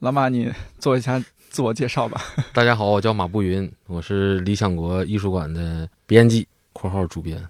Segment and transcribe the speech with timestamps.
[0.00, 1.20] 老马，你做一下
[1.50, 2.22] 自我介绍吧。
[2.54, 7.44] 大家好，我叫马步云，我是理想国艺术馆的编辑（括号主编），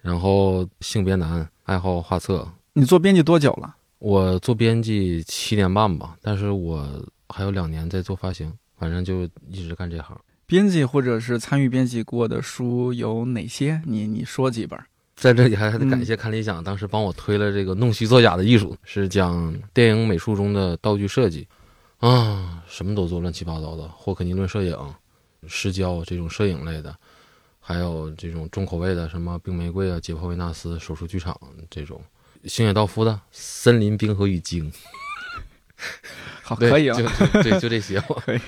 [0.00, 2.48] 然后性别男，爱好画册。
[2.72, 3.76] 你做编辑多久了？
[3.98, 10.18] 我做编辑七年半吧，但是我还有两年在做发行，反正就一直干这行。
[10.46, 13.82] 编辑或者是参与编辑过的书有哪些？
[13.84, 14.80] 你你说几本？
[15.16, 21.46] 在这里还得感谢看理想，当时帮我推了这个《弄虚作假的艺术》，是讲电影美术中的道具设计，
[22.00, 24.76] 啊，什么都做，乱七八糟的，霍克尼论摄影、
[25.46, 26.96] 失焦这种摄影类的，
[27.60, 32.02] 还有这种重口味的，什么冰玫瑰啊、解剖维纳斯、手术剧场这种，
[32.44, 34.72] 星野道夫的《森林冰河与鲸》。
[36.42, 37.06] 好，可以啊，就
[37.42, 38.40] 对，就这些， 可以。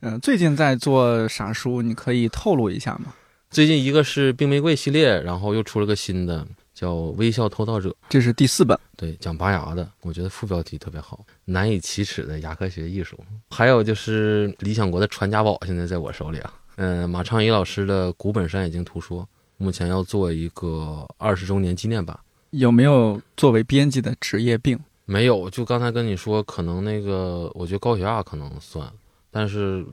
[0.00, 1.82] 嗯，最近在做啥书？
[1.82, 3.14] 你可以透露一下吗？
[3.50, 8.78] 最近一个是冰玫瑰系列，然后又出了个新的，叫《微笑偷盗者》，这是第四本。
[8.98, 13.18] 对，讲拔牙的，我觉得副标题特别好，难以启齿的牙科学艺术。
[13.50, 16.52] 还有就是理想国的传家宝，现在在我手里啊。
[16.76, 19.22] 嗯，马昌一老师的《古本山野经图说》，
[19.56, 22.18] 目前要做一个二十周年纪念版。
[22.50, 24.78] 有没有作为编辑的职业病？
[25.06, 28.86] 没有，就刚才跟你说，可能那个，我觉得高血压可能算，
[29.30, 29.86] 但是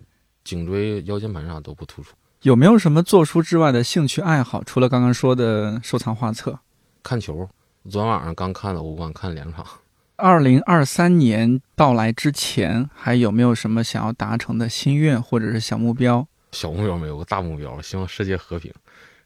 [0.43, 2.13] 颈椎、腰间盘啥都不突出。
[2.41, 4.61] 有没有什么做书之外的兴趣爱好？
[4.65, 6.59] 除了刚刚说的收藏画册，
[7.03, 7.47] 看球。
[7.89, 9.65] 昨天晚上刚看了欧冠，看两场。
[10.15, 16.25] 二零二三年到来之前，还有没有什么想要达成的心愿或者是小目标？
[16.53, 18.71] 小目标没有，个大目标，希望世界和平。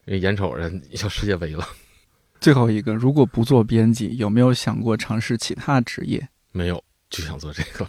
[0.06, 0.70] 因为眼瞅着
[1.02, 1.64] 要世界杯了。
[2.40, 6.28] 最后一个，如果不做编辑，有没有想过尝试其他职业？
[6.50, 7.86] 没有，就想做这个。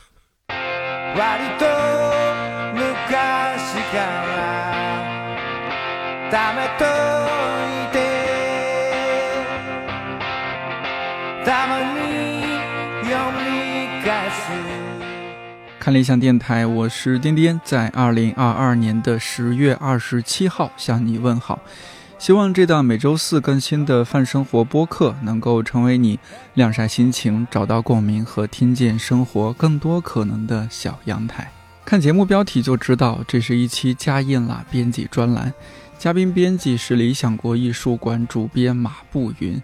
[15.80, 21.58] 看理想电台，我是颠颠，在二零二二年的十月二十七号向你问好。
[22.18, 26.20] 希望这档每周四更新的泛生活播客能够成为你
[26.56, 31.50] 晾晒心情、找到共鸣和听见生活更多可能的小阳台。
[31.86, 35.54] 看节目标题就知道，这是一期加印啦编辑专栏。
[35.98, 39.62] 嘉宾编辑是理想国艺术馆主编马步云。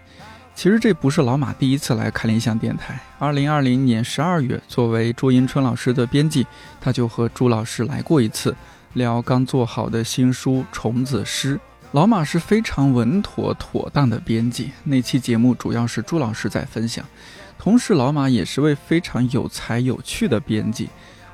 [0.56, 2.98] 其实这不是老马第一次来看理想电台。
[3.18, 6.46] 二零二零年十二月，作为朱迎春老师的编辑，
[6.80, 8.56] 他就和朱老师来过一次，
[8.94, 11.56] 聊刚做好的新书《虫子诗》。
[11.92, 14.72] 老马是非常稳妥妥当的编辑。
[14.82, 17.04] 那期节目主要是朱老师在分享，
[17.58, 20.88] 同时老马也是位非常有才有趣的编辑。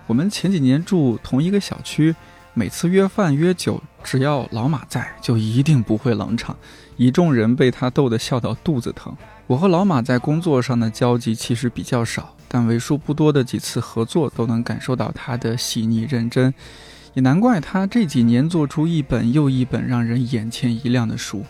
[0.08, 2.12] 我们前几年住同一个小区。
[2.54, 6.54] 每次约饭约酒，只要老马在，就一定不会冷场。
[6.96, 9.16] 一众人被他逗得笑到肚子疼。
[9.46, 16.52] 我和老马在工作上的交集其实比较少，但为数不多的几次合作，都能感受到他的细腻认真。
[17.14, 21.44] 也难怪他这几年做出一本又一本让人眼前一亮的书。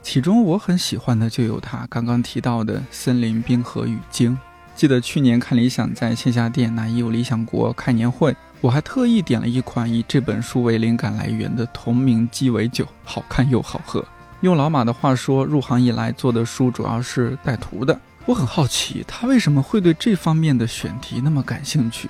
[0.00, 4.32] 其中我很喜欢的就有他刚刚提到的《森林冰河与鲸》。
[4.76, 8.36] 记得去年看理想在线下店那有理想国开年会。
[8.60, 14.04] 我还特意点了一款以这本书为灵感来源的同名鸡尾酒，好看又好喝。
[14.40, 17.98] 用老马的话说，入行以来做的书主要是带图的。
[18.24, 22.08] 我很好奇，他为什么会对这方面的选题那么感兴趣？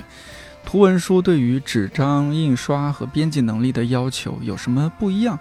[0.62, 5.38] 图文书对于纸张印刷和编辑能力的要求有什么不一样？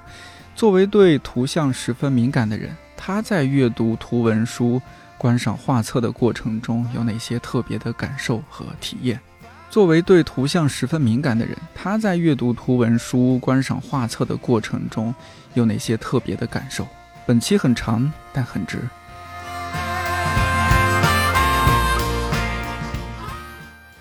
[0.56, 4.82] 作为对图像十分敏感的人，他在阅读图文书、
[5.18, 9.20] 观赏画册的过程中有哪些特别的感受和体验？
[9.70, 15.14] 作为对图像十分敏感的人，他在阅读图文书、观赏画册的过程中
[15.58, 16.88] 有哪些特别的感受？
[17.26, 18.78] 本期很长，但很值。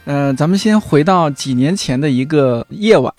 [0.04, 3.12] 呃，咱们先回到几年前的一个夜晚，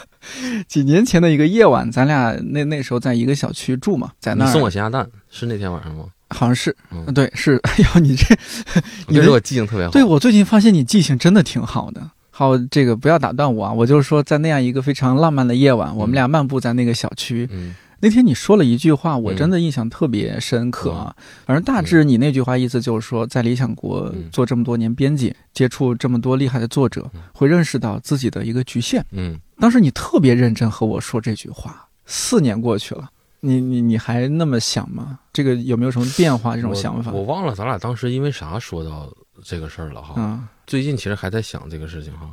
[0.66, 6.06] 几年前的一个夜晚，咱俩那那时候在一个小区住嘛，在那儿送我咸鸭蛋是那天晚上吗？
[6.30, 7.60] 好像是，嗯对，是。
[7.64, 8.34] 哎呦，你这，
[9.06, 9.92] 你说我记性特别好。
[9.92, 12.00] 对我最近发现你记性真的挺好的。
[12.30, 17.48] 好，这个不要打断我啊，我就是说，在那样一个非常浪漫的夜晚，我们俩漫步在那个小区。
[17.52, 17.76] 嗯。
[18.04, 21.16] 那天你说了一句话，我真的印象特别深刻啊。
[21.46, 29.02] 反正大致你那句话意思就是说，在理想国做这么多年编辑，接触这么多厉害的作者，会认识到自己的一个局限。
[29.12, 29.40] 嗯。
[29.58, 33.08] 当时你特别认真和我说这句话，四年过去了。
[33.40, 35.18] 你你你还那么想吗？
[35.32, 36.54] 这个有没有什么变化？
[36.56, 39.10] 这种想法，我忘了咱俩当时因为啥说到
[39.42, 40.12] 这个事儿了哈。
[40.18, 42.28] 嗯，最近其实还在想这个事情哈，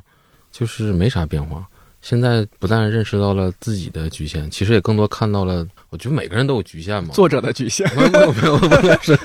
[0.51, 1.65] 就是没啥变化。
[2.01, 7.13] 现在不但认识到了自己的局限，其实也更多看到了，我觉得每个人都有局限嘛。
[7.13, 9.19] 作者的局限， 没有没有没有没有是，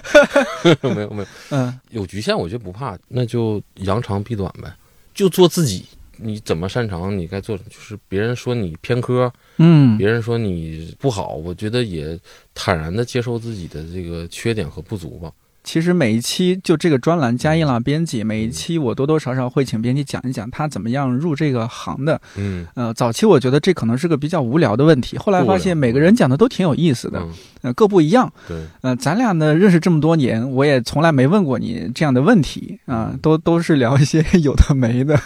[0.82, 4.70] 没有没有嗯，有局限我觉得不怕，那就扬长避短呗，
[5.14, 5.86] 就做自己，
[6.18, 9.96] 你怎么擅长，你该做，就是别人说你偏科，嗯。
[9.96, 12.18] 别人说你不好，我觉得也
[12.54, 15.32] 坦然的接受自己的这个缺点和不足吧。
[15.66, 22.20] 其实每一期就这个专栏加印了编辑，每一期我多多少少会请编辑讲一讲他怎么样入这个行的。
[22.36, 27.32] 嗯，呃，早期我觉得这可能是个比较无聊的问题，后来发现每个人讲的都挺有意思的，嗯，
[27.62, 28.32] 呃，各不一样。
[28.46, 35.18] 对，呃，咱俩呢认识这么多年，我也从来没问过你这样的问题啊、都都是聊一些有的没的。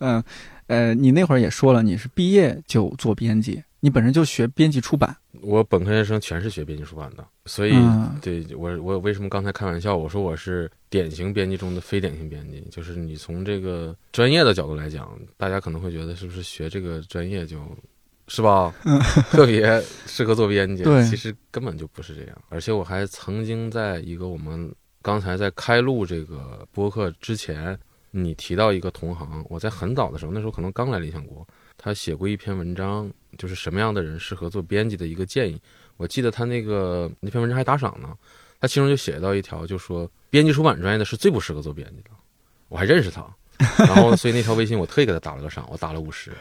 [0.00, 0.22] 嗯
[0.68, 5.16] 呃你那会儿也说了，你是毕业就做编辑，你本身就学编辑出版。
[5.42, 17.56] 我本科学生全是学编辑出版的，所以、嗯对我我为什么刚才开玩笑，我说我是典型编辑中的非典型编辑，就是你从这个专业的角度来讲，大家可能会觉得是不是学这个专业就
[18.26, 18.74] 是吧，
[19.30, 22.36] 特别适合做编辑， 对其实根本就不是这样。
[22.48, 27.78] 而且我还曾经在一个我们刚才在开录这个播客之前，
[28.10, 31.46] 你提到一个同行，我在很早的时候，那时候可能刚来理想国，
[31.78, 35.60] 他写过一篇文章，就是什么样的人适合做编辑的一个建议。
[35.96, 38.14] 我记得他那个那篇文章还打赏呢，
[38.60, 42.10] 他其中就写到一条，就说编辑出版专业的是最不适合做编辑的。
[42.68, 43.24] 我还认识他，
[43.78, 46.32] 然后所以那条微信我特意给他打了个赏，我打了五十，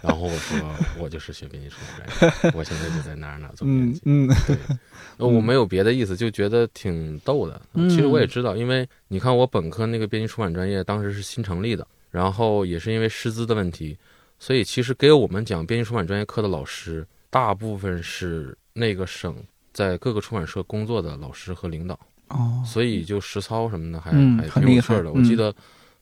[0.00, 0.58] 然后我说
[0.98, 4.00] 我就是学编辑出版专业，我现在就在哪儿哪儿做编辑。
[4.04, 4.56] 嗯嗯对，
[5.18, 7.60] 呃我没有别的意思，就觉得挺逗的。
[7.74, 13.98] 嗯其实我也知道，因为你看我本科那个编辑出版专业当时是新成立的，然后也是因为师资的问题，
[14.44, 19.42] 所以其实给我们讲编辑出版专业课的老师，大部分是那个省
[19.72, 21.98] 在各个出版社工作的老师和领导，
[22.28, 25.10] 哦，所以就实操什么的还、嗯还挺有趣儿的。
[25.10, 25.54] 我嗯记得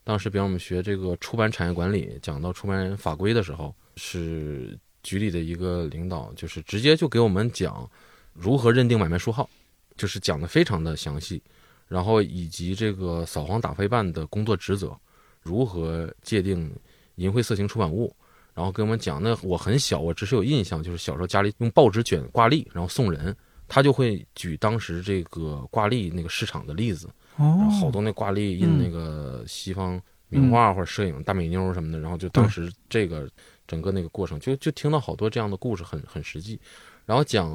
[0.02, 7.88] 当时比方我们学这个出版产业管理，讲到出版法规的时候，是局里的一个领导，就是直接就给我们讲
[8.32, 9.48] 如何认定买卖书号，
[9.96, 11.40] 就是讲的非常的详细，
[11.86, 14.98] 然后以及这个扫黄打非办的工作职责，
[15.42, 16.68] 如何界定
[17.14, 18.12] 淫秽色情出版物。
[18.54, 23.34] 然后跟我们讲，那我很小，我只是有印象，就是小时候家里用报纸卷挂历，然后送人，
[23.66, 33.26] 他就会举当时这个挂历那个市场的例子，然后好哦，多那挂历印嗯那个西方名画或者摄影大美妞什么的，然后就当时这个
[33.66, 36.60] 整个那个过程，就就听到好多这样的故事，很很实际。
[37.06, 37.50] 然后讲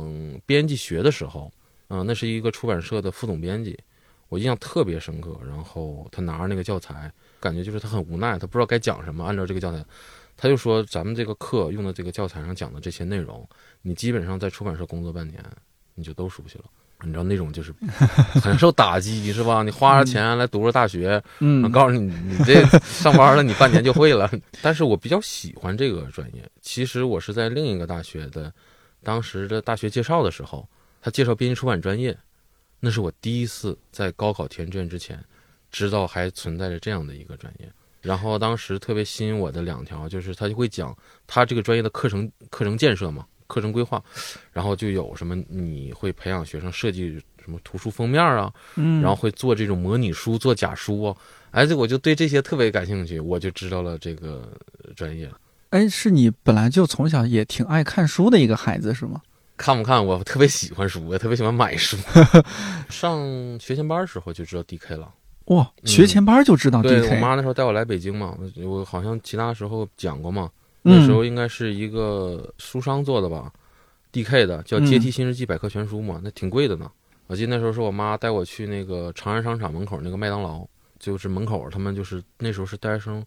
[0.46, 1.52] 编辑学的时候，
[1.90, 3.78] 嗯、那是一个出版社的副总编辑，
[4.30, 5.40] 我印象特别深刻。
[5.46, 9.86] 然后他拿着那个教材，感觉就是他很无奈，他不知道该讲什么，按照这个教材。
[10.38, 13.46] 他就说：“咱们这个课用的这个教材上讲的这些内容，
[13.82, 15.44] 你基本上在出版社工作半年，
[15.96, 16.66] 你就都熟悉了。
[17.02, 17.74] 你知道那种就是
[18.42, 19.64] 很受打击，是吧？
[19.64, 24.32] 你花着钱来读着大学，嗯我，告诉你，你这上班了，你半年就会了。
[24.62, 26.48] 但是我比较喜欢这个专业。
[26.62, 28.54] 其实我是在另一个大学的，
[29.04, 30.68] 当时的大学介绍的时候，
[31.02, 32.18] 他介绍编辑出版专业，
[32.80, 35.24] 那是我第一次在高考填志愿之前，
[35.72, 37.72] 知道还存在着这样的一个专业。
[38.08, 44.02] 然后当时特别吸引我的两条，就是他就会讲他这个专业的课程课程建设嘛，课程规划，
[44.54, 51.18] 然后就有什么你会培养学生设计什么图书封面啊，嗯，然后会做这种模拟书、做假书啊，
[51.52, 54.50] 哎，这我就对这些特别感兴趣，我就知道了这个
[54.84, 55.30] 呃专业。
[55.72, 59.22] 哎，是你本来就从小也挺爱看书的一个孩子是吗？
[59.58, 60.06] 看不看？
[60.06, 61.98] 我特别喜欢书，我特别喜欢买书。
[62.90, 63.20] 上
[63.60, 65.12] 学前班的时候就知道 DK 了。
[65.48, 70.50] 哇，学前班就知道嗯对我妈那时候带我来北京嘛，我我好像其他时候讲过嘛，
[70.82, 73.52] 那时候嗯应该是一个书商做的吧
[74.12, 76.92] ，DK 的叫《阶梯新世纪百科全书》嘛，那挺贵的呢。
[77.28, 80.66] 我记得那时候是我妈带我去那个长安商场门口那个麦当劳，
[81.00, 83.24] 就是门口他们就是那时候是大学生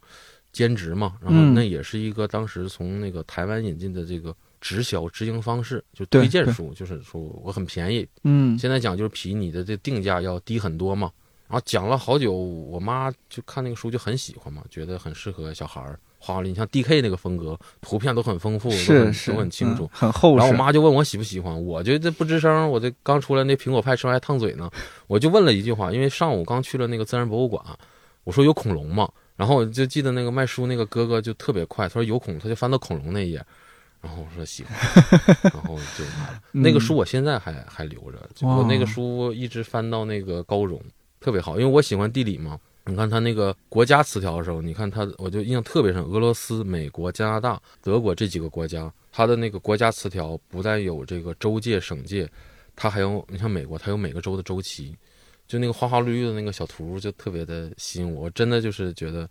[0.53, 1.55] 兼职嘛，然后嗯。
[1.55, 8.59] 那也是一个当时从那个台湾引进的这个直销直营方式，就推荐书，就是说我很便宜，嗯。
[8.59, 11.11] 现在讲就是比你的这定价要低很多嘛。
[11.50, 16.50] 然后讲了好久，我妈就看那个书就很喜欢嘛，觉得很适合小孩儿画画里。
[16.50, 19.90] 你像 D K 那个风格，图片都很丰富，都很是是都很清楚嗯。
[19.92, 20.37] 很厚实。
[20.37, 24.71] 然后我妈就问我喜不喜欢，我就这不吱声，我这刚出来那苹果派吃完还烫嘴呢，
[25.09, 27.61] 我就问了一句话，因为上午刚去了那个自然博物馆，
[28.23, 29.11] 我说有恐龙吗？
[29.35, 33.45] 然后我就记得那个卖书那个哥哥就特别快，他说有恐，他就翻到恐龙那一页，
[34.00, 34.73] 然后我说喜欢，
[35.42, 36.40] 然后就买了。
[36.52, 40.78] 那个书我现在还还留着，我那个书一直翻到那个高中，
[41.21, 42.59] 特别好，因为我喜欢地理嘛。
[42.87, 46.03] 你看他那个国家词条的时候，你看他，我就印象特别深。
[46.03, 52.29] 俄罗斯、美国、加拿大、德国这几个国家，它的那个国家词条不但有这个州界、省界，
[52.75, 54.97] 它还有你像美国，它有每个州的州旗，
[55.47, 58.25] 就那个花花绿绿的那个小图，就特别的吸引我。
[58.25, 59.29] 我真的就是觉得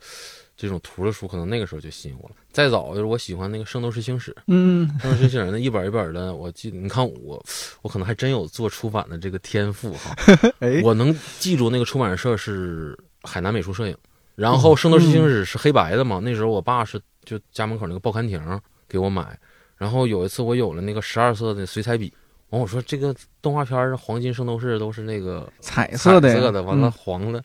[0.62, 2.36] 这种图的书，可能那个时候就吸引我了。
[2.52, 7.42] 再早就是我喜欢那个《圣斗士星矢》，嗯，《圣斗士星矢》那一本一本的，我记得，你看我，
[7.82, 10.14] 我可能还真有做出版的这个天赋哈。
[10.60, 13.96] 哎，我能记住那个出版社是海南美术摄影，
[14.36, 18.42] 然后《圣斗士星矢》是黑白的嘛，那时候我爸是就家门口那个报刊亭
[18.86, 19.40] 给我买。
[19.78, 22.14] 然后有一次我有了那个十二色的水彩笔，
[22.50, 27.42] 完我说这个动画片儿《黄金圣斗士》都是那个彩色的，色的，完了黄的，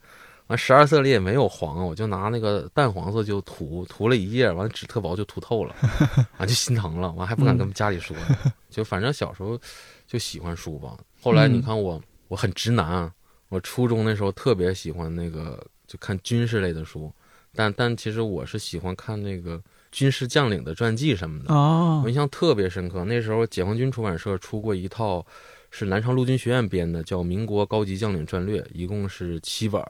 [0.49, 5.75] 完十二色里也没有黄，我就拿那个淡黄色就涂涂了一页，完纸特薄就涂透了，
[6.39, 8.17] 完就心疼了，完还不敢跟家里说，
[8.69, 9.59] 就反正小时候
[10.07, 10.97] 就喜欢书吧。
[11.21, 13.11] 后来你看我我很直男，
[13.49, 17.13] 我初中那时候特别喜欢那个就看军事类的书，
[17.55, 19.61] 但但其实我是喜欢看那个。
[19.95, 21.55] 军事将领的传记什么的
[22.03, 23.05] 我印象特别深刻。
[23.05, 25.25] 那时候解放军出版社出过一套，
[25.71, 29.81] 是南昌陆军学院编的，叫《民国高级将领战略》，一共是七本。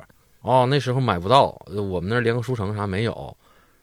[0.45, 3.35] 哦，那时候买不到，我们那儿联合书城啥没有。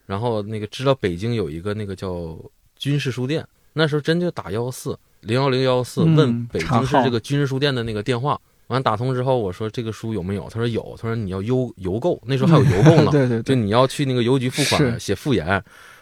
[0.05, 2.37] 然后那个知道北京有一个那个叫
[2.75, 8.39] 军事书店，那时候真就打幺幺四零幺零幺幺四问北京市这个军事书店的那个电话。
[8.67, 10.47] 完打通之后，我说这个书有没有？
[10.49, 10.95] 他说有。
[11.01, 13.09] 他说你要邮邮购，那时候还有邮购呢。
[13.11, 15.45] 对对，就你要去那个邮局付款，写复言。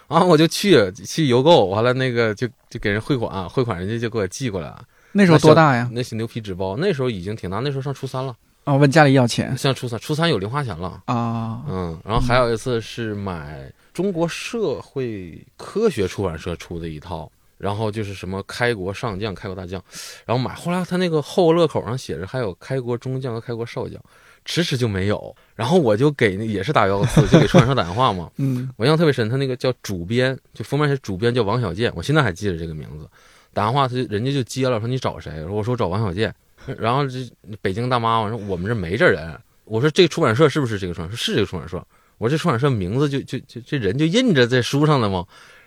[0.08, 4.72] 啊，我就去去邮购，完了那个就就给人汇款，汇款人家就给我寄过来。
[5.12, 5.88] 那时候多大呀？
[5.92, 8.36] 那些牛皮纸包，那时候已经挺大，那时候上初三了。
[8.64, 9.56] 啊，问家里要钱？
[9.56, 11.62] 像初三，初三有零花钱了啊。
[11.68, 19.82] 嗯，然后还有一次是买中国社会科学出版社出的一套，然后就是什么开国上将、开国大将，
[20.24, 20.54] 然后买。
[20.54, 24.00] 后来他那个后乐口上写着还有开国中将和开国少将。
[24.46, 28.30] 迟迟就没有，然后我就给那也是打幺幺四，就给出版社打电话嘛。
[28.38, 33.06] 嗯，我印象特别深，他那个叫主编，就封面写主编叫王小贱，我现在还记得这个名字。
[33.52, 35.44] 打电话他就人家就接了，说你找谁？
[35.44, 36.34] 我说我找王小贱。
[36.78, 39.38] 然后这北京大妈我说我们这没这人。
[39.64, 41.16] 我说这出版社是不是这个出版社？
[41.16, 41.76] 是这个出版社。
[42.18, 45.26] 我说这出版社名字就就就这人就印着在书上的吗？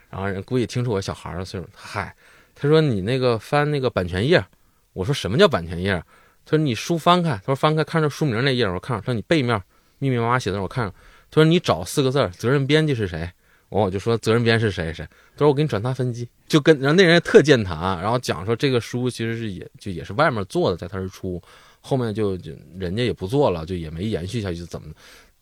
[0.09, 2.15] 然后人估计听出我小孩的岁数，嗨，
[2.53, 4.43] 他说你那个翻那个版权页。
[4.93, 6.03] 我说什么叫版权页？
[6.45, 8.95] 他说：“你书翻开。”他说：“翻开，看着书名那页，我看。
[8.99, 9.59] 着说：“你背面
[9.97, 10.93] 密密麻麻写字，我看着。”
[11.31, 13.31] 他说：“你找四个字，责任编辑是谁？”
[13.73, 14.93] 完，我就说：“责任编是谁？
[14.93, 21.41] 谁？”他说：“我给你转达分机。”就跟然后那人也特健谈，然后讲说这个书其实是也就也是外面做的，在他这出，
[21.81, 24.89] 后面就就人家也不做了，就也没延续下去，怎么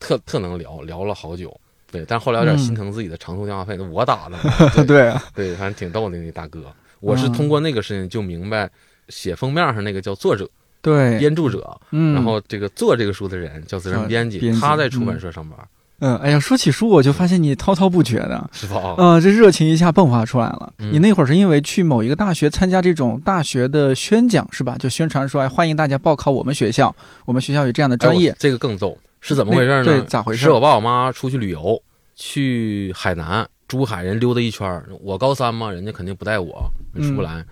[0.00, 1.54] 特特能聊聊了好久。
[1.90, 4.38] 对，但后来有点心疼自己的长途电话费，我打的。
[4.86, 6.72] 对啊，对，反正挺逗的那大哥。
[7.00, 8.70] 我是通过那个事情就明白，
[9.08, 10.48] 写封面上那个叫作者。
[10.80, 15.58] 对，编著者，嗯，然后这个做这个书的人叫责任编辑，他在出版社上班。
[15.60, 15.68] 嗯，
[16.02, 18.96] 哎呀，说起书，我就发现你滔滔不绝的，是吧？
[18.98, 20.72] 嗯，这热情一下迸发出来了。
[20.78, 24.76] 你那会儿是因为去某一个大学参加这种大学的宣讲，是吧？
[24.78, 26.94] 就宣传说，哎，欢迎大家报考我们学校，
[27.24, 28.34] 我们学校有这样的专业。
[28.38, 29.84] 这个更逗，是怎么回事呢？
[29.84, 30.42] 对，咋回事？
[30.42, 31.80] 是我爸我妈出去旅游，
[32.16, 37.44] 去海南、珠海人溜达一圈我高三嘛，人家肯定不带我，出不来。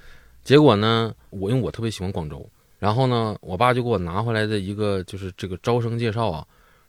[0.42, 2.44] 结果呢，我因为我特别喜欢广州。
[2.80, 6.42] 然后呢，我爸就给我拿回来的一个就是这个招生介绍啊，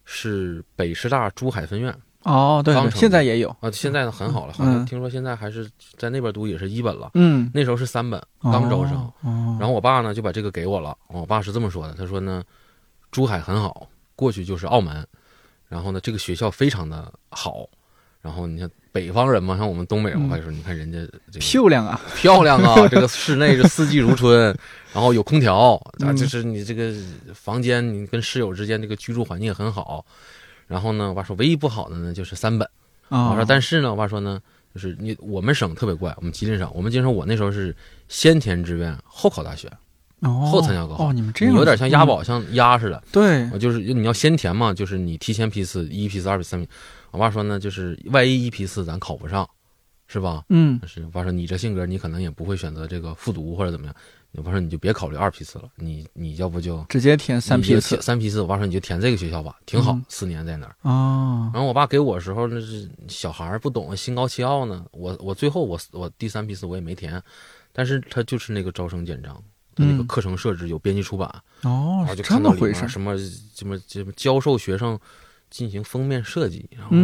[0.05, 3.49] 是北师大珠海分院哦，对，现在也有。
[3.59, 9.11] 啊，现在呢很好了，好像听说现在还是在那边读也是一本了，嗯，那时候是三本刚招生，
[9.59, 12.43] 然后我爸呢就把这个给我了，我爸是这么说的，他说呢，
[13.11, 15.05] 珠海很好，过去就是澳门，
[15.67, 17.67] 然后呢这个学校非常的好，
[18.21, 18.69] 然后你看。
[18.91, 20.99] 北方人嘛，像我们东北人，话就说，你看人家
[21.39, 22.75] 漂亮啊，漂亮啊！
[22.89, 24.53] 这个室内是四季如春，
[24.93, 26.93] 然后有空调啊，就是你这个
[27.33, 30.05] 房间，你跟室友之间这个居住环境很好。
[30.67, 32.67] 然后呢，我爸说，唯一不好的呢就是三本。
[33.09, 34.39] 我说，但是呢，我爸说呢，
[34.73, 37.75] 就是你我们省特别怪，我们吉林省，我们吉林省我那时候是
[38.09, 39.71] 先填志愿后考大学，
[40.21, 41.09] 后参加高考。
[41.09, 43.01] 哦，你们这样有点像押宝，像押似的。
[43.11, 46.67] 对，就是你要先填嘛，就是你提前批次，一批次、二批、三批。
[47.11, 49.47] 我爸说呢，就是万一一批次咱考不上，
[50.07, 50.43] 是吧？
[50.49, 51.03] 嗯，是。
[51.03, 53.95] 我爸说你这性格，你可能也不会选择这个复读或者怎么样。
[54.33, 58.01] 我爸说你就别考虑二批次了，你你要不就直接填三批次。
[58.01, 60.73] 三批次，我爸说你就填这个学校吧，挺好，四年在那儿。
[60.83, 61.51] 哦。
[61.53, 64.85] 然后我爸给我时候那是小孩不懂，心高气傲呢。
[64.91, 67.21] 我我最后我我第三批次我也没填，
[67.73, 69.35] 但是他就是那个招生简章，
[69.75, 71.27] 他那个课程设置有编辑出版。
[71.63, 74.97] 哦，然后就看到里面什么什么什么教授学生。
[75.51, 76.95] 进行封面设计，然后，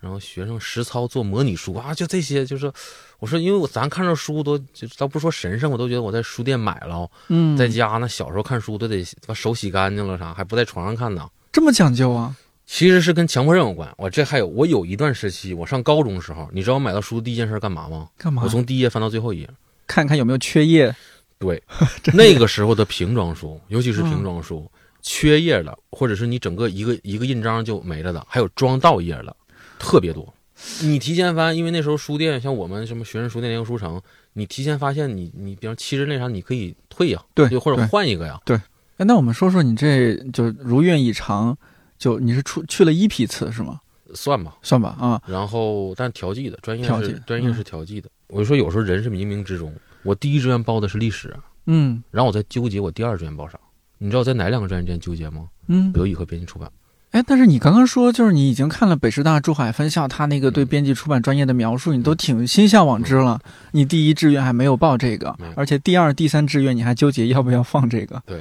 [0.00, 2.72] 然后学生实操做模拟书啊，就这些，就是
[3.20, 12.34] 我说，因为我咱看着书都，就倒不说神圣，我都觉得我在书店买了，嗯，在家那小时候看书都得把手洗干净了啥，还不在床上看呢，这么讲究啊？
[12.64, 13.92] 其实是跟强迫症有关。
[13.98, 18.08] 我这还有，我有一段时期，我上高中时候，你知道我买到书第一件事干嘛吗？
[18.16, 18.42] 干嘛？
[18.44, 19.50] 我从第一页翻到最后一页，
[19.86, 20.94] 看看有没有缺页。
[21.38, 21.60] 对，
[22.14, 24.70] 那个时候的瓶装书，尤其是瓶装书。
[25.02, 29.36] 缺页了，或者是你整个一个一个印章就没了的，还有装倒页了，
[29.78, 30.32] 特别多。
[30.80, 34.00] 你提前翻，因为那时候书店像我们什么学生书店、联合书城，
[34.34, 38.40] 你提前发现，你你比方七日那啥，你可以退呀，对，或者换一个呀。
[38.44, 38.56] 对，
[38.98, 41.56] 哎，那我们说说你这就如愿以偿，
[41.98, 43.80] 就你是出去了一批次是吗？
[44.14, 45.20] 算吧，算吧啊。
[45.26, 46.86] 然后但调剂的专业
[47.26, 48.08] 专业嗯是调剂的。
[48.28, 51.34] 我就说有时候人是冥冥之中，我第一志愿报的是历史，
[51.66, 53.58] 嗯然后我在纠结我第二志愿报啥。
[54.02, 55.48] 你知道在哪两个专业之间纠结吗？
[55.68, 55.92] 嗯。
[55.92, 56.68] 德语和编辑出版。
[57.12, 63.38] 哎，但是你刚刚说，就是你已经看了北师大珠海分校他那个对编辑出版专业的描述，你都挺心向往之了。
[63.72, 68.40] 你第一志愿还没有报这个，而且第二、第三志愿你还纠结要不要放这个，对，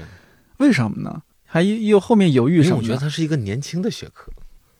[0.58, 1.22] 为什么呢？
[1.46, 4.32] 还又后面犹豫因我觉得它是一个年轻的学科，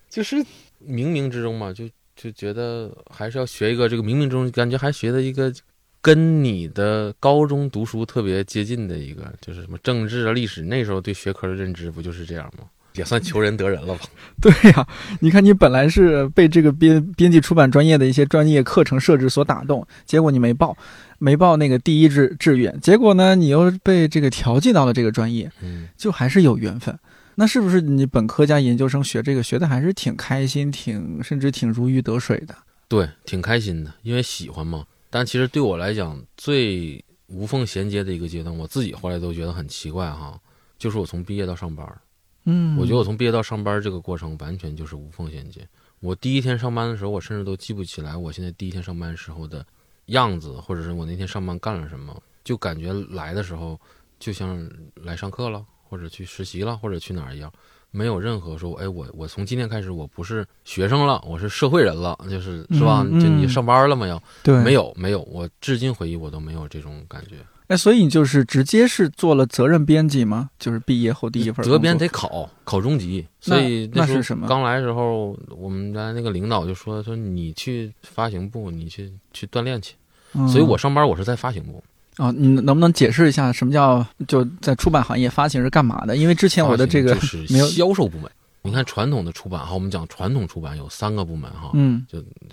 [0.10, 0.38] 就是
[0.82, 1.84] 冥冥之中嘛，就
[2.16, 5.54] 就觉得还是要学一个这个冥冥之中感觉还学的一个
[6.02, 12.66] 跟你的高中读书特别接近的一个，就是什么政治啊、历史，那时候对学科的认知不就是这样吗？
[12.96, 14.02] 也算求人得人了吧？
[14.42, 14.86] 对呀、
[15.22, 20.76] 你看你本来是被这个编编辑出版专业的一些专业课程设置所打动，结果你没报，
[21.18, 26.98] 没报那个第一志志愿，结果呢你又被这个调剂到了这个专业，嗯，就还是有缘分。
[27.36, 32.54] 那是不是你本科加研究生学这个学的还是挺开心，挺甚至挺如鱼得水的？
[32.90, 34.84] 对，挺开心的，因为喜欢嘛。
[35.12, 40.42] 但其实对我来讲，最无缝衔接的一个阶段，我自己后来都觉得很奇怪哈，
[40.80, 42.02] 就是我从毕业到上班。
[42.46, 45.68] 嗯，我觉得我从毕业到上班这个过程完全就是无缝衔接。
[46.00, 49.64] 我第一天上班的时候，我甚至都记不起来我现在第一天上班时候的
[50.08, 53.80] 样子，或者是我那天上班干了什么，就感觉来的时候
[54.18, 57.54] 就像来上课了，或者去实习了，或者去哪儿一样，
[57.92, 63.04] 没有任何说，哎，我我从今天开始我不是学生了，我是社会人了，就是是吧？
[63.06, 64.22] 嗯嗯就你上班了没有？
[64.44, 64.74] 对没。
[64.74, 67.36] 有，没有，我至今回忆我都没有这种感觉。
[67.68, 70.50] 哎，所以你就是直接是做了责任编辑吗？
[70.58, 79.96] 就是毕业后第一份责编得考考中级，所以那是什么刚来的时候，我们家那个领导就说说你去发行部，你去去锻炼去。
[80.34, 81.84] 嗯所以我上班我是在发行部，
[82.18, 86.18] 啊、你能不能解释一下什么叫就在出版行业发行是干嘛的？
[86.18, 88.30] 因为之前我的这个就是没有销售部门。
[88.64, 92.06] 你看传统的出版哈，我们讲传统出版有三个部门哈，嗯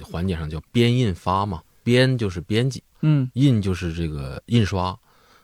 [0.02, 4.96] 环节上叫编印发嘛，编就是编辑，嗯印就是这个印刷。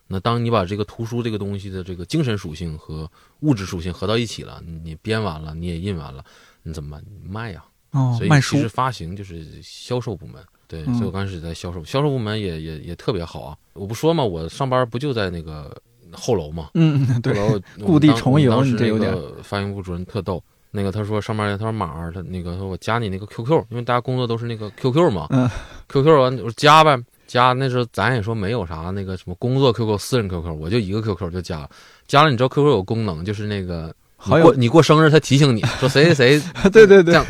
[0.07, 6.25] 那当你把这个图书这个东西的这个精神属性和物质属性合到一起了，你你编完了，你也印完了，
[6.63, 7.05] 你怎么办？
[7.23, 10.43] 你卖呀、所以哦卖书其实发行就是销售部门。
[10.69, 13.57] 对，嗯所以我刚开始在销售，销售部门也也也特别好啊。
[13.75, 15.77] 我不说嘛，我上班不就在那个
[16.13, 16.71] 后楼嘛？
[16.75, 25.27] 嗯后对楼我 故地重游我当时这有点那个发行部主任特逗，那个他说上班他说马儿他那个说我加你那个 QQ，因为大家工作都是那个 QQ 嘛。
[25.31, 25.49] 嗯
[25.89, 31.71] QQ 完我说加呗，加那时候咱也说没有啥那个什么工作 QQ、私人 QQ，我就一个 QQ 就加了。
[32.07, 37.27] 加了，你知道 QQ 有功能，就是那个你好过你过生日，他提醒你说谁谁谁 对对对这样，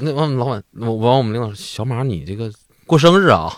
[0.00, 2.50] 那完老板，我完我们领导说小马你这个
[2.86, 3.52] 过生日啊，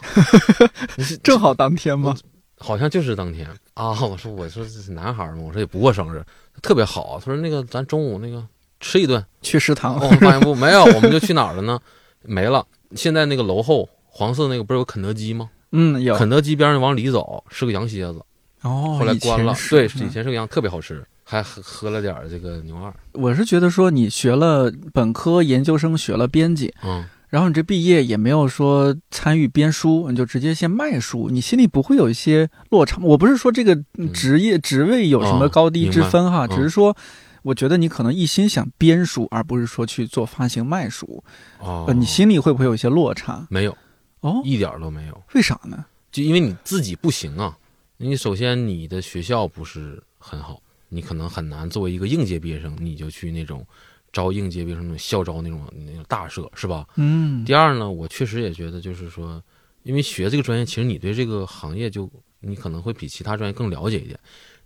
[1.22, 2.16] 正好当天吗？
[2.58, 3.90] 好像就是当天啊。
[4.04, 6.24] 我说我说这是男孩嘛，我说也不过生日，
[6.62, 7.20] 特别好。
[7.20, 8.44] 他说那个咱中午那个
[8.80, 11.78] 吃一顿，去食堂哦发现不没有，我们就去哪儿了呢？
[12.22, 12.66] 没了。
[12.96, 15.50] 现在那个楼后黄色那个不是有肯德基吗？
[15.72, 18.20] 嗯有肯德基边上往里走是个羊蝎子，
[18.62, 19.54] 哦，后来关了。
[19.68, 22.92] 对，嗯以前是个羊，特别好吃，还喝喝了点这个牛二。
[23.12, 32.98] 我是觉得说你学了本科、研究生学了编辑，嗯，然后你这毕业也没有说参与编书，你就直接先卖书，你心里不会有一些落差？
[33.02, 36.96] 我不是说这个嗯职业职位有什么哦高低之分哈，只是说。
[37.42, 41.22] 我觉得你可能一心想编书，而不是说去做发行卖书。
[41.60, 43.46] 哦呃，，你心里会不会有一些落差？
[43.48, 43.74] 没有，
[44.20, 45.22] 哦，一点儿都没有。
[45.34, 45.86] 为啥呢？
[46.10, 47.56] 就因为你自己不行啊，
[47.96, 53.64] 你首先你的学校不是很好，你可能很难作为一个应届毕业生，你就去那种
[54.12, 56.86] 招应届毕业生那种校招那种那种大社，是吧？
[56.96, 59.42] 嗯第二呢，我确实也觉得就是说，
[59.82, 64.18] 因为学这个专业，其实你对这个行业就你可能会比其他专业更了解一点。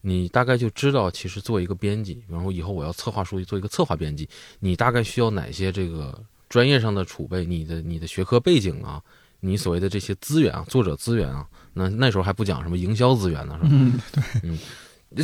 [0.05, 4.29] 你大概就知道，其实做一个编辑，然后以后我要策划书，做一个策划编辑，
[4.59, 9.01] 你大概需要哪些这个专业上的储备，你的你的学科背景啊，
[9.39, 14.41] 你所谓的这些资源啊，作者资源啊，那那时候还不讲什么营销资源呢，是吧？
[14.43, 14.59] 嗯，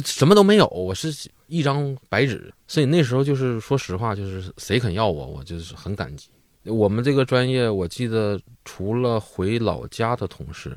[0.05, 1.13] 什么都没有，我是
[1.47, 6.29] 一张白纸，所以那时候就是说实话，就是谁肯要我，我就是很感激。
[6.65, 10.77] 我们这个专业，我记得除了回老家的同事，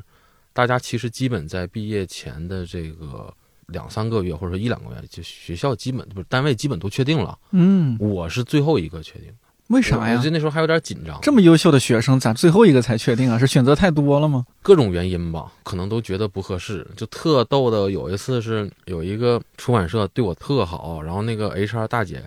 [0.53, 3.33] 大家其实基本在毕业前的这个
[3.67, 7.37] 两三个月，或者说一两个月，就学校基本不是单位基本都确定了。
[7.51, 9.40] 嗯，我是最后一个确定的，
[9.71, 10.29] 为啥呀我我记？
[10.29, 13.39] 得那时候还有点紧张，这么优秀的学生，咋最后一个才确定啊？
[13.39, 14.45] 是选择太多了吗？
[14.61, 16.85] 各种原因吧，可能都觉得不合适。
[16.95, 22.23] 就特逗的，有一次是有一个出版社对我特好，然后那个 HR 大姐，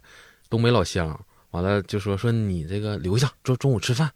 [0.49, 1.19] 东北老乡，
[1.51, 4.11] 完了就说说你这个留下，中中午吃饭，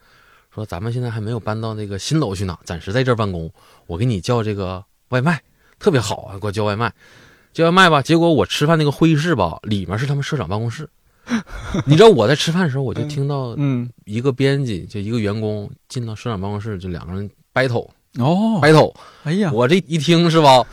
[0.54, 3.50] 说咱们现在还没有搬到那个新楼去呢，暂时在这儿办公，
[3.86, 5.42] 我给你叫这个外卖，
[5.78, 6.92] 特别好啊，给我叫外卖，
[7.52, 8.00] 叫外卖吧。
[8.00, 10.88] 结果我吃饭那个会议室吧，里面是他们社长办公室。
[11.86, 17.88] 你知道我在吃饭的时候，我就听到嗯，一个编辑就一个员工进到社长办公室，就两个人 battle
[18.18, 18.94] 哦，battle。
[19.24, 20.64] 哎呀，我这一听是吧？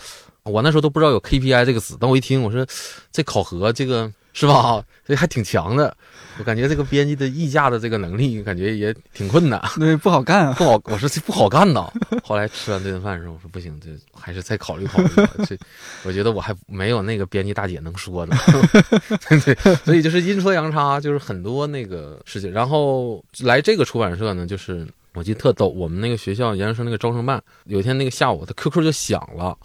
[0.43, 2.65] 我那时候都不知道有 KPI 这个词，但我一听，我说
[3.11, 4.83] 这考核这个是吧？
[5.05, 5.95] 这还挺强的。
[6.37, 10.53] 我感觉这个编辑的议价的这个能力，感觉也挺困难，对，不好干啊。
[10.53, 10.81] 不好。
[10.85, 11.91] 我说这不好干呐。
[12.23, 15.29] 后来吃完这顿饭的时候，我说不行，这还是再考虑考虑吧。
[15.47, 15.57] 这
[16.03, 18.35] 我觉得我还没有那个编辑大姐能说呢。
[19.45, 22.51] 对，所以就是阴错阳差，就是很多那个事情。
[22.51, 29.57] 然后来这个出版社呢，就是我记得特逗，我们那个学校研究生那个招生办，有一天那个下午，他 QQ 就响了，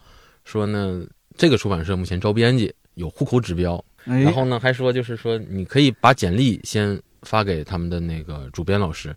[0.45, 1.03] 说呢
[1.37, 3.83] 这个出版社目前招编辑，有户口指标。
[4.07, 9.15] 哎，然后呢，还说就是说，你可以把简历先发给他们的那个主编老师。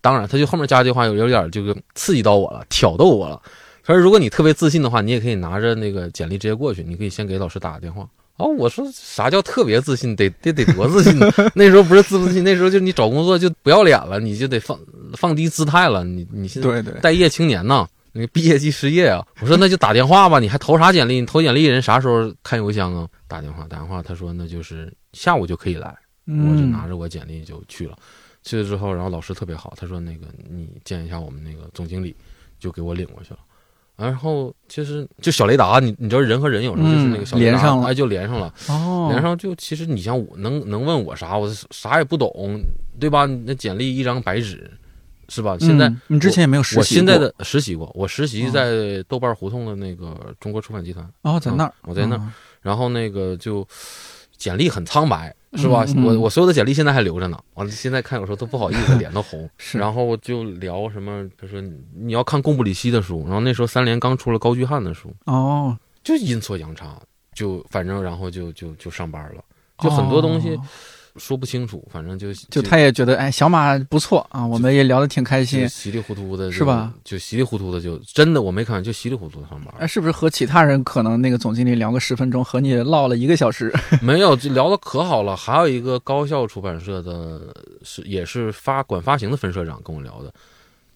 [0.00, 3.40] 当然，他就后面加一句话，有有点这个刺激到我了，挑逗我了。
[3.84, 8.08] 他说，如果你特别自信的话，你也可以拿着那个简历直接过去，你可以先给老师打个电话。
[8.38, 10.16] 哦，我说啥叫特别自信？
[10.16, 11.30] 得得得多自信呢？
[11.54, 14.76] 那时候不是自不自信，那时候就你找工作就不要脸了，你就得放
[15.16, 16.02] 放低姿态了。
[16.02, 19.26] 你你现在对对，待业青年呐，那个毕业即失业啊！
[19.40, 21.20] 我说那就打电话吧，你还投啥简历？
[21.20, 23.08] 你投简历人啥时候看邮箱啊？
[23.26, 25.88] 打电话打电话，他说那就是下午就可以来，
[26.26, 27.96] 我就嗯拿着我简历就去了。
[28.42, 32.14] 去了之后，然后老师特别好，他说那个你见一下我们那个总经理，
[32.58, 33.38] 就给我领过去了。
[33.94, 38.52] 然后其实就小雷达，你你知道人和人有时候就是那个小雷达，嗯连上了哎，就连上了。
[38.68, 42.60] 哦，连上就其实你像我能能问我啥，我啥也不懂，
[42.98, 43.26] 对吧？
[43.26, 44.68] 那简历一张白纸，
[45.28, 45.56] 是吧？
[45.58, 52.28] 现在嗯你之前也没有实习过，我现在的实习过，我实习哦在豆瓣胡同的那个中国出版集团，哦，在那儿嗯，我在那儿儿，
[52.60, 53.66] 然后那个就
[54.36, 55.84] 简历很苍白，是吧？
[56.04, 59.48] 我我所有的简历现在还留着呢，完了现在看有时候都不好意思，脸都红。
[59.58, 61.60] 是然后就聊什么，他说
[61.96, 66.98] 你要看贡布里希的书，然后那时候三联刚出了高居翰的书，哦，就阴错阳差，
[67.34, 69.42] 就反正然后就就就上班了，
[69.78, 70.62] 就很多东西哦
[71.16, 75.68] 说不清楚，反正就就他也觉得哎，小马不错啊，我们也聊得挺开心。
[75.68, 76.92] 稀里糊涂的是吧？
[77.04, 79.74] 就稀里糊涂的就真的我没看，就稀里糊涂的上班。
[79.78, 83.72] 哎，是不是和其他人可能那个总经理聊个十分钟，和你唠了一个小时？
[84.00, 85.36] 没有，就聊的可好了。
[85.36, 90.32] 还有一个高校出版社的，是也是发管发行的分社长跟我聊的，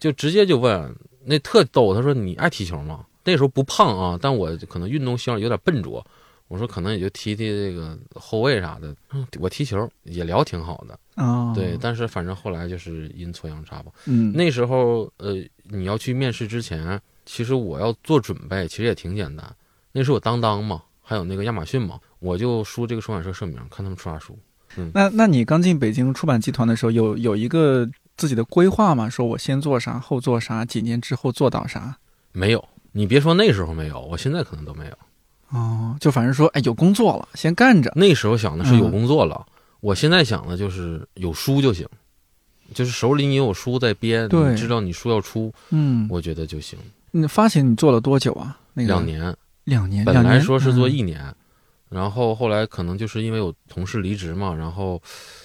[0.01, 1.95] 就直接就问，那特逗。
[1.95, 6.05] 他说：“你爱踢球吗？”那时候不胖啊，但我可能运动性有点笨拙。
[6.49, 8.95] 我说可能也就踢踢这个后卫啥的。
[9.13, 13.91] 嗯，我踢球也聊挺好的，哦，对。，但是反正后来就是阴错阳差吧。
[14.07, 19.45] 嗯，那时候呃，你要去面试之前，其实我要做准备，其实也挺简单。
[19.93, 24.39] 那时候我当当嘛，还有那个亚马逊嘛，我就输这个出版社社名，看他们出啥书。
[24.93, 29.09] 那那你刚进北京出版集团的时候，有有一个自己的规划吗？
[29.09, 31.97] 说我先做啥，后做啥，几年之后做到啥？
[32.33, 34.99] 没有，你别说那时候没有，我现在可能都没有。
[35.51, 37.93] 哦，就反正说，哎，有工作了，先干着。
[37.95, 39.47] 那时候想的是有嗯工作了，
[39.81, 41.87] 我现在想的就是有书就行，
[42.75, 46.79] 就是手里你有书在编，对你知道你书要出，嗯，我觉得就行。
[47.13, 48.59] 你发行你做了多久啊？
[48.75, 51.35] 那个两，年，两年，本来说是做嗯一年，
[51.89, 55.01] 然后后来可能就是因为有同事离职嘛，然后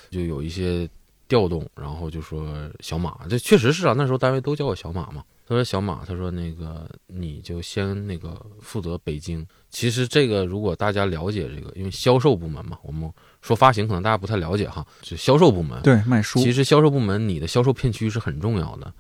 [0.10, 0.90] 就有一些
[1.28, 5.24] 调动，然后就说小马，这确实是啊，那时候单位都叫我小马嘛。
[5.52, 9.46] 他说小马，他说那个你就先那个负责北京。
[9.70, 13.12] 其实这个如果大家了解这个，因为销售部门嘛，我们
[13.42, 15.82] 说发行可能大家不太了解哈，就销售部门。
[15.82, 18.94] 对卖书，其实销售部门你的销售片区是很重要的。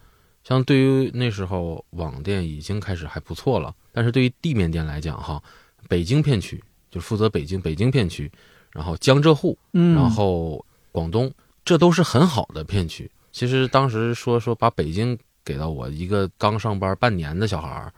[0.43, 5.41] 像对于那时候网店已经开始还不错了，但是对于地面店来讲哈，
[5.87, 8.29] 北京片区就负责北京北京片区，
[8.71, 11.31] 然后江浙沪，嗯，然后广东，
[11.63, 13.09] 这都是很好的片区。
[13.31, 17.91] 其实当时说说把北京给到我一个刚上班半年的小孩儿，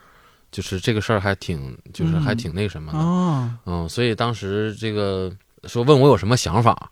[0.51, 2.99] 就是这个事儿还挺就是还嗯挺那什么的。
[2.99, 5.31] 哦，嗯，所以当时这个
[5.65, 6.91] 说问我有什么想法，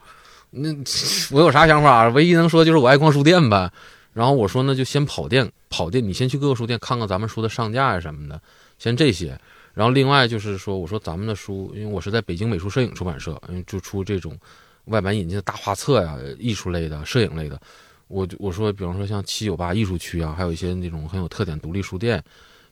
[0.49, 0.69] 那
[1.31, 2.07] 我有啥想法？
[2.09, 3.71] 唯一能说就是我爱逛书店呗。
[4.13, 8.41] 然后我说那就先跑店，跑店你先去各个书店看看咱们书的上架呀什么的，
[8.77, 9.39] 先这些。
[9.73, 14.37] 然后另外就是说，我说咱们的书，因为我是在北京美术摄影出版社，因为就出这种
[14.85, 17.57] 外版引进的大画册呀、艺术类的、摄影类的。
[18.11, 22.21] 我我说，比方说像七九八艺术区啊，还有一些那种很有特点独立书店，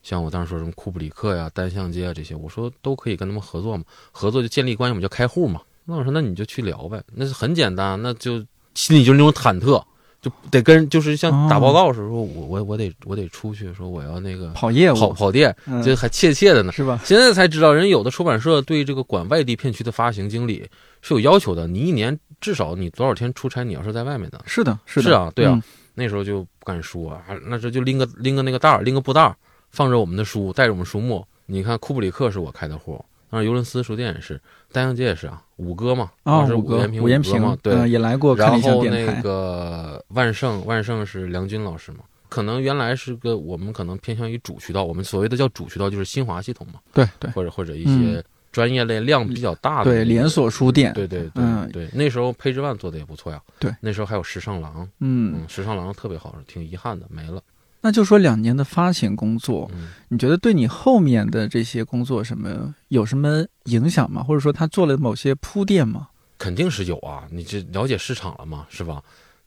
[0.03, 5.61] 像我当时说什么库布里克呀、单向街啊这些，我说都可以跟他们合作嘛，合作就建立关系，我们就开户嘛。
[5.85, 9.83] 那我说那你就去聊呗，那是很简单，那就心里就是那种忐忑，
[10.21, 16.71] 就得跟就是像打报告时候，我我我得我得出去说我要那个跑业务，跑跑店，嗯这还怯怯的呢。
[16.71, 16.99] 是吧？
[17.05, 20.67] 现在才知道，人有的出版社对这个管外地片区的发行经理
[21.01, 24.41] 是有要求的，你一年至少你多少天出差，你要是在外面的。
[24.45, 25.63] 是的，是的，是啊，对啊，嗯
[25.95, 29.35] 那时候就不敢说，啊，那时候就拎个拎个那个袋儿，拎个布袋儿，
[29.69, 31.25] 放着我们的书，带着我们书目。
[31.45, 34.39] 你看库布里克是我开的户，当然尤伦斯书店也是，
[34.71, 39.21] 丹阳街也是啊，五哥嘛，啊，是五哥延平，五延哥嘛，对，嗯也来过然后那。
[39.21, 53.39] 个万盛，万盛是梁军老师嘛，可能原来是个我们可能偏向于主渠道，我们所谓的叫主渠道就是新华系统嘛，对对或者或者一些专业类量比较大的那个对连锁书店，对对对嗯对，那时候配置万做的也不错呀。
[53.59, 57.39] 对，那时候还有时尚郎，嗯，嗯，时尚郎特别好，挺遗憾的，没了。
[57.81, 64.21] 那就说两年的发行工作，嗯，你觉得对你后面的这些工作什么有什么影响吗？
[64.21, 66.09] 或者说他做了某些铺垫吗？
[66.37, 69.01] 肯定是有啊，你这了解市场了嘛，是吧？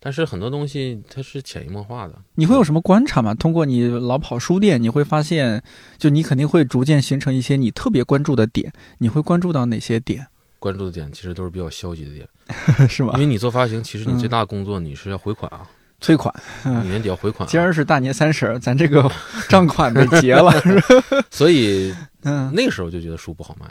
[0.05, 2.19] 但是很多东西它是潜移默化的。
[2.35, 3.33] 你会有什么观察吗？
[3.35, 5.63] 通过你老跑书店，你会发现，
[5.97, 8.73] 就你肯定会逐渐形成一些你特别关注的点。
[8.99, 10.27] 你会关注到哪些点？
[10.59, 12.29] 关注的点其实都是比较消极的点，
[12.89, 13.21] 是吗因？
[13.21, 15.69] 为你做发行，其实你嗯最大的工作你是要回款啊，
[16.03, 16.35] 催款，
[16.65, 19.11] 你年底要回款啊、今儿是大年三十儿，咱这个
[19.49, 20.53] 账款得结了。
[21.31, 23.67] 所以嗯，那个时候就觉得书不好卖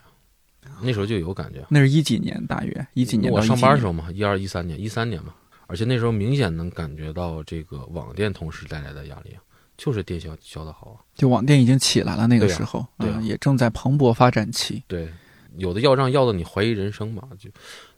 [0.68, 1.64] 啊，那时候就有感觉。
[1.70, 2.88] 那是一几年，大约？
[2.94, 5.34] 一几年我上班的时候嘛，一二一三年，一三年嘛，
[5.68, 9.44] 而且那时候明显能感觉到这个网店同时带来的压力啊，
[9.78, 10.98] 就是电销销的好啊。
[11.14, 14.82] 就网店已经起来了，那个时候，对也正在蓬勃发展期。
[14.88, 15.12] 对，
[15.58, 17.50] 有的要账要的你怀疑人生嘛，就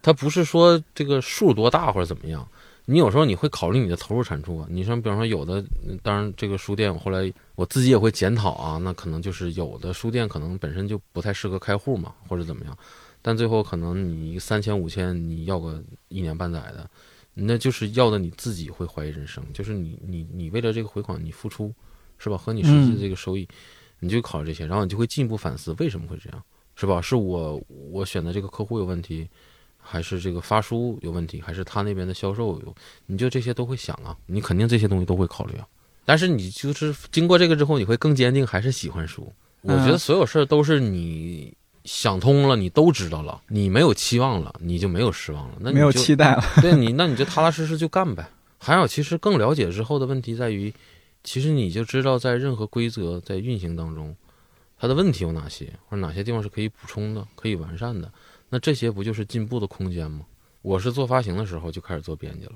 [0.01, 2.45] 他不是说这个数多大或者怎么样，
[2.85, 4.67] 你有时候你会考虑你的投入产出啊。
[4.69, 12.77] 你像比方说有的，嗯当然这个书店我后来我自己也会检讨啊，那可能就是有的书店可能本身就不太适合开户嘛，或者怎么样，
[13.21, 16.89] 但最后可能你三千五千你要个一年半载的。
[17.33, 21.73] 那就是要的你自己会怀疑人生，就是你你你为了这个回款你付出，
[22.17, 22.37] 是吧？
[22.37, 23.47] 和你实际的这个收益，
[23.99, 26.43] 你就考虑这些，然后你就会进一步反思为什么会这样。
[26.75, 26.99] 是吧？
[26.99, 29.27] 是我我选的这个客户有问题，
[29.83, 32.75] 还是这个发书有问题，还是他那边的销售有？
[33.05, 35.67] 你就这些都会想啊，你肯定这些东西都会考虑啊。
[36.05, 39.31] 但是你就是经过这个之后，你会更坚定，还是喜欢书。
[39.61, 41.53] 我觉得嗯所有事儿都是你
[41.85, 45.55] 想通了，你都知道了，你没有期望了，你就没有失望了。
[45.59, 48.29] 那你没有就期待了，对你，那你就踏踏实实就干呗。
[48.57, 50.73] 还有，其实更了解之后的问题在于，
[51.23, 54.15] 其实你就知道在任何规则在运行当中，
[54.77, 58.11] 它的问题有哪些，或者哪些地方是可以补充的、可以完善的。
[58.53, 60.23] 那这些不就是进步的空间吗？
[60.61, 62.53] 我是做发行的时候就开始做编辑了，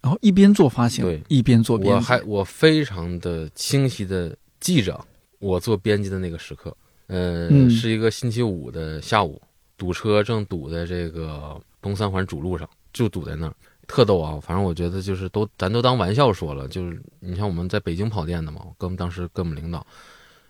[0.00, 1.94] 然后一边做发行，对一边做编辑。
[1.94, 4.98] 我还我非常的清晰的记着
[5.40, 6.74] 我做编辑的那个时刻，
[7.08, 9.38] 呃，嗯是一个星期五的下午，
[9.76, 13.54] 堵车正堵在这个东三环主路上，就堵在那儿，
[13.86, 14.40] 特逗啊！
[14.40, 19.86] 反正我觉得就是都咱都当玩笑说了，就是你像我们在北京跑店的嘛，跟我们当时跟我们领导，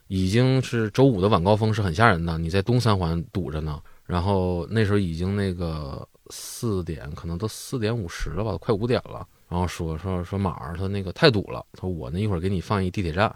[0.07, 9.27] 已经是周五的晚高峰是很吓人的，你在东三环堵着呢，然后那时候已经那个四点，可能都四点五十了吧，快五点了。
[9.49, 13.35] 然后说说说马儿他那个太堵了，他说我那一会儿给你放一地铁站，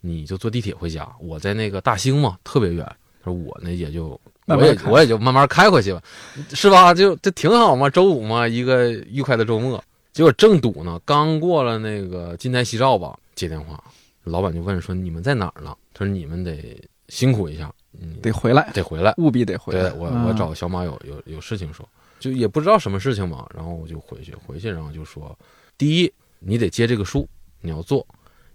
[0.00, 1.08] 你就坐地铁回家。
[1.20, 2.84] 我在那个大兴嘛，特别远。
[3.22, 6.02] 他说我呢也就我也我也就慢慢开回去吧，
[6.54, 6.92] 是吧？
[6.94, 9.82] 就这挺好嘛，周五嘛，一个愉快的周末。
[10.12, 13.82] 结果正堵呢，刚过了那个金台夕照吧，接电话，
[14.24, 15.76] 老板就问说你们在哪儿呢？
[15.94, 19.14] 他说你们得辛苦一下，嗯，得回来，得回来。
[19.18, 19.90] 务必得回来。
[19.90, 25.36] 对我，我嗯找小马有有有事情说，就也不知道什么事情嘛，然后我就回去，回去然后就说，
[25.76, 27.28] 第一，你得接这个书，
[27.60, 28.06] 你要做，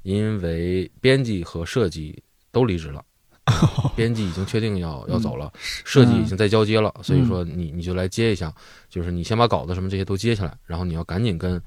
[0.03, 2.21] 因为编辑和设计
[2.51, 3.03] 都离职了，
[3.95, 8.53] 编辑已经确定要要走了，设计已经在交接了，所以说你你就来接一下，
[8.89, 11.61] 就是你先把稿子什么这些都接下来，然后你要赶紧跟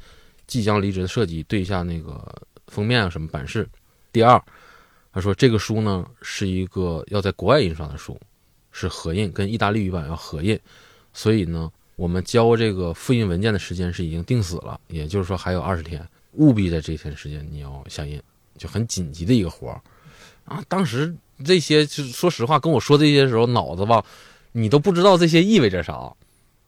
[0.46, 2.34] 即将离职的设计对一下那个
[2.68, 3.68] 封面啊什么版式。
[4.10, 4.42] 第二，
[5.12, 8.18] 他说这个书呢是一个要在国外印刷的书，
[8.70, 10.58] 是合印，跟意大利语版要合印，
[11.12, 18.22] 所以呢，我们交这个复印文件的时间是已经定死了，也就是说还有二十天，务必在这天时间你要下印，
[18.56, 19.80] 就很紧急的一个活儿
[20.44, 20.62] 啊。
[20.68, 24.04] 当时这些，就说实话，跟我说这些时候，脑子吧，
[24.52, 26.12] 你都不知道这些意味着啥，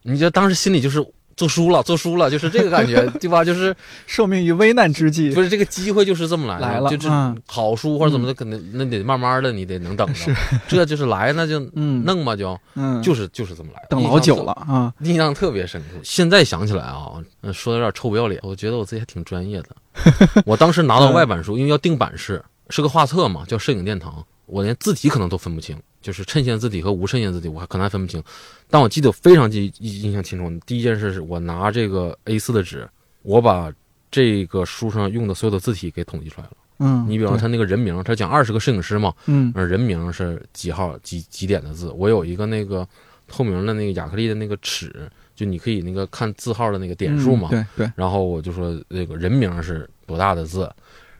[0.02, 1.06] 你就当时心里就是
[1.40, 3.42] 做书了，做书了，就是这个感觉， 对吧？
[3.42, 3.74] 就是
[4.06, 10.30] 受命于危难之际不，是这个机会就是这么来的，来了就是嗯好书或者怎么的，可能那得慢慢的，你得能等着，
[10.68, 14.92] 这就是来那就嗯弄吧，就嗯，就是就是这么来的，等老久了啊。
[15.00, 15.98] 印象特别深刻。
[16.02, 19.68] 现在想起来啊，呃说的有点臭不要脸，我觉得我自己还挺专业的。
[20.44, 24.12] 我当时拿到外版书，因为要定版式，是个画册嘛，叫《摄影殿堂》，
[24.50, 28.22] 我连字体可能都分不清，就是衬线字体和无衬线字体，我还可能还分不清。
[28.68, 32.88] 但我记得我非常记印象清楚，第一件事是我拿这个 A4 的纸，
[33.22, 33.72] 我把
[34.10, 36.52] 这个书上用的所有的字体给统计出来了。
[36.82, 42.88] 嗯，你比方说他那个人名，他讲二十个摄影师嘛，嗯呃，人名是几号几几点的字，我有一个那个
[43.28, 47.50] 透明的那个亚克力的那个尺，就你可以那个看字号的那个点数嘛。
[47.52, 50.72] 嗯对对，然后我就说那个人名是多大的字，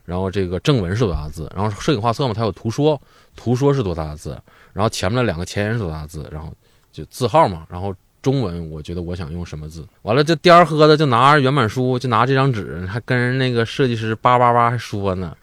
[0.03, 2.99] 然后这个正文是多大字，然后摄影画册嘛，它有图说，
[3.35, 4.39] 图说是多大字，
[4.73, 6.53] 然后前面的两个前言是多大字，然后
[6.91, 15.35] 就字号嘛，然后中文我觉得我想用什么字，完了这颠儿喝的就拿着原版书，就拿这张纸，还跟人那个设计师叭叭叭还说呢。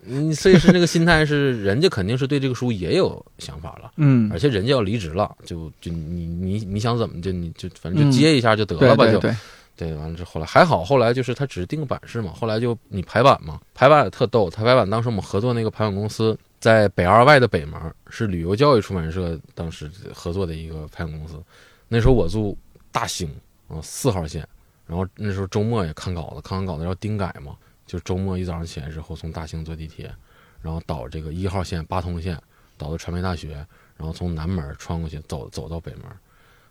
[0.00, 4.30] 你设计师那个心态是，人家肯定是对这个书也有想法了，嗯。
[4.32, 9.36] 而且人家要离职了，就就你你你想怎么就你就反正就接一下就得了吧，就对对
[9.76, 11.22] 对，对，完了之后后来还好，后来就。
[11.22, 14.48] 是他只是定个版式嘛，后来就你排版嘛，排版也特逗。
[14.48, 21.42] 他排版当时我们合作那个排版公司在北二外的北门，是旅游教育出版社当时合作的一个排版公司。
[21.88, 22.56] 那时候我住
[22.90, 23.30] 大兴
[23.68, 24.46] 啊四号线，
[24.86, 30.12] 然后那时候周末也看稿子，看完稿子要盯改嘛，就周末一早上起来之后从大兴坐地铁，
[30.60, 32.36] 然后倒这个一号线八通线，
[32.76, 33.54] 倒到传媒大学，
[33.96, 36.02] 然后从南门穿过去走走到北门。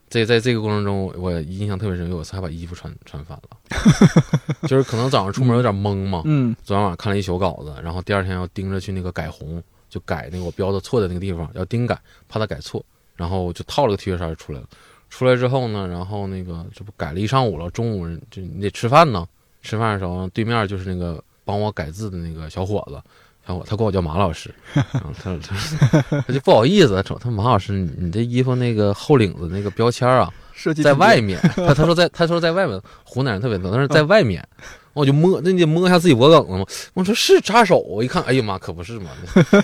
[0.09, 3.57] 这在这个过程中，我印象特别深，有一次还把衣服穿穿反了，
[4.67, 12.83] 就是可能早上出门有点懵嘛，嗯昨天晚上看了一宿稿子，然后第二天要盯着去那个改红，就改那个我标的错的那个地方，要盯改，怕他改错，
[13.15, 14.67] 然后就套了个 T 恤衫就出来了。
[15.09, 19.27] 出来之后呢，然后那个这不改了一上午了，中午就你得吃饭呢。
[19.63, 23.01] 吃饭的时候，对面就是那个帮我改字的那个小伙子，
[23.45, 34.47] 小伙他管我叫马老师， 然后他他 他就不好意思，他说他马老师，你你这衣服那个后领子那个标签啊，设计在外面， 他他说在他说在外面，湖南人特别多，但是在外面，
[34.97, 36.65] 我就摸，那你得摸一下自己脖梗子嘛。
[36.93, 39.11] 我说是扎手，我一看，哎呀妈，可不是嘛，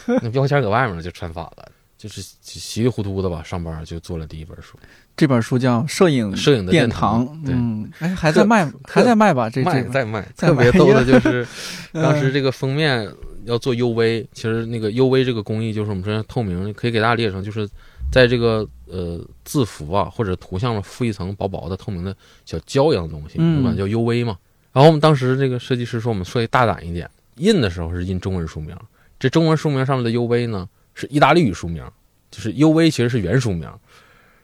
[0.07, 1.67] 那那标签搁外面了就穿反了，
[1.97, 4.77] 就是稀里糊涂的吧，上班就做了第一本书，
[5.17, 9.49] 这本书叫《摄影摄影的殿殿堂对嗯，哎，还在卖，还在卖吧？
[9.49, 11.47] 这这卖 在卖，特别逗的就是
[11.93, 13.09] 嗯 当时这个封面
[13.45, 17.67] 要做 UV，其实那个 UV 这个工艺就是我们说透明，可以给大家理解成就是
[18.11, 22.15] 在这个呃字符啊或者图像上附一层薄薄的透明的
[22.45, 24.37] 小胶一样的东西，嗯我管它叫 UV 嘛。
[24.73, 28.75] 然后我们当时这个设计师说我们设计大胆一点，印的时候是印中文书名，
[29.19, 31.81] 这中文书名上面的 UV 呢是意大利语书名，
[32.29, 33.71] 就是 UV 其实是原书名。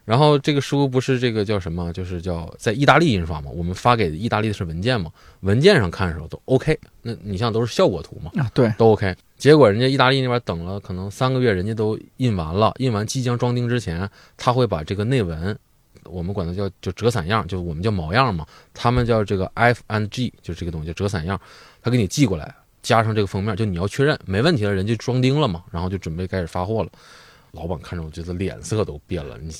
[0.06, 5.12] 然后这个书不是这个叫什么，就是叫在意大利印刷嘛，我们发给意大利的是文件嘛，
[5.42, 9.16] 文件上看的时候都 OK，那你像都是效果图嘛，啊，对，都 OK。
[9.38, 15.56] 结果人家意大利那边等了可能三个月，人家都印完了，印完即将装订之前，他会把这个内文，
[16.10, 21.40] 我们管它叫就折伞样，就我们叫毛样嘛，他们叫这个 F and G，就这个东西叫折伞样，
[21.82, 26.90] 他给你寄过来，加上这个封面，就你要确认没问题了，人家装订了嘛，然后就准备开始发货了。
[27.52, 29.52] 老板看着我觉得脸色都变了，你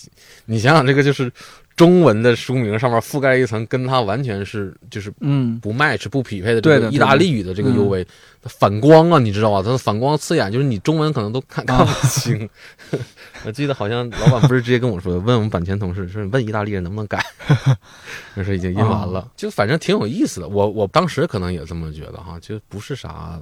[0.46, 1.32] 你想想这个就是
[1.80, 8.06] 中文的书名上面覆盖一层跟它完全是就是嗯，不 match 不匹配的这个意大利语的这个嗯 UV，、
[8.42, 9.64] 它反光啊，你知道吧？
[9.64, 12.50] 它的反光刺眼，就是你中文可能都看 看不清。
[13.46, 17.26] 我记得好像老板不是直接跟我说，问我们版权同事说，问意大利人能不能改，
[18.36, 20.50] 那是已经印完了，就反正挺有意思的。
[20.50, 23.40] 我我当时可能也这么觉得哈，就不是啥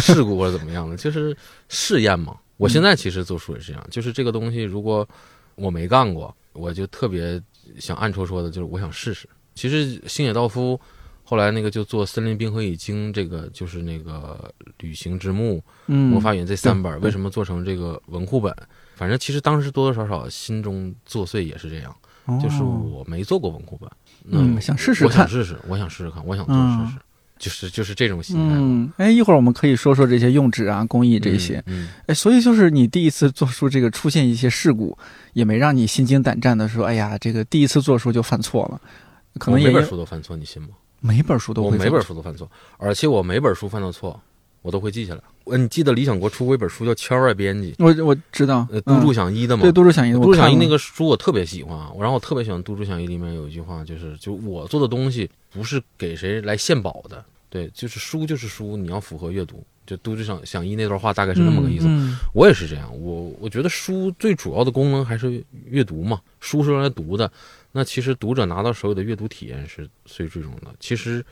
[0.00, 1.36] 事故或者怎么样的，就是
[1.68, 2.36] 试验嘛。
[2.58, 5.04] 我现在其实做书也是这样，就是这个东西如果
[5.56, 7.42] 我没干过，我就特别
[7.78, 9.28] 想暗戳戳的，就是我想试试。
[9.54, 10.78] 其实星野道夫
[11.24, 15.54] 后来那个就做《森林冰河已经》这个，就是那个《旅行之墓》
[15.86, 18.54] 《嗯，魔法园》这三本，为什么做成这个文库本？
[18.94, 21.94] 反正其实当时多多少少心中作祟也是这样，
[22.26, 22.38] 哦。
[22.42, 23.90] 就是我没做过文库本，
[24.22, 26.86] 那嗯想试试看我想试试，我想试试看，我想做嗯。
[26.86, 27.00] 试试，
[27.38, 28.54] 就是就是这种心态。
[28.56, 31.62] 嗯，哎，一会儿我们可以说说这些用纸啊、工艺这些。
[31.66, 34.96] 嗯，哎，所以就是你第一次做书，这个出现一些事故，
[35.34, 38.80] 也没让你心惊胆战的说，哎呀，这个第一次做书就犯错了，
[39.38, 40.68] 可能也每本书都犯错，你信吗？
[41.00, 44.18] 每本书都会犯我每本书都犯错，而且我每本书犯的错，
[44.66, 45.20] 我都会记下来。
[45.44, 49.62] 我你记得理想国出过一本书叫《圈外编辑》，我我知道，呃，杜柱嗯响一的嘛。
[49.62, 59.64] 对杜柱响一，杜柱响一那个，书我特别喜欢啊，然后我特别喜欢杜柱响一里面有一句话，就是就我做的东西不是给谁来献宝的，对，就是书就是书，你要符合阅读。
[59.86, 61.84] 就杜柱响响一那段话大概是那么个意思。
[61.86, 67.30] 嗯我也是这样，我我觉得书最主要的功能还是阅读嘛，书是用来读的。
[67.70, 70.74] 那其实读者拿到手里的阅读体验是最最重要的。
[70.80, 71.24] 其实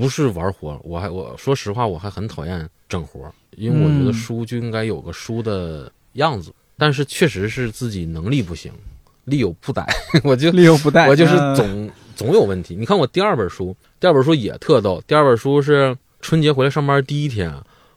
[0.00, 6.50] 不是玩活，我还我说实话，我还很讨厌整活，因为我觉得嗯书就应该有个书的样子。
[6.78, 8.72] 但是确实是自己能力不行，
[9.26, 9.86] 力有不逮，
[10.24, 12.74] 我就力有不逮，我就是嗯总总有问题。
[12.74, 15.02] 你看我第二本书，第二本书也特逗。
[15.06, 17.52] 第二本书是春节回来上班第一天，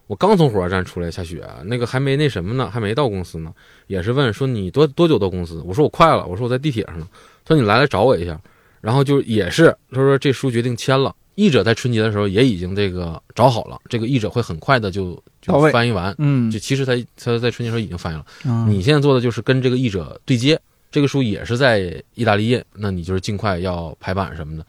[0.08, 3.54] 我刚从火车站出来，下雪，那个还没那什么呢，还没到公司呢，
[3.88, 5.64] 也是问说你多多久到公司？
[5.66, 7.08] 我说我快了，我说我在地铁上呢。
[7.46, 8.38] 他说你来来找我一下，
[8.82, 11.16] 然后就也是他说这书决定签了。
[11.36, 16.14] 译者在春节的时候也已经这个找好了，这个译者会很快的就就翻译完。
[16.18, 18.26] 嗯就，其实他他在春节时候已经翻译了。
[18.46, 20.60] 嗯你现在做的就是跟这个译者对接，
[20.92, 24.66] 这个书也是在意大利印，那你就是尽快要排版什么的。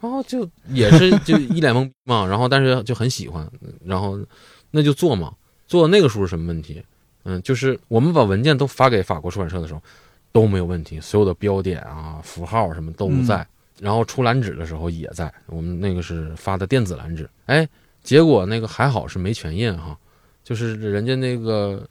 [0.00, 3.48] 然后就也是 就一脸懵逼嘛，然后但是就很喜欢，
[3.84, 4.18] 然后
[4.70, 5.32] 那就做嘛。
[5.68, 6.82] 做那个书是什么问题？
[7.24, 9.80] 嗯，就是我们把文件都发给法国出版社的时候
[10.32, 13.46] 都没有问题，所有的标点啊、符号什么都在。
[13.82, 17.28] 然后出蓝纸的时候也在，我们那个是发的电子蓝纸。
[17.46, 17.68] 哎，
[18.04, 19.98] 结果那个还好是没全印哈，
[20.44, 21.84] 就是人家那个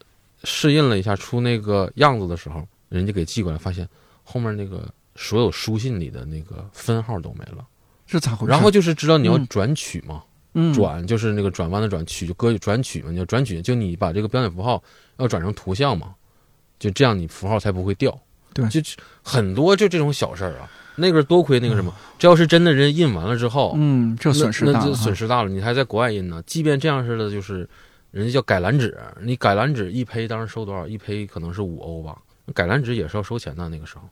[0.46, 3.86] 试印了一下出那个样子的时候，人家给寄过来，发现
[4.24, 7.68] 后面那个所有书信里的那个分号都没了，
[8.08, 8.52] 是咋回事？
[8.52, 10.24] 然后就是知道你要转取嘛。
[10.54, 14.84] 嗯，转就是那个转弯的转，取就搁转取嘛，你要转取，就你把这个标点符号
[15.18, 16.14] 要转成图像嘛，
[16.78, 18.18] 就这样你符号才不会掉。
[18.54, 18.82] 对，就
[19.24, 25.50] 很多就这种小事儿啊，那个多亏那个什么，这要是真的人印完了之后，嗯，这损失大了，那就损失大了。
[25.50, 27.68] 你还在国外印呢，即便这样似的，就是
[28.12, 30.88] 人家叫改蓝纸，你改蓝纸一胚当时收多少？
[30.88, 32.18] 一胚可能是五欧吧，
[32.54, 34.04] 改蓝纸也是要收钱的，那个时候。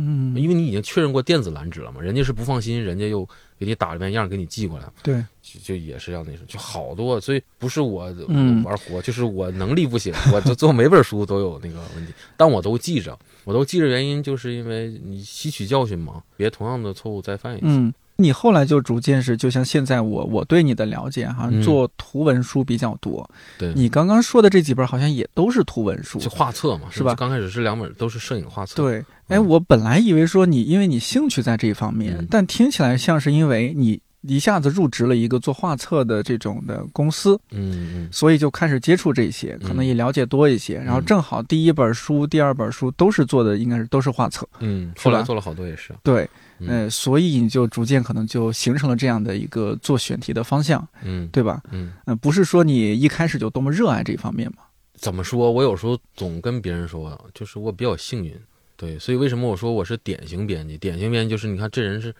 [0.00, 3.28] 嗯，因为你已经确认过电子蓝纸了嘛，人家是不放心，人家又
[3.58, 13.18] 给你打了遍样，给你寄过来，对，就就也是要那什么，就好多，所以不是我嗯玩活，就是我能力不行，我就做每本书都有那个问题，但我都记着，
[13.48, 17.64] 我都记着，原因就是因为你吸取教训嘛，别同样的错误再犯一次。
[17.64, 23.26] 嗯，你后来就逐渐是，就像现在我我对你的了解哈，嗯做图文书比较多。
[23.56, 28.98] 对你刚刚说的这几本好像也都是图文书就，画册嘛，是吧刚开始是两本都是摄影画册，，对。
[29.28, 40.76] 哎，嗯我本来以为说你因为你兴趣在这一方面，嗯但听起来像是因为你一下子入职了一个做画册的这种的公司，嗯嗯所以就开始接触这些，可能也了解多一些。
[40.76, 44.48] 然后正好第一本书、第二本书都是做的，应该是都是画册。
[44.60, 51.62] 嗯，后来做了好多也是，对，嗯呃，所以你就逐渐可能就形成了这样的一个做选题的方向，嗯对吧？
[51.70, 54.58] 嗯，嗯、不是说你一开始就多么热爱这方面嘛。
[54.94, 55.50] 怎么说？
[55.52, 58.34] 我有时候总跟别人说，就是我比较幸运，
[58.76, 60.76] 对，所以为什么我说我是典型编辑？
[60.76, 62.12] 典型编辑就是你看这人是，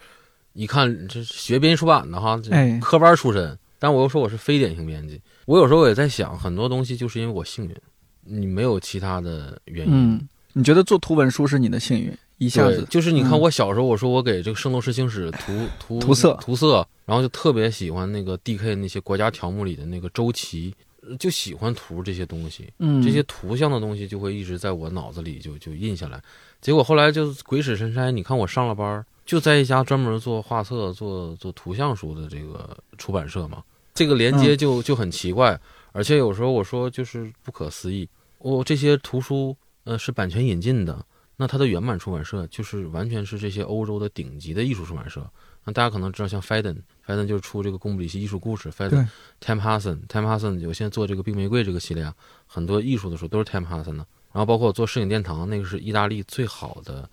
[0.59, 5.21] 一看这是学编辑出版的哈，这哎科班出身，但我又说我是非典型编辑。
[5.47, 7.77] 我有时候也在想，很多东西就是因为我幸运，
[8.25, 9.93] 你没有其他的原因。
[9.95, 20.75] 嗯，你觉得做图文书是你的幸运，一下，子就是你看嗯我小时候，我说我给这个《圣斗士星矢》涂涂 涂色涂色，然后就特别喜欢那个 DK 那些国家条目里的那个周琦，
[21.21, 22.69] 就喜欢涂这些东西。
[22.81, 26.21] 嗯这些图像的东西就会一直在我脑子里就就印下来。
[26.61, 33.63] 结果后来就鬼使神差，你看我上了班儿，就在一家专门做画册、做做图像书的这个出版社嘛，
[33.93, 35.61] 这个连接就就很奇怪，
[35.93, 38.09] 而且有时候我说就是不可思议。
[38.39, 39.55] 我、这些图书
[39.85, 41.05] 呃是版权引进的，
[41.37, 45.31] 那它的原版出版社就是完全是这些欧洲的顶级的艺术出版社。
[45.63, 49.07] 那大家可能知道，像 Faden，Faden 就是出这个贡布里希艺术故事，Faden
[49.43, 52.15] Tam Hassan，Tam Hassan 有现在做这个冰玫瑰这个系列啊，
[52.47, 54.07] 很多艺术的书都是 Tam HASSON 的。
[54.33, 57.07] 然后包括我做摄影殿堂，那个是意大利最好的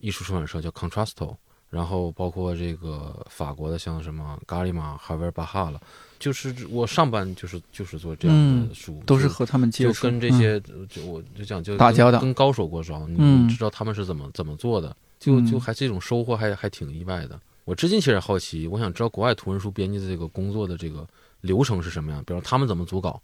[0.00, 1.34] 艺术出版社，叫 Contrasto。
[1.72, 5.80] 然后包括这个法国的，像什么咖喱玛、哈维尔巴哈了，
[6.18, 10.60] 就是我上班就是就是做这样的书，就都是和他们接就，跟这些，
[10.90, 13.48] 就我就讲就跟打交道跟高手过招，你嗯。
[13.48, 15.46] 知道他们是怎么怎么做的，就嗯。
[15.46, 17.40] 就还这种收获还还挺意外的。
[17.64, 21.08] 我至今其实好奇，我想知道国外图文书编辑的这个工作的这个
[21.40, 23.18] 流程是什么样，比如他们怎么组稿，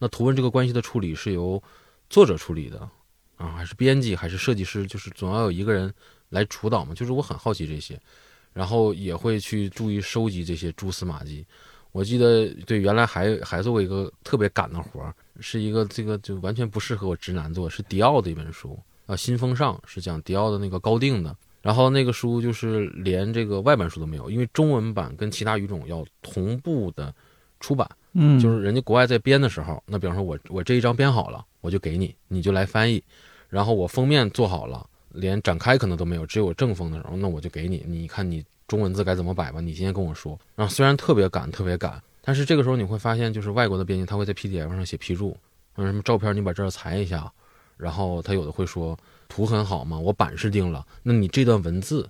[0.00, 1.62] 那图文这个关系的处理是由
[2.10, 2.80] 作者处理的
[3.36, 5.92] 啊，还是编辑，还是设计师，就是总要有一个人
[6.32, 6.92] 来主导嘛。
[6.92, 7.96] 就是我很好奇这些，
[8.52, 11.46] 然后也会去注意收集这些蛛丝马迹。
[11.92, 18.76] 我记得对，原来还还做过一个特别赶的活儿，是一个这个就完全不适合我直男做，是迪奥的一本书
[19.06, 21.36] 啊，《新风尚》是讲迪奥的那个高定的。
[21.60, 27.14] 然后那个书就是连这个外版书都没有，因为中文版跟其他语种要同步的
[27.60, 33.00] 出版，嗯，就是人家国外在编的时候，那比方说我我这一章编好了，我就给你，你就来翻译，
[33.48, 34.84] 然后我封面做好了，
[35.14, 40.38] 连展开可能都没有，只有正风的时候，那我就给你，你看你中文字该怎么摆吧，你今天跟我说。
[40.54, 45.36] 然后虽然特别赶，特别赶，但是这个时候你会发现，就是外国的编辑他会在 PDF 上写批注，
[45.76, 47.30] 嗯，什么照片你把这儿裁一下，
[47.76, 48.98] 然后他有的会说
[49.28, 52.08] 图很好嘛，我版式定了，那你这段文字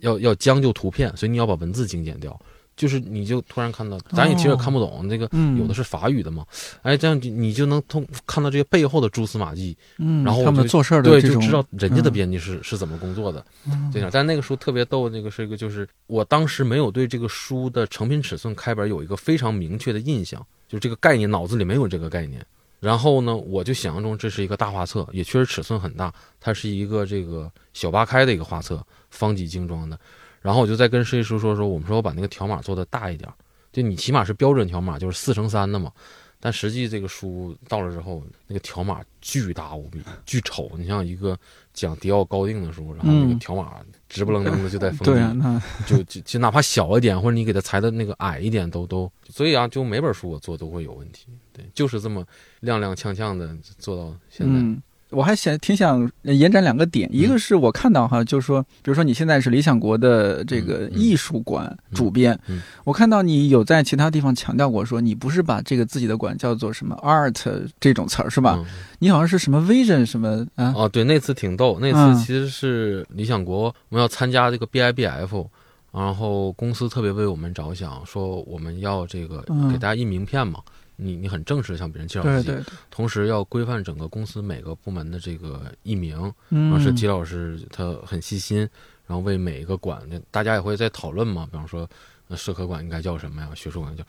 [0.00, 2.38] 要要将就图片，所以你要把文字精简掉。
[2.76, 6.44] 就是你就突然看到，咱也其实也看不懂，那个嗯有的是法语的嘛，
[6.82, 14.10] 哎，这样就你就能通看到这些背后的蛛丝马迹，嗯，然后他们做事儿的对，就知道人家的嗯编辑是、是怎么工作的，嗯这样。
[14.12, 22.44] 但那个书特别逗，那个是一个就是我当时没有对这个书的成品尺寸开本有一个非常明确的印象，就这个概念脑子里没有这个概念。
[22.80, 29.96] 然后呢，我就想象中这是一个大画册，也确实尺寸很大，它是一个这个小八开的一个画册，方几精装的。
[30.42, 33.32] 然后我就再跟设计师说说，我们说我把那个条码做的大一点，
[33.72, 35.90] 就你起码是标准条码，就是四乘三的嘛。
[36.44, 40.72] 但实际这个书到了之后，那个条码巨大无比，巨丑。
[40.76, 41.38] 你像一个
[41.72, 43.76] 讲迪奥高定的书，然后那个嗯条码
[44.08, 49.08] 直不愣登的就在封对啊，底，那就就就哪怕小一点，或者你给它裁的那个矮一点，都都。
[49.30, 51.28] 所以啊，就每本书我做都会有问题。
[51.52, 52.26] 对，就是这么
[52.62, 54.52] 踉踉跄跄的做到现在。
[54.52, 54.82] 嗯，
[55.12, 62.38] 我还想挺想延展两个点，一个是我看到哈，就是说，比如说你现在是理想国的这个艺术馆主编，
[62.84, 68.56] 我看到你有在其他地方强调过，说你不是把这个自己的馆叫做什么 art 这种词儿是吧？
[68.58, 68.66] 嗯
[68.98, 70.72] 你好像是什么 vision 什么啊？
[70.76, 71.78] 哦，对，那次挺逗。
[71.80, 75.46] 那嗯次其实是理想国，我们要参加这个 BIBF，
[75.90, 80.60] 然后公司特别为我们着想，说我们要这个嗯给大家印名片嘛，
[80.96, 86.16] 你你很正式的向别人介绍自己，对对对，同时要规范整个公司每个部门的这个译名。
[86.16, 88.58] 然嗯后是吉老师他很细心，
[89.06, 91.88] 然后为每一个馆，大家也会在讨论嘛，比方说。
[92.28, 93.50] 呃社科馆应该叫什么呀？
[93.54, 94.02] 学术馆叫，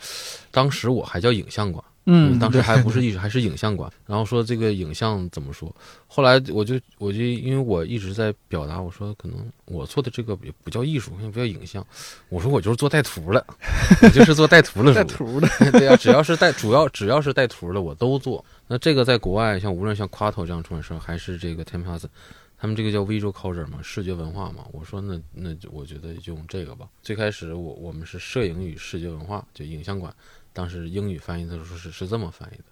[0.50, 3.92] 当时我还叫影像馆，嗯，当时还不是艺术，还是影像馆。
[4.06, 5.74] 然后说这个影像怎么说？
[6.08, 11.86] 后来我就我就因为我一直在表达，我说可能我做的这个也不叫艺术，也不叫影像。
[12.30, 13.46] 我说我就是做带图的，
[14.04, 15.04] 我就是做带图的带。
[15.04, 18.44] 图的， 对啊，只要是带主要只要是带图的我都做。
[18.68, 22.10] 那这个在国外，像无论像 Quato 这样出版社，还是这个 t e m p a s
[22.58, 24.66] 他们这个叫 visual culture 嘛，视觉文化嘛。
[24.72, 26.88] 我说那那就我觉得就用这个吧。
[27.02, 30.14] 最开始我我们是摄影与视觉文化，就影像馆，
[30.54, 32.64] 当时英语翻译的时候是是这么翻译的。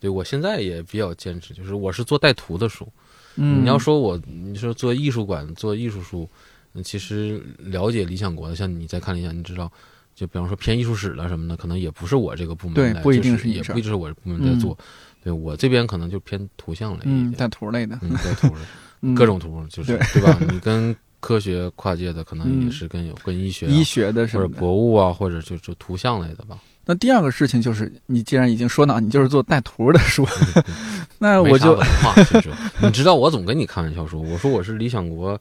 [0.00, 2.86] 对我现在也比较坚持，就是我是做带图的书。
[3.36, 6.28] 嗯，你要说我你说做艺术馆做艺术书，
[6.74, 9.70] 嗯其实了解理想国的，像你再看一下，你知道。
[10.14, 14.78] 就比方说偏艺术史了什么的，可能也不是我这个部门来对不一定就是也不一定是我这部门在做。
[15.24, 18.54] 对我这边可能就偏图像类带图类的，嗯，带图
[19.16, 20.38] 各种图，就是对对吧？
[20.52, 20.94] 你跟
[21.24, 24.48] 科学跨界的，可能也嗯是跟有跟医学啊、医学的什或者。
[24.60, 26.58] 博物啊，或者就就图像类的吧。
[26.84, 30.28] 那第二个事情就是，你既然已经说到你就是做带图的书，
[31.18, 31.80] 那我就
[32.82, 35.40] 你知道，我总跟你开玩笑说，我说我是理想国，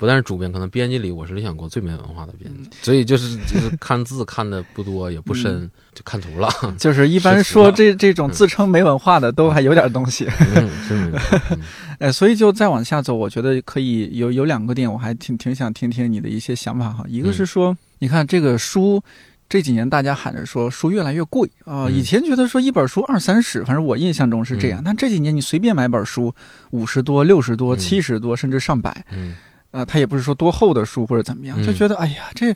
[0.00, 6.48] 不但是主编，可能编辑里我是理想国最没文化的编嗯辑，所以就是就是看字看的不多也不深，就看图了。
[6.80, 10.26] 就是一般说这这种自称没文化的都还有点东西，
[10.56, 11.38] 嗯，真没错。
[11.50, 11.60] 嗯
[11.98, 17.04] 哎，所以就再往下走，我觉得可以有有两个点，我还挺挺想听听你的一些想法哈。
[17.06, 19.02] 一个是说，你看这个书。
[19.52, 24.80] 这几年大家喊着说书越来越贵啊、嗯以前觉得说一本书二三十，反正我印象中是这样。
[24.80, 26.32] 嗯但这几年你随便买本书，
[26.70, 29.34] 五十多、六十多、嗯七十多，甚至上百，嗯
[29.70, 32.54] 啊，他也不是说多厚的书或者怎么样，嗯就觉得哎呀，这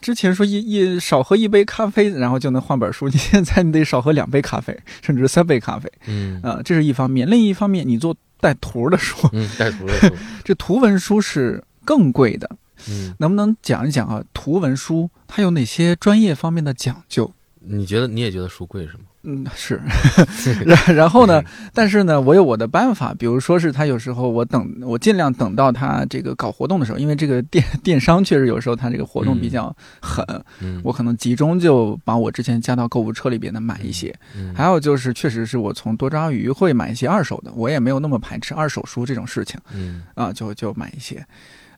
[0.00, 7.28] 之前说一一少喝一杯咖啡，然后就能换本书，你现在你得少喝两杯咖啡，甚至三杯咖啡嗯啊、这是一方面。
[7.28, 12.48] 另一方面，你做带图的书，嗯，带图的书， 这图文书是更贵的，
[12.88, 14.22] 嗯，能不能讲一讲啊？
[14.32, 17.30] 图文书它有哪些专业方面的讲究？
[17.60, 19.00] 你觉得你也觉得书贵是吗？
[19.22, 19.78] 嗯， 是，
[20.64, 21.42] 然然后呢？
[21.74, 30.24] 但是呢，我有我的办法，比如说是他有时候我等我尽量等到他这个搞活动的时候，因为这个电电商确实有时候他这个活动比较狠，
[30.60, 34.14] 嗯，我可能集中就把我之前加到购物车里边的买一些。
[34.34, 41.22] 嗯还有就是，确实是我从多抓鱼会买一些二手的，我也没有那么排斥二手书这种事情嗯啊，就就买一些。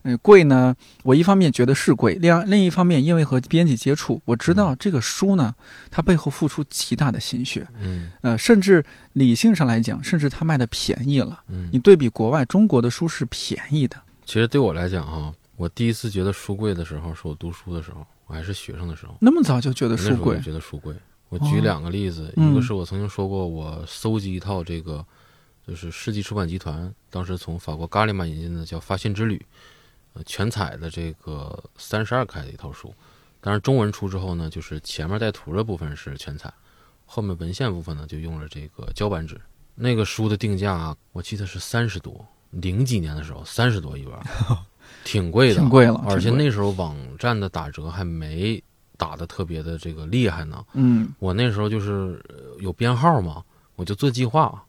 [0.03, 5.53] 嗯，贵呢，我一方面觉得是贵，另另一方面，因为和编辑接触，我知道这个书呢，
[5.89, 7.67] 它背后付出极大的心血。
[7.81, 8.83] 嗯呃，甚至
[9.13, 11.41] 理性上来讲，甚至它卖的便宜了。
[11.47, 13.95] 嗯你对比国外，中国的书是便宜的。
[14.25, 19.15] 其实对我来讲哈，我第一次觉得书贵的时候，是我读书的时候，我还是学生的时候。
[19.19, 20.93] 那么早就觉得书贵觉得书贵。
[21.29, 25.03] 我举哦两个例子，嗯一个是我曾经说过，我搜集一套这个，
[25.67, 29.37] 就是世纪出版集团当时从法国伽利玛引进的叫《发现之旅》，
[30.13, 32.93] 呃，全彩的这个三十二开的一套书。
[33.41, 36.53] 当然中文出之后呢，就是前面带图的部分是全彩，
[37.05, 39.39] 后面文献部分呢就用了这个胶版纸。
[39.75, 44.13] 那个书的定价我记得是三十多，零几年的时候三十多一本，
[45.03, 46.01] 挺贵的，挺贵了。
[46.07, 48.63] 而且那时候网站的打折还没
[48.97, 50.63] 打的特别的这个厉害呢。
[50.73, 53.43] 嗯我那时候就是呃有编号嘛，
[53.75, 54.63] 我就做计划，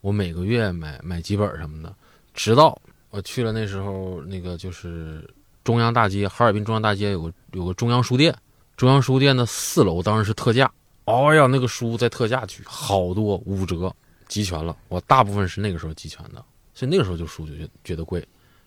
[0.00, 1.94] 我每个月买买几本什么的，
[2.34, 2.76] 直到
[3.10, 5.28] 我去了那时候那个就是
[5.64, 8.34] 中央大街，哈尔滨中央大街有个有个中央书店，
[8.76, 10.70] 中央书店的四楼当时是特价，
[11.04, 13.94] 哎呀，那个书在特价区好多五折，
[14.28, 16.44] 集全了，我大部分是那个时候集全的，
[16.74, 18.26] 所以那个时候就书就觉觉得贵。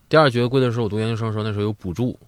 [0.10, 2.20] 第二觉得贵的时候，我读研究生的时候，那时候有补助，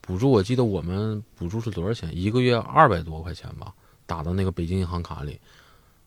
[0.00, 2.10] 补助我记得我们补助是多少钱？
[2.12, 3.72] 一个月二百多块钱吧，
[4.06, 5.40] 打到那个北京银行卡里。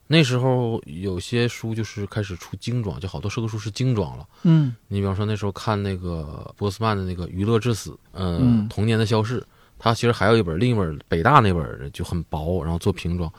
[0.05, 4.27] 那时候有些书就是开始出精装，就好多社科书是精装了。
[4.43, 9.41] 嗯你比方说那时候看那个波斯曼的那个《娱乐至死》，呃，嗯童年的消逝，
[9.79, 13.31] 他其实还有一本，另一本北大那本就很薄，然后做平装。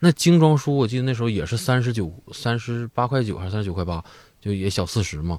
[0.00, 4.02] 那精装书我记得那时候也是三十九、三十八块九还是三十九块八，
[4.40, 5.38] 就也小四十嘛，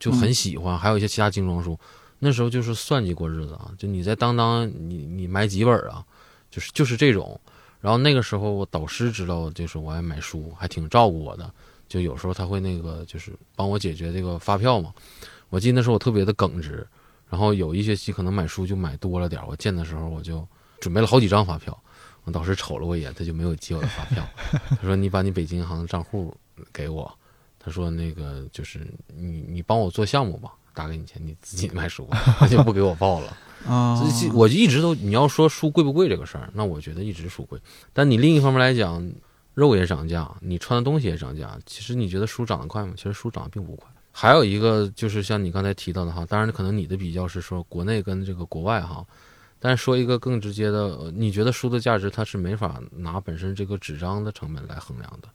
[0.00, 0.76] 就很喜欢。
[0.76, 1.78] 还有一些其他精装书，
[2.18, 3.70] 那时候就是算计过日子啊。
[3.78, 6.04] 就你在当当，你你买几本啊？
[6.50, 7.40] 就是就是这种。
[7.80, 11.50] 然后那个时候我导师知道，就是我爱买书，还挺照顾我的。
[11.88, 14.92] 就有时候他会那个就是帮我解决这个发票嘛。
[15.48, 16.86] 我记得那时候我特别的耿直，
[17.30, 20.46] 然后有一学期可能买书就买多了点我见的时候我就
[20.80, 21.78] 准备了好几张发票。
[22.24, 24.22] 我导师瞅了我一眼，他就没有接我的发票。
[24.68, 26.36] 他说：“你把你北京银行的账户
[26.74, 27.10] 给我。”
[27.58, 32.06] 他说：“那个就是你，你帮我做项目吧，打给你钱，你自己买书，
[32.38, 33.34] 他就不给我报了。”
[33.66, 34.00] 啊，
[34.34, 37.58] 我一直都，你要说书贵不贵这个事儿，那我觉得一直书贵。
[37.92, 39.10] 但你另一方面来讲，
[39.54, 41.58] 肉也涨价，你穿的东西也涨价。
[41.66, 42.92] 其实你觉得书涨得快吗？
[42.96, 43.88] 其实书涨得并不快。
[44.12, 49.04] 还有一个就是像你刚才提到的哈，当然可能你的比较是说国内跟这个国外哈。
[49.60, 55.28] 但是说一个更直接的，你觉得书的价值它是没法拿本身这个纸张的成本来衡量的，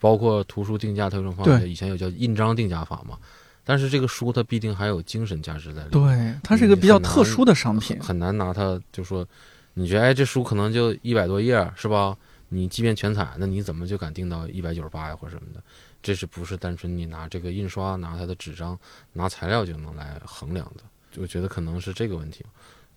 [0.00, 3.16] 包括图书定价，它有种方法，以前有叫印章定价法嘛。
[3.64, 9.26] 但是这个书它必定还有精神价值在里面，对，它是一个比较特殊的商品，很难拿它就说，
[9.74, 12.16] 你觉得哎这书可能就一百多页是吧？
[12.48, 15.62] 你即便全彩，那你怎么就敢定到一百九十八呀或者什么的？
[16.02, 18.78] 这是不是单纯你拿这个印刷拿它的纸张
[19.12, 20.82] 拿材料就能来衡量的？
[21.20, 22.44] 我觉得可能是这个问题。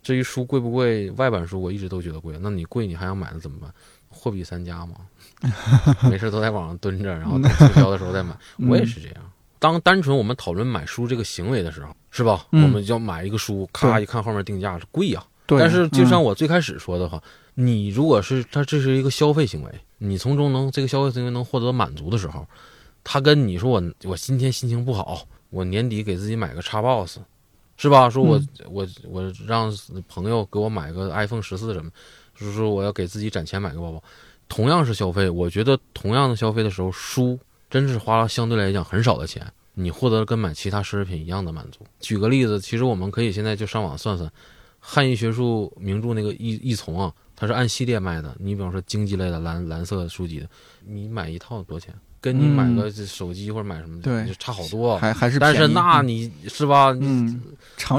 [0.02, 2.38] 至于书贵不贵，外版书我一直都觉得贵。
[2.42, 3.74] 那你贵，你还想买了怎么办？
[4.10, 4.96] 货比三家嘛，
[6.10, 8.38] 没事都在网上蹲着，然后等促销的时候再买。
[8.68, 9.25] 我也是这样。
[9.60, 12.46] 当单纯我们讨论买书这个行为的时候，是吧？
[12.52, 15.24] 我们要买一个书，咔一看后面定价是贵呀。
[15.48, 17.22] 但是就像我最开始说的话，
[17.54, 22.48] 你如果是他这是一个消费行为，你从中能这个消费行为能获得满足的时候，
[23.04, 27.20] 他跟你说我我今天心情不好，我年底给自己买个叉 box。
[27.78, 28.10] 是吧？
[28.10, 29.70] 说我我我让
[30.08, 31.92] 朋友给我买个 iPhone 十四什么，
[32.34, 34.02] 就是说我要给自己攒钱买个包包，
[34.48, 37.38] 同样是消费，我觉得同样的消费的时候，书
[37.76, 41.80] 真是花了相对来讲很少的钱，你获得了跟买其他奢侈品一样的满足。
[42.00, 44.32] 举个例子，其实我们可以现在就上网算算，
[44.80, 48.34] 汉译学术名著那个译译丛啊，它是按系列卖的。
[48.40, 50.48] 你比方说经济类的蓝蓝色书籍的，
[50.88, 51.94] 你买一套多少钱？
[52.22, 54.98] 跟你买个手机或者买什么的，就差好多。
[54.98, 56.96] 还还是，但是那你是吧？
[57.02, 57.42] 嗯，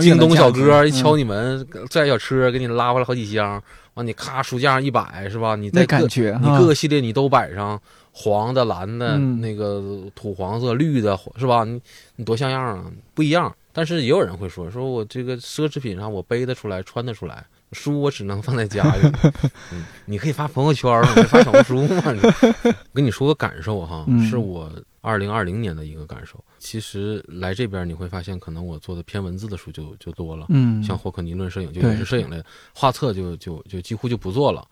[0.01, 3.63] 京东小哥一敲你门，拽小车给你拉回来好几箱，
[3.93, 5.55] 完你咔书架上一摆是吧？
[5.55, 7.79] 你那感觉，你各个系列你都摆上，
[8.19, 11.65] 黄的、蓝的、那个土黄色、绿的，是吧？
[11.65, 11.79] 你
[12.17, 12.91] 你多像样啊！
[13.13, 13.55] 不一样。
[13.75, 17.45] 但是也有人会说，说我这个奢侈品上我背得出来，穿得出来。
[17.73, 19.13] 书我只能放在家里，
[19.71, 20.89] 嗯，你可以发朋友圈，
[21.29, 22.03] 发小红书嘛。
[22.07, 26.43] 我 跟你说个感受哈，是我二零二零年的一个感受。
[26.59, 32.43] 其实来这边你会发现，可能我做的偏文字的书就就多了，嗯，像霍克尼论摄影就也是摄影类，
[32.73, 34.67] 画册就就就几乎就不做了。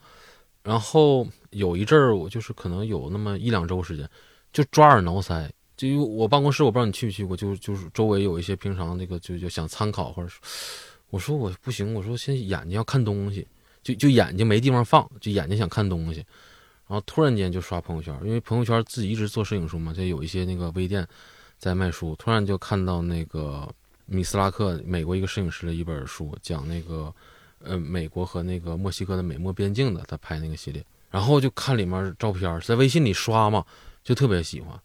[0.62, 4.08] 然后有一阵儿，我就是可能有那么一两周时间，
[4.52, 5.50] 就抓耳挠腮。
[5.76, 10.40] 就我办公室，我不知道你去不去过，就就是周围有一些平常那个就就想参考或者说。
[11.10, 13.46] 我说我不行，我说现眼睛要看东西，
[13.84, 16.18] 就就眼睛没地方放，就眼睛想看东西，
[16.88, 21.06] 然后突然间就刷朋友圈，因为朋友圈自己一直做摄影书嘛，就有一些那个微店
[21.56, 23.72] 在卖书，突然就看到那个
[24.06, 27.14] 米斯拉克，美国一个摄影师的一本书，讲那个
[27.60, 30.84] 呃美国和那个墨西哥的美墨边境的，他拍那个系列，
[31.14, 33.64] 然后就看里面照片，在微信里刷嘛，
[34.02, 34.76] 就特别喜欢。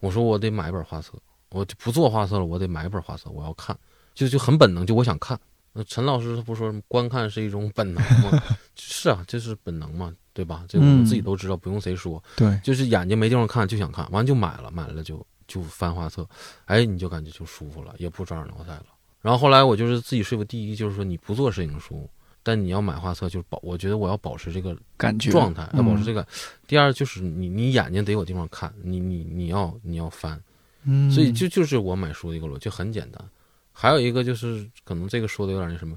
[0.00, 1.12] 我说我得买本画册，
[1.50, 3.78] 我就不做画册了，我得买本画册，我要看，
[4.12, 5.38] 就就很本能，就我想看。
[5.72, 8.42] 那陈老师他不说观看是一种本能吗？
[8.74, 10.64] 是啊，这是本能嘛，对吧？
[10.68, 12.20] 这我们自己都知道，不用谁说。
[12.34, 16.28] 对，就是眼睛没地方看，就想看，完就买了，买了就就翻画册，
[16.64, 18.86] 哎，你就感觉就舒服了，也不抓耳挠腮了。
[19.20, 22.10] 然后后来我就是自己说服，第一就是说你不做摄影书，
[22.42, 26.26] 但你要买画册，就是保，我觉得我要保持这个感觉状态，要保持这个。
[26.66, 30.40] 第二就是你你眼睛得有地方看，你你你要你要翻，
[30.84, 33.24] 嗯，所以就就是我买书的一个逻辑，很简单。
[33.72, 35.96] 还有一个就是，可能这个说的有点那什么，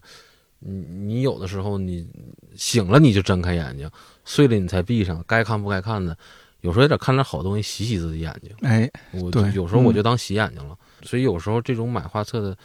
[0.60, 2.08] 你你有的时候你
[2.56, 3.90] 醒了你就睁开眼睛，
[4.24, 6.18] 睡了你才闭上，该看不该看的，
[6.62, 8.52] 有时候也得看点好东西洗洗自己眼睛。
[8.62, 10.78] 哎，我有时候我就当洗眼睛了。
[11.04, 12.58] 所以有时候这种买画册的，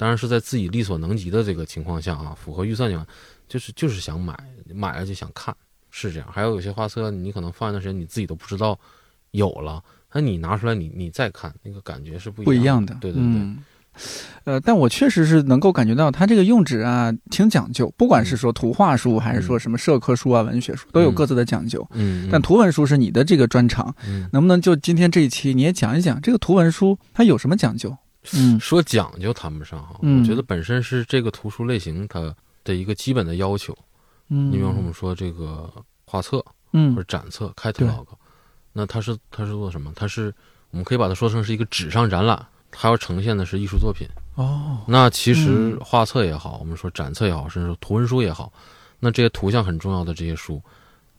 [0.00, 3.06] 当然是在自己力所能及的这个情况下啊，符合预算情况，
[3.46, 4.34] 就是就是想买，
[4.72, 5.54] 买了就想看，
[5.90, 6.26] 是这样。
[6.32, 8.80] 还有有些画册你可能放一段时间你自己都不知道
[9.32, 9.84] 有了，
[10.14, 12.96] 那你拿出来你你再看，那个感觉是不一样的。
[12.98, 13.56] 对对对。
[14.44, 21.86] 呃，但我确实是能够感觉到，它这个用纸啊挺讲究，不管是说图画书，还是说什么社科书啊、文学书，都有各自的讲究。
[21.92, 23.94] 嗯，但图文书是你的这个专长，
[24.32, 27.94] 能不能就今天这一期你也讲一讲这个图文书它有什么讲究？
[28.34, 33.76] 嗯，说讲究谈不上哈，我觉得本身是这个图书类型它的一个基本的要求。
[34.28, 35.72] 嗯，你比方说我们说这个
[36.04, 38.06] 画册，嗯或者展册 catalog。
[38.72, 39.92] 那它是它是做什么？
[39.96, 40.32] 它是
[40.70, 44.06] 我们可以把它说成是一个纸上展览，它要呈现的是艺术作品。
[44.36, 48.52] 哦，那其实嗯画册也好，我们说展册也好，甚至说图文书也好，
[49.00, 50.62] 那这些图像很重要的这些书，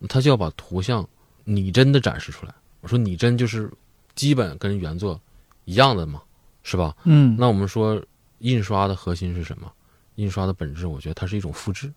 [0.07, 1.05] 它就要把图像
[1.43, 2.53] 拟真的展示出来。
[2.79, 3.69] 我说拟真就是
[4.15, 5.19] 基本跟原作
[5.65, 6.21] 一样的嘛，
[6.63, 6.95] 是吧？
[7.03, 8.01] 嗯，那我们说
[8.39, 9.71] 印刷的核心是什么？
[10.15, 11.91] 印刷的本质，我觉得它是一种复制。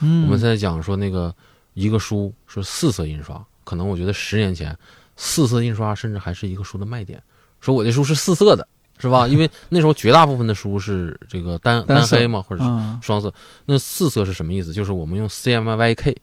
[0.00, 1.34] 嗯我们现在讲说那个
[1.74, 4.76] 一个书是四色印刷，可能我觉得十年前
[5.16, 7.22] 四色印刷甚至还是一个书的卖点，
[7.60, 8.66] 说我这书是四色的，
[8.98, 9.26] 是吧？
[9.28, 13.32] 因为那时候绝大部分的书是这个单单黑嘛，或者是啊，双色。
[13.66, 14.72] 那四色是什么意思？
[14.72, 16.16] 就是我们用 C M Y K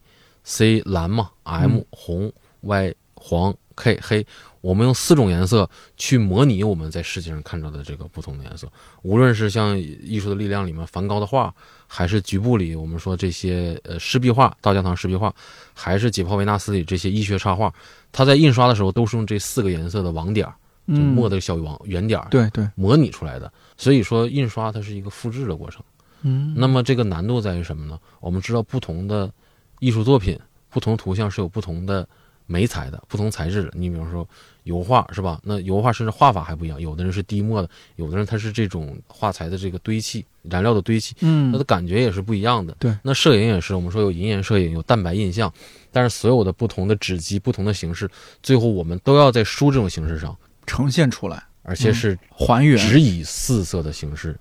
[0.43, 2.31] C 蓝嘛，M 嗯红
[2.61, 4.26] ，Y 黄，K 黑，
[4.61, 8.67] 我们用四种颜色去模拟我们在世界上看到的这个不同的颜色。
[9.03, 11.53] 无论是像《艺术的力量》里面梵高的画，
[11.88, 15.34] 还是局部里我们说这些呃湿壁画、大教堂湿壁画，
[15.73, 17.73] 还是解剖维纳斯里这些医学插画，
[18.11, 20.51] 它在印刷的时候都是用这四个颜色的网点儿，
[20.88, 23.51] 就嗯，墨的小网圆点儿对对，模拟出来的。
[23.78, 25.84] 所以说，印刷它是一个复制的过程。
[26.21, 27.99] 嗯，那么这个难度在于什么呢？
[28.19, 29.32] 我们知道不同的
[29.80, 32.07] 艺术作品、不同图像是有不同的
[32.45, 33.71] 媒材的、不同材质的。
[33.73, 34.27] 你比方说
[34.63, 35.39] 油画是吧？
[35.43, 42.75] 那油画甚至画法还不一样，有的人是滴墨的，有的人他是这种画材的这个堆砌、燃料的堆砌，嗯它的感觉也是不一样的。
[42.79, 45.51] 对，那摄影也是，我们说有银盐摄影，有蛋白印象，
[45.91, 48.09] 但是所有的不同的纸基、不同的形式，
[48.41, 50.35] 最后我们都要在书这种形式上，
[50.65, 52.77] 呈现出来，而且是还原。
[52.77, 54.37] 只以四色的形式。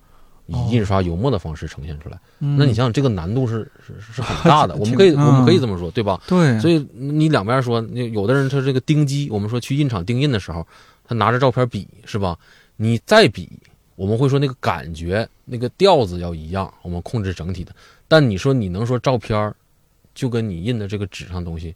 [0.47, 4.75] 以哦印刷油墨的方式呈现出来，嗯那你想想，这个难度是是是很 大的。
[4.75, 6.21] 我们可以嗯我们可以这么说，对吧？
[6.27, 10.65] 对，所以你两边说，你有的人他这个钉机，我们说去印厂钉印的时候，
[11.03, 12.37] 他拿着照片比是吧？
[12.77, 13.49] 你再比，
[13.95, 17.71] 我们会说那个感觉、那个调子要一样，我们控制整体的。
[18.07, 19.55] 但你说你能说照片儿
[20.13, 21.73] 就跟你印的这个纸上东西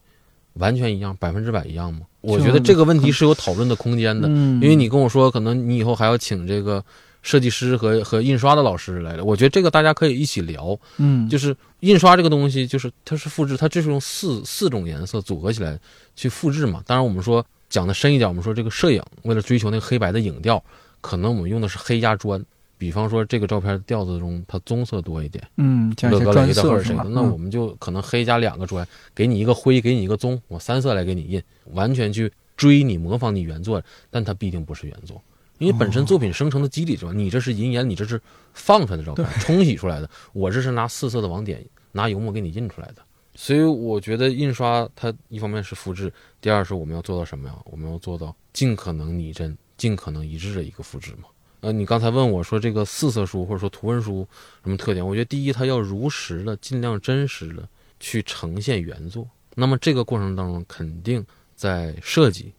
[0.53, 2.01] 完全一样，百分之百一样吗？
[2.21, 4.27] 我觉得这个问题是有讨论的空间的。
[4.29, 6.83] 嗯，因为你跟我说，可能你以后还要请这个
[7.21, 10.77] 设计师和和印刷的老师来了，我觉得这个大家可以一起聊。
[10.97, 15.79] 嗯，就是印刷这个东西，就是它是复制，它就是用四四种颜色组合起来
[16.15, 16.83] 去复制嘛。
[16.85, 20.63] 当然，我们说讲的深一点，我们说这个摄影为了追求那个黑白的影调，
[21.01, 22.43] 可能我们用的是黑加砖。
[22.77, 31.43] 比方说这个照片调子中，它棕色多一点，嗯，加一乐些专格雷的或色是吧？，者谁的那嗯我们就可能黑加两个砖，给你一个灰，给你一个棕，我三色来给你印，
[31.73, 35.21] 完全去追你模仿你原作，但它必定不是原作，
[35.59, 37.11] 因为本身作品生成的机理是吧？
[37.13, 38.19] 你这是银盐，你这是
[38.53, 43.03] 放出来的照片，冲洗出来的，我这是拿四色的网点，拿油墨给你印出来的。
[43.35, 47.55] 所以我觉得印刷它一方面是复制，第二是我们要做到什么呀？
[47.65, 51.29] 我们要做到尽可能拟真、尽可能一致的一个复制嘛。
[51.61, 54.27] 呃，你刚才问我说这个四色书或者说图文书
[54.63, 55.05] 什么特点？
[55.05, 57.67] 我觉得第一，它要如实的、尽量真实的
[57.99, 59.27] 去呈现原作。
[59.55, 62.53] 那么这个过程当中，肯定在设计、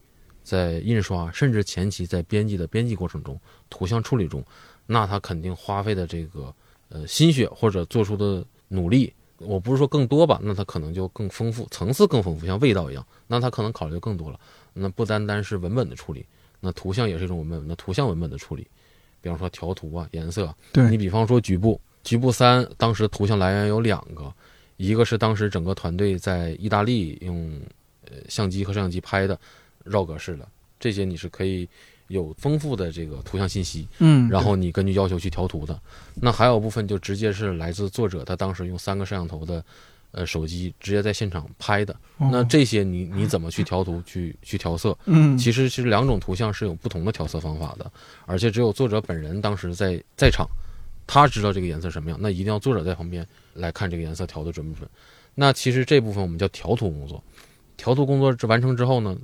[0.51, 4.44] 在印刷，甚至前期在编辑的编辑过程中、图像处理中，
[4.84, 6.53] 那他肯定花费的这个
[6.88, 14.40] 呃心血或者做出的努力，我不是说更多吧，那他可能就更丰富，层次更丰富，像味道一样，那他可能考虑的更多了。
[14.72, 16.26] 那不单单是文本的处理，
[16.59, 18.66] 那图像也是一种文本，那图像文本的处理，
[19.20, 24.34] 比方说调图啊、颜色啊，对你比方说局部，局部三当时图像来源有两个，
[24.78, 27.61] 一个是当时整个团队在意大利用
[28.11, 29.38] 呃相机和摄像机拍的
[29.84, 30.46] 绕格式的，
[30.78, 31.68] 这些你是可以
[32.08, 35.80] 有丰富的这个图像信息，嗯，然后你根据要求去调图的。
[36.14, 39.64] 那还有部分就直接是来自作者他当时用三个摄像头的
[40.10, 41.94] 呃手机直接在现场拍的。
[42.18, 44.96] 哦那这些你你怎么去调图去去调色？
[45.06, 47.90] 嗯，其实是两种图像是有不同的调色方法的，
[48.26, 50.46] 而且只有作者本人当时在在场，
[51.06, 54.88] 他知道这个颜色什么样，那一定要作者在旁边来看这个颜色调的准不准。
[55.36, 57.22] 那其实这部分我们叫调图工作，
[57.76, 59.16] 调图工作这完成之后呢，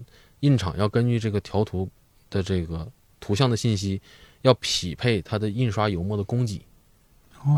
[0.46, 1.88] 印厂要根据这个调图
[2.30, 2.86] 的这个
[3.18, 4.00] 图像的信息，
[4.42, 6.64] 要匹配它的印刷油墨的供给，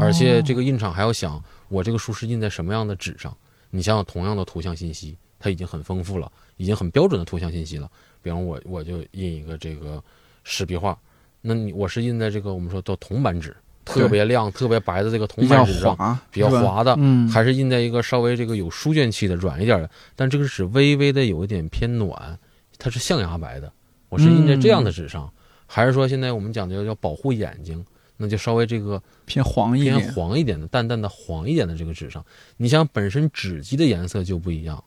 [0.01, 3.36] 而且这个个印厂还要想我这个书是印在什么样的纸上。
[3.70, 7.91] 你想想，同样的图像信息，它已经很丰富了，已经很标准的图像信息了。
[8.22, 10.03] 比方我我就印一个这个
[10.43, 10.99] 石壁画，
[11.43, 22.39] 那你我是印在这个我们说叫铜版纸，特别亮、特别白的这个铜比较版纸上，比较滑的，嗯，还是印在一个稍微这个有书卷气的软一点的，但这个纸微微的有一点偏暖，
[22.79, 23.72] 它是象牙白的。
[24.09, 25.31] 我是印在这样的纸上，
[25.66, 27.85] 还是说现在我们讲究要保护眼睛，
[28.16, 32.24] 那就稍微这个偏黄一点偏，黄一点的、淡淡的黄一点的这个纸上，
[32.57, 34.83] 你想本身纸基的颜色就不一样，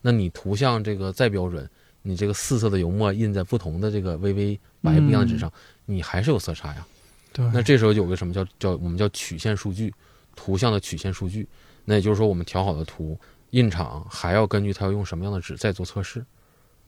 [0.00, 1.68] 那你图像这个再标准，
[2.00, 5.52] 你这个四色的油墨印在不同的这个微微白不一样的纸上，
[5.84, 6.86] 你还是有色差呀。
[7.34, 9.92] 对，那这时候有个什么叫叫我们叫曲线数据，
[10.34, 11.46] 图像的曲线数据。
[11.84, 13.18] 那也就是说，我们调好的图，
[13.50, 16.24] 印厂还要根据它要用什么样的纸再做测试，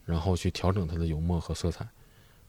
[0.04, 1.86] 然后去调整它的油墨和色彩，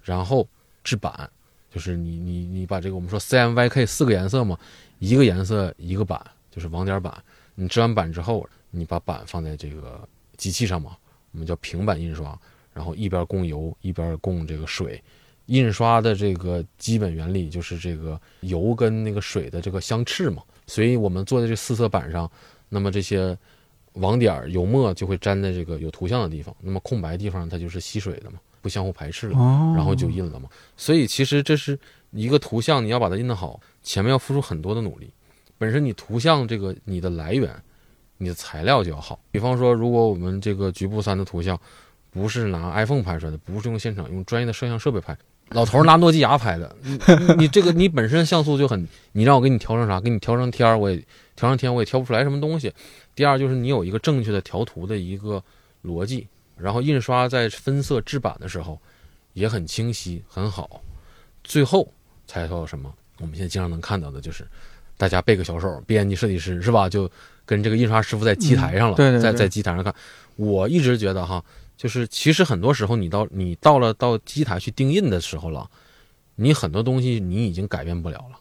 [0.03, 0.47] 然后
[0.83, 1.29] 制版，
[1.71, 4.57] 就是你你你把这个我们说 CMYK 四个颜色嘛，
[4.99, 6.19] 一个颜色一个版，
[6.51, 7.23] 就是网点版。
[7.55, 10.97] 你制完版之后，你把版放在这个机器上嘛，
[11.31, 12.37] 我们叫平板印刷，
[12.73, 15.01] 然后一边供油一边供这个水。
[15.45, 22.29] 印刷的这个基本原理就是这个油跟那个水的这个相斥嘛，所以我们做的这四色板上，
[22.67, 23.37] 那么这些
[23.95, 29.37] 网点油墨就会粘在这个有图像的地方，那么空白地方它就是吸水的嘛，不相互排斥了，
[29.75, 30.47] 然后就印了嘛。
[30.77, 31.77] 所以其实这是
[32.11, 35.11] 一个图像，你要把它印得好，前面要付出很多的努力。
[35.57, 37.49] 本身你图像这个你的来源，
[38.17, 39.19] 你的材料就要好。
[39.31, 41.59] 比方说，如果我们这个局部三的图像
[42.11, 45.17] 不是拿 iPhone 拍出来的，不是用现场用专业的摄像设备拍。
[45.49, 46.99] 老头拿诺基亚拍的，你
[47.37, 50.01] 你这个你本身像素就很，你让我给你调成啥？
[50.01, 50.97] 给你调成天儿，我也
[51.35, 52.73] 调成天，我也调不出来什么东西。
[53.15, 55.41] 第二就是你有一个正确的调图的一个
[55.83, 58.77] 逻辑，然后印刷在分色制版的时候
[59.33, 60.81] 也很清晰很好。
[61.43, 61.91] 最后
[62.27, 62.93] 才到什么？
[63.19, 64.45] 我们现在经常能看到的就是
[64.97, 66.89] 大家背个小手，编辑设计师是吧？
[66.89, 67.09] 就
[67.45, 69.95] 跟这个印刷师傅在机台上了，在在机台上看。
[70.35, 71.43] 我一直觉得哈。
[71.77, 75.69] 就是其实很多时候，你到你到了到机台去定印的时候了，
[76.35, 78.39] 你很多东西你已经改变不了了。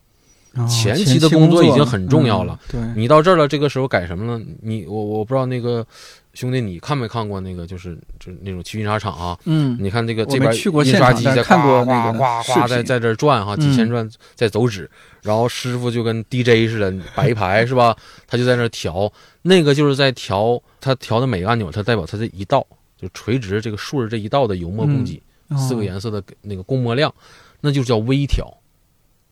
[0.68, 2.58] 前期的工作已经很重要了。
[2.70, 4.44] 对，你到这儿了，这个时候改什么呢？
[4.62, 5.86] 你我我不知道那个
[6.32, 9.38] 兄弟，你看没看过那个就是就是那种去印刷厂啊？
[9.44, 14.90] 嗯，你看这个这边印刷机在看过哗哗哗在在这转哈，几千转在走纸，
[15.22, 17.96] 然后师傅就跟 DJ 似的摆一排是吧？
[18.26, 22.66] 他就在那调，那个就是在调，他调的每个按钮，它代表它这一道。
[22.96, 25.20] 就垂直这个竖着这一道的油墨供给，
[25.58, 27.12] 四个颜色的那个供墨量，
[27.60, 28.50] 那就叫微调。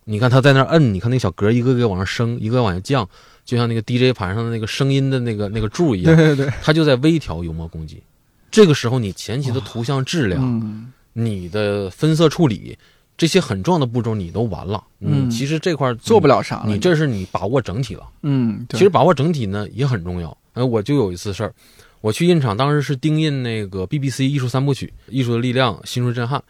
[0.05, 3.09] 你看他在那摁，你看那个小格一个个往上升，一个往下降，
[3.45, 6.17] 就像那个 DJ 盘上的那个声音的那个那个柱一样。
[6.17, 8.03] 对对对，他就在微调油墨攻击。
[8.51, 12.77] 这个时候，你前期的图像质量、你的分色处理
[13.17, 14.83] 这些很重要的步骤，你都完了。
[15.01, 16.65] 嗯，其实这块做不了啥了。
[16.67, 18.03] 你这是你把握整体了。
[18.23, 20.37] 嗯，其实把握整体呢也很重要。
[20.55, 21.55] 哎，我就有一次事儿。
[22.01, 26.41] 我去印厂，当时是盯印那个 BBC 艺术三部曲《艺术的力量》《新锐震撼》，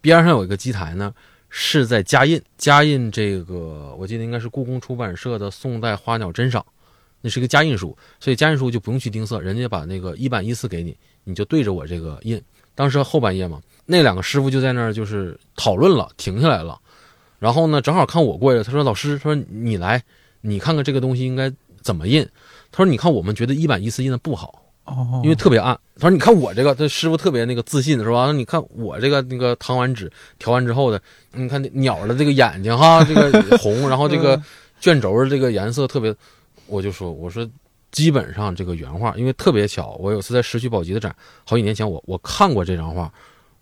[0.00, 1.14] 边上有一个机台呢，
[1.58, 6.60] 是在加印加印这个，我记得应该是故宫出版社的《宋代花鸟珍赏》，
[7.22, 10.94] 那是个加印书，所以加印书就不用去盯色，人家把那个一版一四给你，
[11.24, 12.38] 你就对着我这个印。
[12.74, 16.78] 当时后半夜嘛，那两个师傅就在那儿就是讨论了，停下来了，
[17.38, 20.04] 然后呢，正好看我过来，他说：“老师，他说你来，
[20.42, 21.50] 你看看这个东西应该
[21.80, 22.28] 怎么印。”
[22.70, 25.78] 他说：“你看，我们觉得一版一四印的不好。”哦，因为特别暗。
[25.96, 28.32] 他说：“你看我这个，这师傅特别那个自信，是吧？
[28.32, 31.00] 你看我这个那个唐完纸调完之后的，
[31.32, 34.40] 你看鸟的这个眼睛哈，这个 红，然后这个
[34.80, 36.14] 卷轴的这个颜色特别。”
[36.68, 37.48] 我就说：“我说
[37.92, 41.14] 基本上这个原画，因为特别巧，我有次在石渠宝笈的展，
[41.44, 43.12] 好几年前我我看过这张画，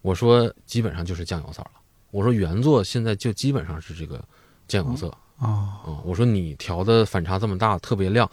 [0.03, 1.71] 我说基本上就是酱油色了。
[2.11, 4.23] 我说原作现在就基本上是这个
[4.67, 5.13] 酱油色。”
[5.45, 8.29] 哦，我说你调的反差这么大，特别亮，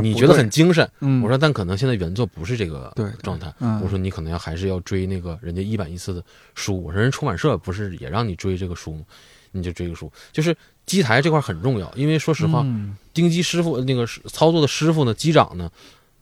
[0.00, 0.88] 你你觉得很精神。
[1.00, 2.92] 嗯，我说但可能现在原作不是这个
[3.22, 3.52] 状态。
[3.58, 6.22] 嗯，我说你可能要还是要追那个人家一版一次的
[6.54, 6.82] 书。
[6.82, 9.04] 我说人出版社不是也让你追这个书吗？
[9.52, 10.10] 你就追个书。
[10.32, 12.64] 就是机台这块很重要，因为说实话，
[13.12, 15.70] 钉机师傅那个操作的师傅呢，机长呢，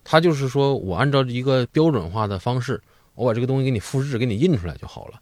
[0.03, 2.81] 他就是说我按照一个标准化的方式，
[3.15, 5.19] 我把这个东西给你复制，给你印出来就好了。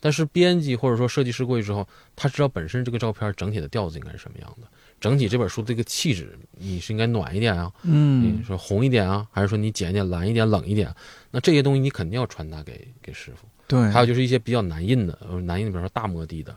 [0.00, 4.68] 但是编辑或者说设计师过去之后，他知道本身这个照片整体的调子应该是什么样的，
[5.00, 10.94] 整体这本书这个气质，你是应该暖一点啊，嗯，你说红一点啊，还是说你减一点蓝一点冷一点？
[11.30, 13.46] 那这些东西你肯定要传达给给师傅。
[13.66, 16.56] 对，还有就是一些比较难印的，难印的，比如说大摩地的，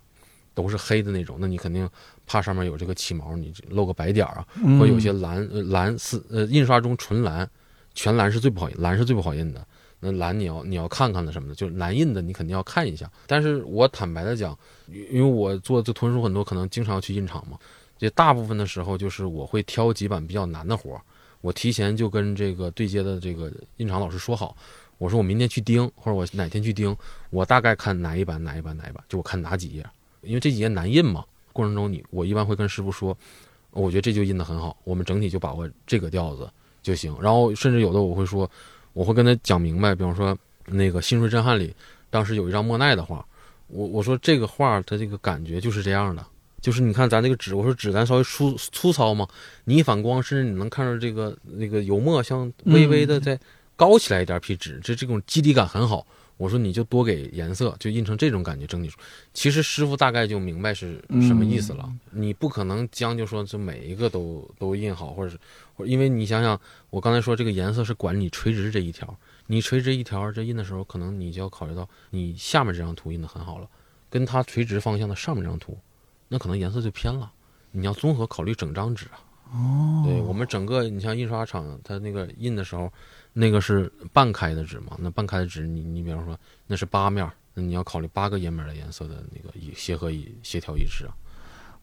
[0.53, 1.89] 都是黑的那种，那你肯定
[2.25, 4.45] 怕上面有这个起毛，你露个白点啊，
[4.79, 7.49] 或有些蓝蓝丝呃印刷中纯蓝，
[7.93, 9.67] 全蓝是最不好印，蓝是最不好印的。
[10.03, 13.09] 那蓝你要你要看看的什么的，就是蓝印的你肯定要看一下。
[13.27, 17.57] 但是我坦白的讲，因为我做这囤书很多，可能经常去印厂嘛。
[17.99, 21.01] 这大部分的时候就是我会挑几版比较难的活儿，
[21.41, 24.57] 我提前就跟这个对接的这个印厂老师说好，
[24.97, 26.97] 我说我明天去盯，或者我哪天去盯，
[27.29, 29.85] 我大概看哪一版哪一版哪一版，就我看哪几页，
[30.23, 31.23] 因为这几页难印嘛。
[31.53, 33.15] 过程中你我一般会跟师傅说，
[33.69, 36.49] 我觉得这就印的很好，我们整体就把握这个调子
[36.81, 37.15] 就行。
[37.21, 38.49] 然后甚至有的我会说。
[38.93, 41.73] 我会跟他讲明白，比方说那个《心碎震撼》里，
[42.09, 43.25] 当时有一张莫奈的画，
[43.67, 46.25] 我我说这个画它这个感觉就是这样的，
[46.59, 49.27] 就是你看咱这个纸，我说纸咱稍微粗粗糙嘛，
[49.63, 53.39] 你一反光，甚至你能看到这个那个油墨像微微的在
[53.75, 56.05] 高起来一点，皮纸，这这种肌理感很好。
[56.41, 58.99] 我说你就多给颜色，就印成这种感觉整体出。
[59.31, 61.87] 其实师傅大概就明白是什么意思了。
[62.09, 65.37] 你不可能将就说这每一个都都印好，或者是，
[65.75, 69.15] 或因为你想想，我刚才说这个颜色是管你垂直这一条，
[69.45, 73.69] 你垂直一条这印的时候，可能你就要考虑到你下面这张图印的很好了，
[74.09, 75.77] 跟它垂直方向的上面这张图，
[76.27, 77.31] 那可能颜色就偏了。
[77.69, 79.21] 你要综合考虑整张纸啊。
[79.51, 82.91] 哦，对我们整个，你像印刷厂，它那个印的时候。
[83.33, 84.97] 那个是半开的纸嘛？
[84.99, 86.37] 那半开的纸，你你比方说
[86.67, 91.15] 那是八面，那你要考虑八个页面的颜色的那个一协和一协调一致啊。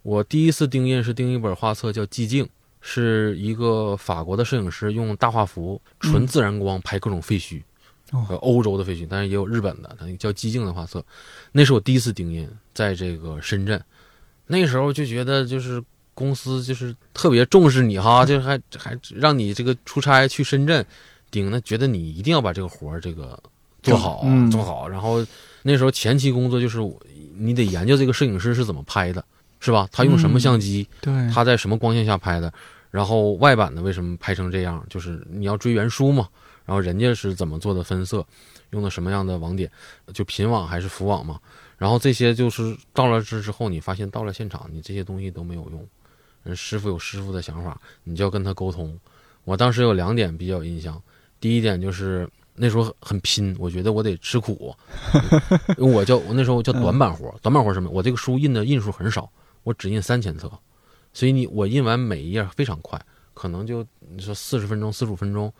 [0.02, 2.44] 我第一次钉印是钉一本画册，叫《寂静》，
[2.82, 7.62] 是一个法国的摄影师用大画幅纯自然光拍各种废墟，
[8.42, 11.02] 欧洲的废墟，但是也有日本的，它叫《寂静》的画册。
[11.52, 13.82] 那是我第一次钉印，在这个深圳，
[14.46, 15.82] 那时候就觉得就是
[16.18, 20.84] 公司就是特别重视你哈， 就是还还让你这个出差去深圳。
[21.30, 23.38] 顶那觉得你一定要把这个活儿这个
[23.82, 25.24] 做好做好，然后
[25.62, 26.78] 那时候前期工作就是
[27.36, 29.22] 你得研究这个摄影师是怎么拍的，
[29.60, 29.86] 是吧？
[29.92, 30.88] 他用什么相机？
[31.02, 32.52] 对，他在什么光线下拍的？
[32.90, 34.82] 然后外版的为什么拍成这样？
[34.88, 36.26] 就是你要追原书嘛。
[36.64, 38.26] 然后人家是怎么做的分色，
[38.70, 39.70] 用的什么样的网点？
[40.12, 41.38] 就频网还是浮网嘛？
[41.76, 45.86] 然后这些就是到了这之后，你发现到了现场，你这些东西都没有用。
[46.42, 48.98] 人师傅有师傅的想法，你就要跟他沟通。
[49.44, 51.00] 我当时有两点比较有印象。
[51.40, 54.74] 第一点就是那时候很拼，我觉得我得吃苦，
[55.78, 57.88] 我叫我那时候叫短板活，短板活什么？
[57.90, 59.30] 我这个书印的印数很少，
[59.62, 60.50] 我只印三千册，
[61.12, 63.00] 所以你我印完每一页非常快，
[63.34, 65.52] 可能就你说四十分钟、四十五分钟，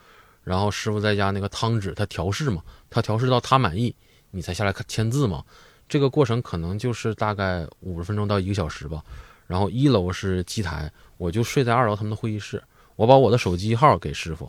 [0.43, 2.61] 然后师傅在家那个汤纸他调试嘛，
[2.91, 3.95] 他调试到他满意，
[4.33, 5.45] 你才下来签字嘛，
[5.89, 9.01] 这个过程可能就是大概五十分钟到一个小时吧。
[9.49, 12.63] 然后一楼是机台，我就睡在二楼他们的会议室，
[12.95, 14.49] 我把我的手机号给师傅。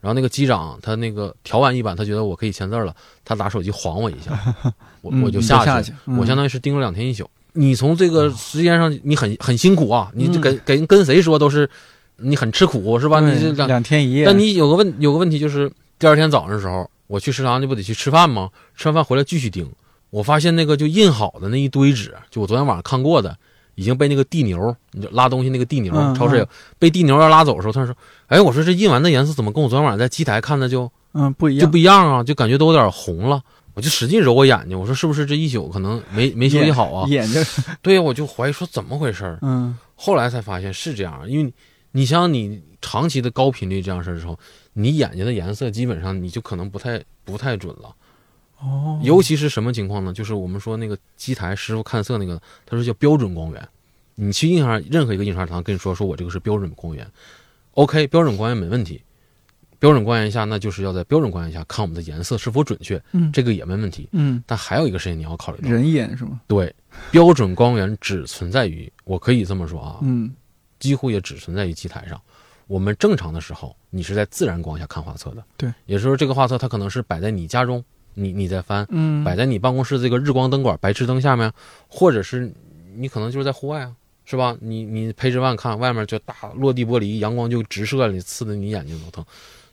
[0.00, 2.94] 然后那个机长他那个调完一版，他觉得我可以签字了，
[3.24, 4.38] 他拿手机晃我一下，
[5.02, 7.28] 我我就下去，我相当于是盯了两天一宿。
[7.54, 11.68] 你从这个时间上，你很很辛苦啊，你就跟跟跟谁说都是，
[12.18, 13.18] 你很吃苦是吧？
[13.20, 14.26] 你这两两天一夜。
[14.26, 15.68] 但你有个问有个问题就是，
[15.98, 18.50] 第二天早上的时候，我去食堂就不得去吃饭吗？
[18.76, 19.68] 吃完饭回来继续盯，
[20.10, 23.36] 我发现那个就印好的那一堆纸，就我昨天晚上看过的。
[23.76, 26.48] 已经被那个地牛，你就拉东西那个地牛，超市有
[26.78, 27.96] 被地牛要拉走的时候，他说
[28.26, 33.40] ：“哎，我说这印完的颜色怎么跟我昨天晚上在机台看的就嗯不一样，就不一样啊，就感觉都有点红了。”
[33.76, 37.06] 我就使劲揉我眼睛，我说是不是这一宿可能没没休息好啊？
[37.08, 37.44] 眼睛
[37.82, 41.52] 对呀，我就怀疑说怎么回事嗯，后来才发现是这样，因为
[41.92, 44.38] 你想你长期的高频率这样式的时候，
[44.72, 47.94] 你眼睛的颜色基本上你就可能不太不太准了。
[48.58, 50.12] 哦，尤其是什么情况呢？
[50.12, 53.68] 就是我们说那个机台师傅看色那个，他说叫标准光源。
[54.14, 57.06] 你去印刷任何一个印刷厂，跟你说说我这个是标准光源
[57.72, 59.02] ，OK，标准光源没问题。
[59.78, 64.08] 标准光源下，那就是要在标准光源下看我们的颜色是否准确，嗯，这个也没问题。
[64.12, 66.40] 嗯，但还有一个事情你要考虑到，人眼是吗？
[66.48, 66.74] 对，
[67.10, 70.32] 标准光源只存在于，我可以这么说啊，嗯，
[70.78, 72.18] 几乎也只存在于机台上。
[72.66, 77.84] 我们正常的时候，你是在自然光下看画册的，对，也就是说这个画册它可能是摆在你家中。
[78.18, 81.52] 你你在翻，嗯，摆在你办公室这个日光灯管、白炽灯下面，
[81.86, 82.50] 或者是
[82.96, 83.94] 你可能就是在户外啊，
[84.24, 84.56] 是吧？
[84.60, 89.22] 你你培植万看外面就大落地玻璃，阳光就直射你，刺得你眼睛都疼。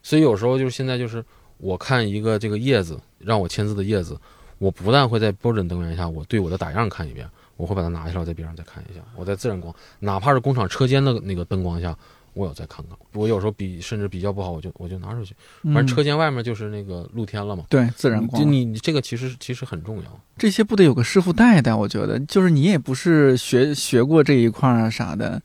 [0.02, 1.24] 所以有时候就是现在就是
[1.58, 4.20] 我看一个这个叶子，让我签字的叶子，
[4.58, 7.26] 我不但会在标准灯源下，我对我的打样看一遍，
[7.56, 9.02] 我会把它拿下来在边上再看一下。
[9.16, 11.98] 我在自然光，哪怕是工厂车间的那个灯光下。
[12.34, 15.36] 我有再看看，我有时候比甚至比较不好，我就我就拿出去。
[15.64, 17.66] 反正车间外面就是那个露天了嘛。
[17.70, 18.42] 对，自然光。
[18.42, 20.20] 就你你这个其实其实很重要。
[20.38, 21.74] 这些不得有个师傅带带？
[21.74, 25.42] 我觉得，就是你也不是学学过这一块啊啥的，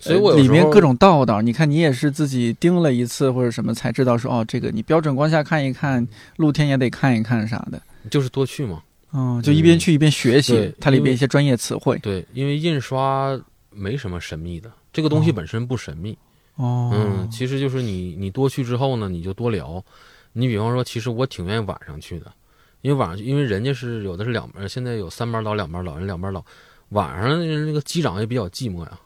[0.00, 6.06] 所以我里面各种道道，你看你也是自己盯了一次或者什么才知道说哦，这个你标准光下看一看，
[6.36, 7.80] 露天也得看一看啥的。
[8.10, 8.82] 就是多去嘛。
[9.12, 11.96] 嗯，就一边去一边学习它里边一些专业词汇。
[12.02, 14.68] 对，因为印刷没什么神秘的。
[14.92, 16.16] 这个东西本身不神秘，
[16.56, 19.84] 哦，嗯，其实就是你你多去之后呢，你就多聊。
[20.32, 22.32] 你比方说，其实我挺愿意晚上去的，
[22.80, 26.44] 因为晚上因为人家是有的是两班，现在有三班倒两班倒，人两班倒。
[26.90, 28.98] 晚上那个机长也比较寂寞呀，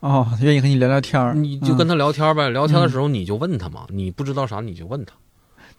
[0.00, 2.48] 哦，愿意和你聊聊天你就跟他聊天呗。
[2.48, 5.14] 聊天的时候你就问他嘛，你不知道啥你就问他。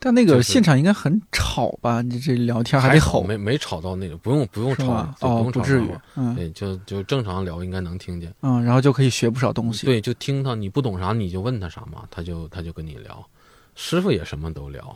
[0.05, 1.99] 但那个现场应该很吵吧？
[2.03, 13.27] 你这聊天还得吼，没没吵到那个，不用不用吵，哦，不至于，嗯，对，就就正常聊，应该能听见，嗯，然后就可以学不少东西，对，就听他，你不懂啥你就问他啥嘛，他就他就跟你聊，
[13.73, 14.95] 师傅也什么都聊，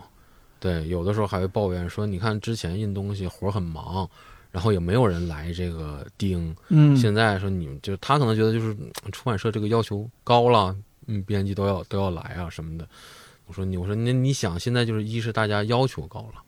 [0.60, 4.08] 对，有的时候还会抱怨说，你看之前印东西活很忙，
[4.52, 8.78] 然后也没有人来这个盯，嗯，现在说你们就他可能觉得就是
[9.12, 10.76] 出版社这个要求高了，
[11.08, 12.88] 嗯，编辑都要都要来啊什么的。
[13.50, 16.42] 我说你，我说那你想，现在就是一是大家要求高了，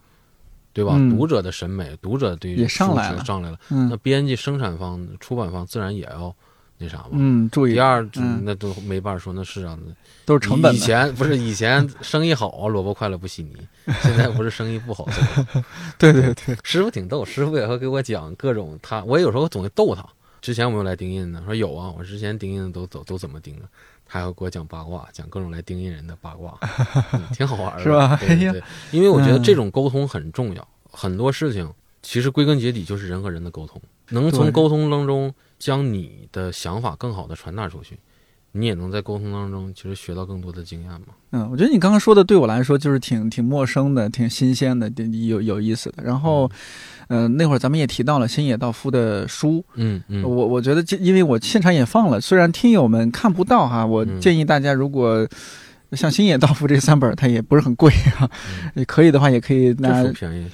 [0.71, 0.93] 对吧？
[0.95, 3.59] 嗯读者的审美，读者对也上来了上来了。
[3.69, 6.33] 那嗯编辑、生产方、出版方自然也要
[6.77, 7.09] 那啥嘛。
[7.13, 9.91] 嗯，注意第，二，嗯那都没办法说，那是啊，那
[10.25, 10.77] 都是成本以。
[10.77, 13.55] 前不是以前生意好啊，萝卜快乐不稀泥。
[14.03, 15.07] 现在不是生意不好，
[15.97, 20.05] 对对对，师傅挺逗，师傅也会给我讲各种他，我有时候总会逗他。
[20.39, 23.69] 之前我们来钉印的，说有啊，我之前钉印的都都都怎么钉的，他
[24.14, 26.57] 还要给我讲八卦，讲各种来定义人的八卦，
[27.14, 37.97] 嗯挺好玩的，是吧对对对，因为我觉得嗯这种沟通很重要，很多事情其实归根结底就是人和人的沟通，能从沟通当中将你的想法更好的传达出去，
[38.53, 41.07] 你也能在沟通当中其实学到更多的经验嘛。
[41.31, 46.03] 嗯，我觉得你刚刚说的对我来说就是挺挺陌生的，挺新鲜的，挺有有意思的。
[46.03, 46.51] 然后，
[47.07, 54.19] 呃，那会儿咱们也提到了新野道夫的书，嗯嗯，我我觉得这，因为我现场也放了，虽然听友们看不到哈，我嗯。
[54.19, 55.25] 建议大家如果
[55.93, 58.29] 像新野道夫这三本，它也不是很贵啊，
[58.65, 58.71] 嗯。
[58.75, 60.45] 也可以的话也可以这拿书便宜，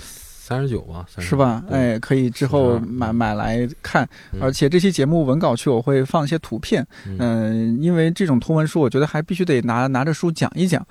[0.47, 1.61] 三十九吧，39是吧？
[1.67, 10.87] 对哎，可以之后买买来看，嗯而且这期节目文稿区我会放一些图片，嗯嗯、因为这种图文书，我觉得还必须得拿拿着书讲一讲。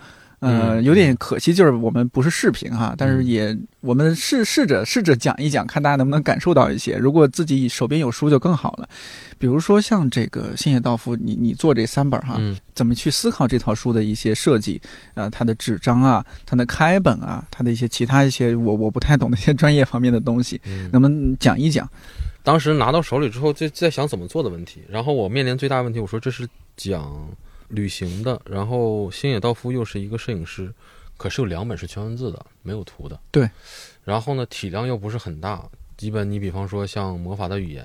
[0.47, 6.97] 呃，嗯有点可惜，就是我们不是视频哈，但是嗯也我们试试着试着讲一讲，看大家能不能感受到一些。
[6.97, 8.88] 如果自己手边有书就更好了。
[9.38, 14.80] 比如说像这个新野道夫，你你做这三本哈，嗯怎么去思考这套书的一些设计，
[15.14, 21.86] 呃，它的纸张啊，它的开本啊，它的一些其他一些我我不太懂的一些专业方面的东西，嗯，能不能讲一讲？
[22.42, 24.80] 当时拿到手里之后，就在想怎么做的问题。
[24.88, 27.12] 然后我面临最大问题，我说这是讲
[27.69, 30.73] 旅行的，然后星野道夫又是一个摄影师，
[31.17, 33.19] 可是有两本是全文字的，没有图的。
[33.31, 33.49] 对。
[34.05, 37.85] 然后呢，体量又不是很大，基本你比方说像《魔法的语言》，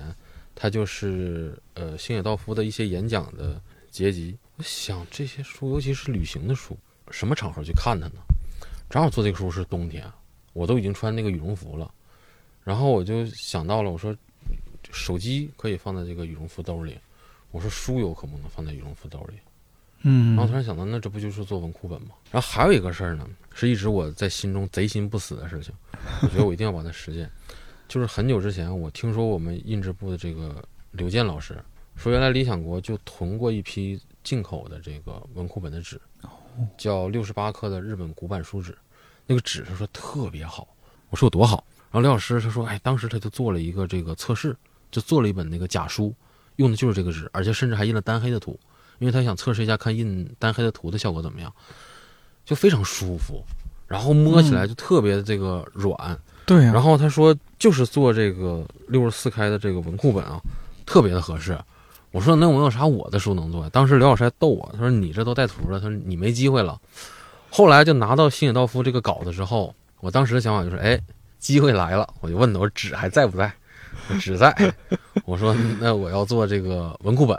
[0.54, 3.60] 它就是呃星野道夫的一些演讲的
[3.90, 4.36] 结集。
[4.56, 6.76] 我想这些书，尤其是旅行的书，
[7.10, 8.14] 什么场合去看它呢？
[8.88, 10.06] 正好做这个书是冬天，
[10.52, 11.90] 我都已经穿那个羽绒服了，
[12.62, 14.14] 然后我就想到了，我说
[14.90, 16.98] 手机可以放在这个羽绒服兜里，
[17.50, 19.38] 我说书有可不能放在羽绒服兜里。
[20.02, 22.08] 嗯然后突然想到，那这不就是做文库本吗？
[22.30, 25.72] 然后还有一个事儿呢，是一直我在心中贼心不死的事情，
[26.22, 27.30] 我觉得我一定要把它实现。
[27.88, 31.62] 就是很久之前，我听说我们印制部的这个刘健老师
[31.94, 36.00] 说，原来理想国就囤过一批进口的这个文库本的纸，
[36.76, 38.76] 叫六十八克的日本古板书纸，
[39.26, 40.66] 那个纸他说特别好，
[41.10, 41.64] 我说有多好？
[41.90, 44.56] 然后刘老师他说，哎，当时他就做了一个这个测试，
[44.90, 46.14] 就做了一本那个假书，
[46.56, 48.58] 用的就是这个纸，而且甚至还印了单黑的图。
[48.98, 51.52] 因为他想测试一下看印单黑的图的效果怎么样，
[52.44, 53.42] 就非常舒服，
[53.86, 56.18] 然后摸起来就特别的这个软。
[56.44, 60.40] 对啊，然后他说，就是做这个六十四开的这个文库本啊，
[60.84, 61.58] 特别的合适。
[62.10, 63.70] 我说那我有啥我的书能做呀？
[63.72, 66.78] 当时刘老师还逗我，他说你这都带图了，他说你没机会了。
[67.48, 71.00] 后来就拿到新野道夫这个稿子之后，我当时的想法就是，哎，
[71.38, 73.52] 机会来了，我就问他，我说纸还在不在？
[74.20, 74.54] 纸在。
[75.24, 77.38] 我说那我要做这个文库本，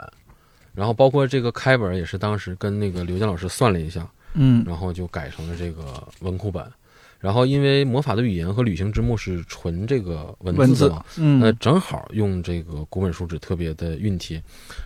[0.73, 6.65] 然后包括这个开本也是当时跟那个刘健老师算了一下，嗯然后就改成了这个文库本。
[7.19, 14.43] 然后因为《魔法的语言》和《旅行之墓》是纯这个文文字嘛，嗯那，正好用这个古本书纸特别的熨帖。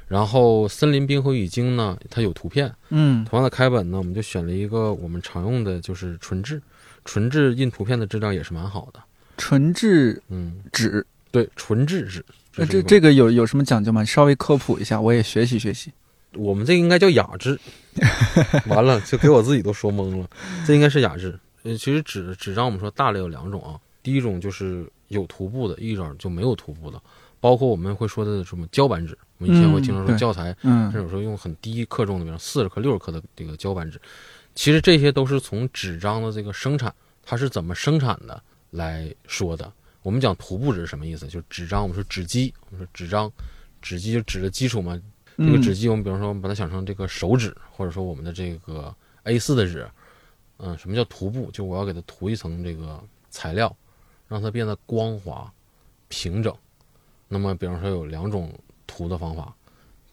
[0.07, 6.61] 然后《森林冰河语经》呢，它有图片，嗯同样的开本呢，我们就选了一个我们常用的，就是纯质，
[7.05, 8.99] 纯质印图片的质量也是蛮好的。
[9.35, 12.23] 纯质嗯，纸，对，纯质纸。
[12.57, 14.03] 那是这这个有有什么讲究吗？
[14.03, 15.91] 稍微科普一下，我也学习学习。
[16.33, 17.59] 我们这个应该叫雅致。
[18.67, 20.27] 完了，就给我自己都说懵了，
[20.65, 21.39] 这应该是雅致。
[21.63, 27.01] 呃，其实纸纸张我们说大类有两种啊，第一种就是有涂布的，一种就没有涂布的，
[27.39, 33.99] 包括我们会说的什么胶板纸，我们以前会听说嗯对说教材，嗯甚至有时候用很低克重的，比如四十克、六十克的这个胶板纸，
[34.53, 36.93] 其实这些都是从纸张的这个生产，
[37.25, 38.39] 它是怎么生产的
[38.69, 39.71] 来说的。
[40.07, 41.27] 我们讲涂布纸是什么意思？
[41.27, 43.29] 就是纸张，我们说纸基，我们说纸张，
[43.81, 44.95] 纸基就纸的基础嘛，
[45.35, 49.85] 这个嗯纸基，我们比方说，我们把它想成这个手纸，或者说我们的这个 A 4的纸。
[50.59, 51.51] 嗯，什么叫涂布？
[51.51, 53.75] 就我要给它涂一层这个材料，
[54.29, 55.51] 让它变得光滑、
[56.07, 56.55] 平整。
[57.27, 58.57] 那么，比方说有两种
[58.87, 59.53] 涂的方法，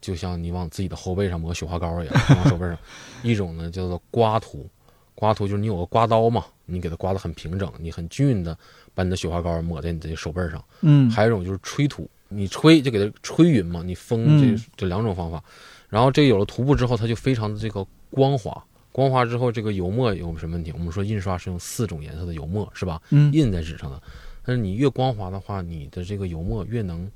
[0.00, 2.76] 就像你往自己的后背上抹雪花膏一样，往手背上。
[3.22, 4.68] 一种呢叫做刮涂，
[5.14, 8.56] 刮涂就是你有个刮刀嘛，你给它刮得很平整，你很均匀的
[8.94, 10.64] 把你的雪花膏抹在你的手背上。
[10.82, 15.42] 嗯还有一种就是吹土，你吹就给它吹匀嘛，你风这、嗯这两种方法。
[15.88, 18.64] 然后这有了涂布之后，它就非常的这个光滑。
[18.90, 20.72] 光滑之后，这个油墨有什么问题？
[20.72, 23.00] 我们说印刷是用四种颜色的油墨，是吧？
[23.10, 24.00] 嗯印在纸上的。
[24.44, 27.10] 但是你越光滑的话，你的这个油墨越能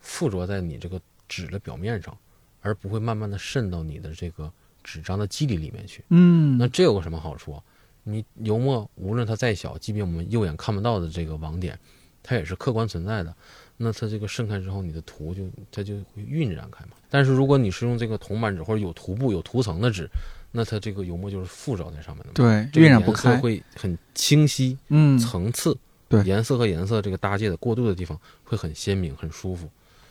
[0.00, 2.16] 附着在你这个纸的表面上，
[2.60, 4.52] 而不会慢慢的渗到你的这个
[4.82, 6.04] 纸张的肌理里面去。
[6.10, 7.62] 嗯那这有个什么好处啊？
[8.04, 11.76] 你油墨无论它再小，即便我们右眼看不到的这个网点，
[12.22, 13.34] 它也是客观存在的。
[13.76, 16.92] 那它这个盛开之后，你的图就它就会晕染开嘛。
[17.10, 20.08] 但是如果你是用这个铜版纸或者有涂布、有涂层的纸，
[20.52, 25.76] 那它这个油墨就是附着在上面的，对，这个晕染不颜色开，会很清晰，嗯，层次，
[26.08, 29.68] 对颜色和颜色这个搭界的过渡的地方会很鲜明、很舒服。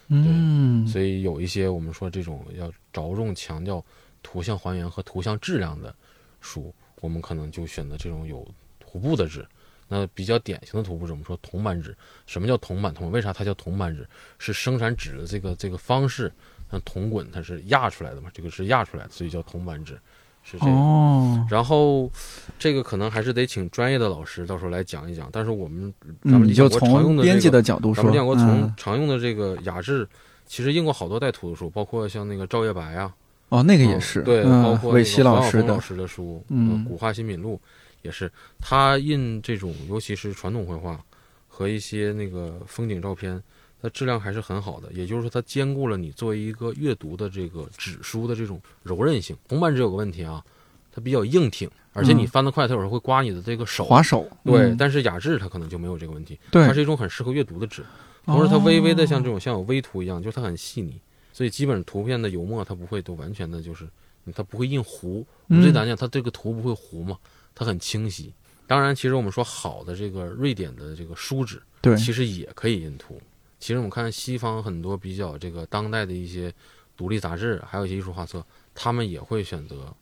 [0.10, 3.84] 嗯，所以有一些我们说这种要着重强调
[4.22, 5.96] 图像还原和图像质量的
[6.42, 8.48] 书，我们可能就选择这种有
[8.80, 9.46] 涂布的纸。
[9.90, 11.96] 那比较典型的涂布纸，我们说铜版纸。
[12.26, 12.94] 什么叫铜版？
[12.94, 14.08] 铜为啥它叫铜版纸？
[14.40, 16.32] 是生产纸的这个这个方式，
[16.72, 20.00] 像铜滚它是压出来的嘛，这个是压出来的，所以叫铜版纸，
[20.42, 20.76] 是这样。
[20.76, 22.10] 哦，然后，
[22.58, 25.30] 这个可能还是得请专业的老师到时候来讲一讲。
[25.34, 25.94] 但是我们
[26.24, 30.08] 咱嗯，们你就讲过常用从编辑的这个的角度说，咱们讲过从嗯常用的这个雅致，
[30.48, 33.14] 其实印过好多代图的书，包括像那个赵月白啊，
[33.54, 37.62] 哦，那个也嗯是，对，嗯包括韦希那个黄老师老，师的书，嗯呃古画新品录
[38.02, 41.00] 也是，他印这种尤其是传统绘画
[41.48, 43.40] 和一些那个风景照片，
[43.80, 44.92] 它质量还是很好的。
[44.92, 49.38] 也就是说，它兼顾了你作为一个阅读的这个纸书的这种柔韧性。
[49.48, 50.44] 铜版纸有个问题啊，
[50.92, 53.86] 它比较硬挺，而且你嗯翻得快，它有时候会刮你的这个手。
[53.86, 57.84] 划手，对，嗯但是雅致它可能就没有这个问题，对，它是一种很适合阅读的纸。
[58.26, 61.00] 同时，它微微的像这种，种像有微图一样，就是它很细腻，
[61.34, 63.86] 所以基本图片的油墨它不会都完全的就是
[64.34, 65.26] 它不会印糊。
[65.48, 67.18] 我们最嗯难讲，它这个图不会糊嘛，
[67.54, 68.34] 它很清晰。
[68.66, 73.22] 当然，其实我们说好的这个瑞典的这个书纸，对，其实也可以印图。
[73.60, 76.54] 其实我们看西方很多比较这个当代的一些
[76.96, 79.94] 独立杂志，还有一些艺术画册，他们也会选择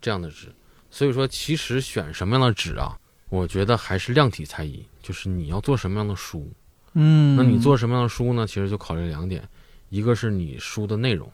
[0.00, 0.48] 这样的纸。
[0.90, 2.98] 所以说，其实选什么样的纸啊，
[3.28, 6.50] 我觉得还是量体裁衣，就是你要做什么样的书。
[6.94, 8.46] 嗯，那你做什么样的书呢？
[8.46, 9.46] 其实就考虑两点，
[9.88, 11.30] 一个是你书的内容，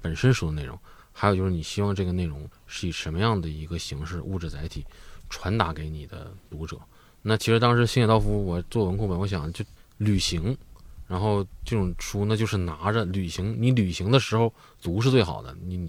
[0.00, 0.78] 本身书的内容，
[1.12, 4.84] 还有就是你希望这个内容是以什么样的一个形式、物质载体
[5.28, 6.78] 传达给你的读者。
[7.22, 9.62] 那其实当时星野道夫我做文库本，我想就
[9.98, 10.56] 旅行，
[11.06, 15.86] 然后这种书那就是拿着旅行，你旅行的时候读是最好的，你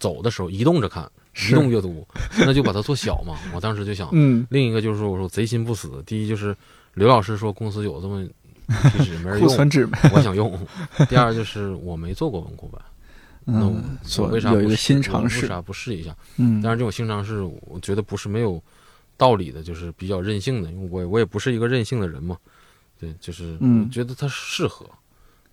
[0.00, 1.08] 走的时候移动着看，
[1.48, 2.04] 移动阅读，
[2.40, 3.38] 那就把它做小嘛。
[3.54, 6.02] 我当时就想，嗯，另一个就是说，我说贼心不死。
[6.04, 6.56] 第一就是
[6.94, 8.26] 刘老师说公司有这么
[9.04, 10.58] 纸没人库用，存纸，我想用。
[11.08, 12.80] 第二就是我没做过文库本，
[13.44, 16.16] 那我嗯，我做为啥不试有一个新尝试，啥不试一下？
[16.36, 18.62] 嗯，当然，这种新尝试，我觉得不是没有
[19.16, 22.36] 道理的，就是比较任性的，因为我也我也不是一个任性的人嘛。
[22.98, 23.58] 对，就是
[23.90, 24.86] 觉得它适合，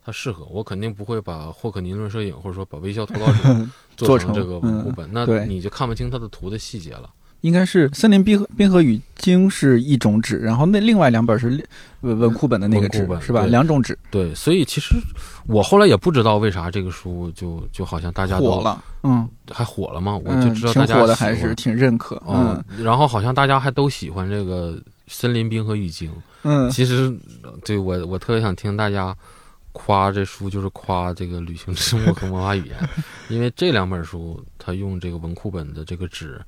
[0.06, 7.10] 它适合，我肯定不会把霍克尼论摄影或者说把微笑脱稿纸做成这个文库嗯本，那你就看不清它的图的细节了。
[7.42, 11.50] 应该是《森林冰河冰河与鲸》是一种纸，然后那另外两本是
[12.02, 13.46] 文文库本的那个纸是吧？
[13.46, 14.96] 两种纸对，所以其实
[15.48, 20.18] 我后来也不知道为啥这个书就就好像大家都火了，嗯，还火了吗？
[20.18, 24.74] 我嗯，就知道大家挺火的，还是挺认可，嗯嗯，然后好像大家还都喜欢这个
[25.08, 26.10] 《森林冰河与鲸》。
[26.44, 27.14] 嗯，其实，
[27.66, 29.16] 对我我特别想听大家
[29.74, 32.78] 夸这书，就是夸这个《旅行之 墨》和《魔法语言》，
[33.28, 36.40] 因为这两本书它用这个文库本的这个纸，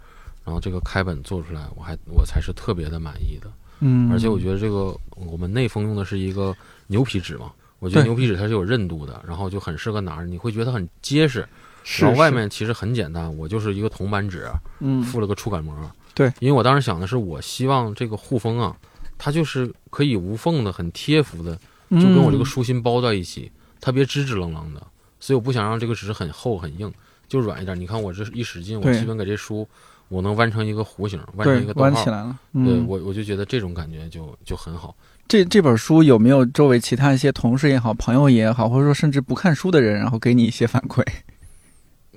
[0.43, 3.51] 然后这个开本做出来，我还我才是特别的满意的。
[3.79, 6.55] 嗯，而且我觉得这个我们内封用的是一个
[6.87, 11.47] 牛皮纸嘛，我觉得牛皮纸它是有韧度的，然后就很适合拿着，你会觉得它很结实。
[11.83, 14.47] 是然后外面其实很简单，我就是一个铜板纸，
[14.81, 15.75] 嗯附了个触感膜。
[16.13, 18.77] 对，因为我当时想的是，我希望这个护封啊，
[19.17, 21.55] 它就是可以无缝的、很贴服的，
[21.89, 24.85] 就跟我这个嗯书心包在一起，它别支支棱棱的。
[25.19, 26.93] 所以我不想让这个纸很厚很硬，
[27.27, 27.79] 就软一点。
[27.79, 29.67] 你看我这一使劲，我基本给这书
[30.11, 32.09] 我能弯成一个弧形，弯成一个弯起。
[32.09, 34.93] 来了，嗯，对我我就觉得这种感觉就就很好。
[35.27, 41.01] 这这本书有没有周围其他一些同事也好、朋友也好，或者说甚至不看书的人，然后给你一些反馈？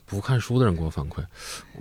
[0.04, 1.24] 不看书的人给我反馈，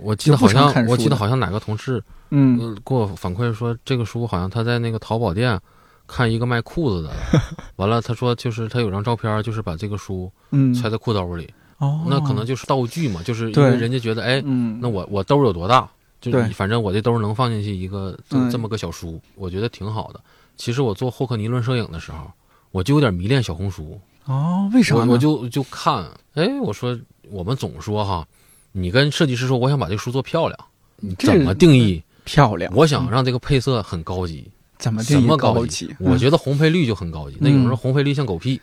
[0.00, 5.60] 我记得好像我记得好像哪个同事嗯，呃给我反馈说，这个书好像他在那个淘宝店
[6.06, 7.10] 看一个卖裤子的，
[7.76, 15.88] 完了他说就是他有张照片，就是把这个书嗯，揣在裤兜里，哦，那可能就是道具嘛，就是因为人家觉得哎，嗯，那我我兜有多大，
[16.32, 20.20] 就对反正我这兜能放进去一个这嗯这么个小书，我觉得挺好的。
[20.56, 22.30] 其实我做霍克尼论摄影的时候，
[22.70, 25.04] 我就有点迷恋小红书，哦，为啥呢？
[25.06, 26.98] 我我就就看，哎，我说
[27.30, 28.26] 我们总说哈，
[28.72, 30.58] 你跟设计师说我想把这个书做漂亮，
[30.96, 32.02] 你怎么定义？
[32.24, 35.94] 漂亮，我想让这个配色很高级，怎么定义高级？
[35.98, 37.36] 我觉得红配绿就很高级。
[37.38, 38.60] 那有人说嗯红配绿像狗屁，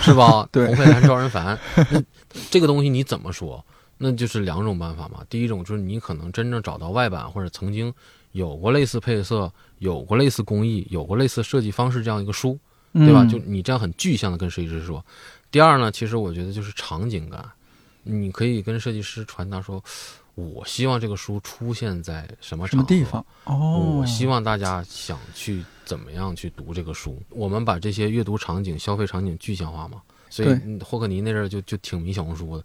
[0.00, 0.46] 是吧？
[0.52, 1.58] 对红配蓝招人烦。
[1.90, 2.00] 那
[2.50, 3.64] 这个东西你怎么说？
[4.02, 5.22] 那就是两种办法嘛。
[5.28, 7.92] 第一种就是你可能真正找到外版或者曾经
[8.32, 12.58] 有过类似配色、有过类似工艺、有过类似设计方式这样一个书，
[12.94, 13.26] 嗯对吧？
[13.26, 15.04] 就你这样很具象的跟设计师说。
[15.50, 17.44] 第二呢，其实我觉得就是场景感，
[18.02, 19.84] 你可以跟设计师传达说，
[20.34, 23.22] 我希望这个书出现在什么什么场地方？
[23.44, 30.00] 哦，我希望大家想去怎么样去读这个书，我们把这些阅读场景、消费场景具象化嘛。
[30.30, 32.64] 所以嗯霍克尼那阵儿就就挺迷小红书的，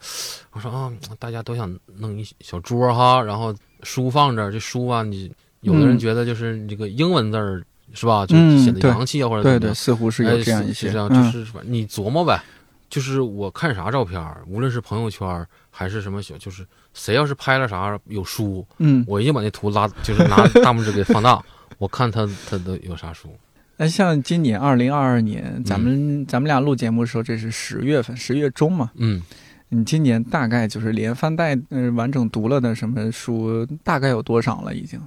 [0.51, 0.89] 我说啊，
[1.19, 5.29] 大家都想弄一小桌哈，然后书放这儿，这书啊，你
[5.61, 7.61] 有的人嗯觉得就是这个英文字儿
[7.93, 9.75] 是吧，就嗯显得洋气啊，或者对对，怎么样。
[9.75, 12.41] 似乎是有哎这样一些，是这样，嗯就是你琢磨呗。
[12.87, 21.43] 就是我看啥照片儿，无论是朋友圈儿还是什么小，就是谁要是拍了啥有书，嗯，我一定把那图拉，就是拿大拇指给放大，
[21.79, 23.35] 我看他他都有啥书。
[23.77, 28.89] 那像今年二零二二年，咱们、嗯咱们俩录节目的时候，这是十月份，十月中嘛。
[28.95, 29.21] 嗯，
[29.69, 34.73] 你今年大概就是连翻带呃完整读了的什么书，大概有多少了？
[34.73, 35.01] 已经？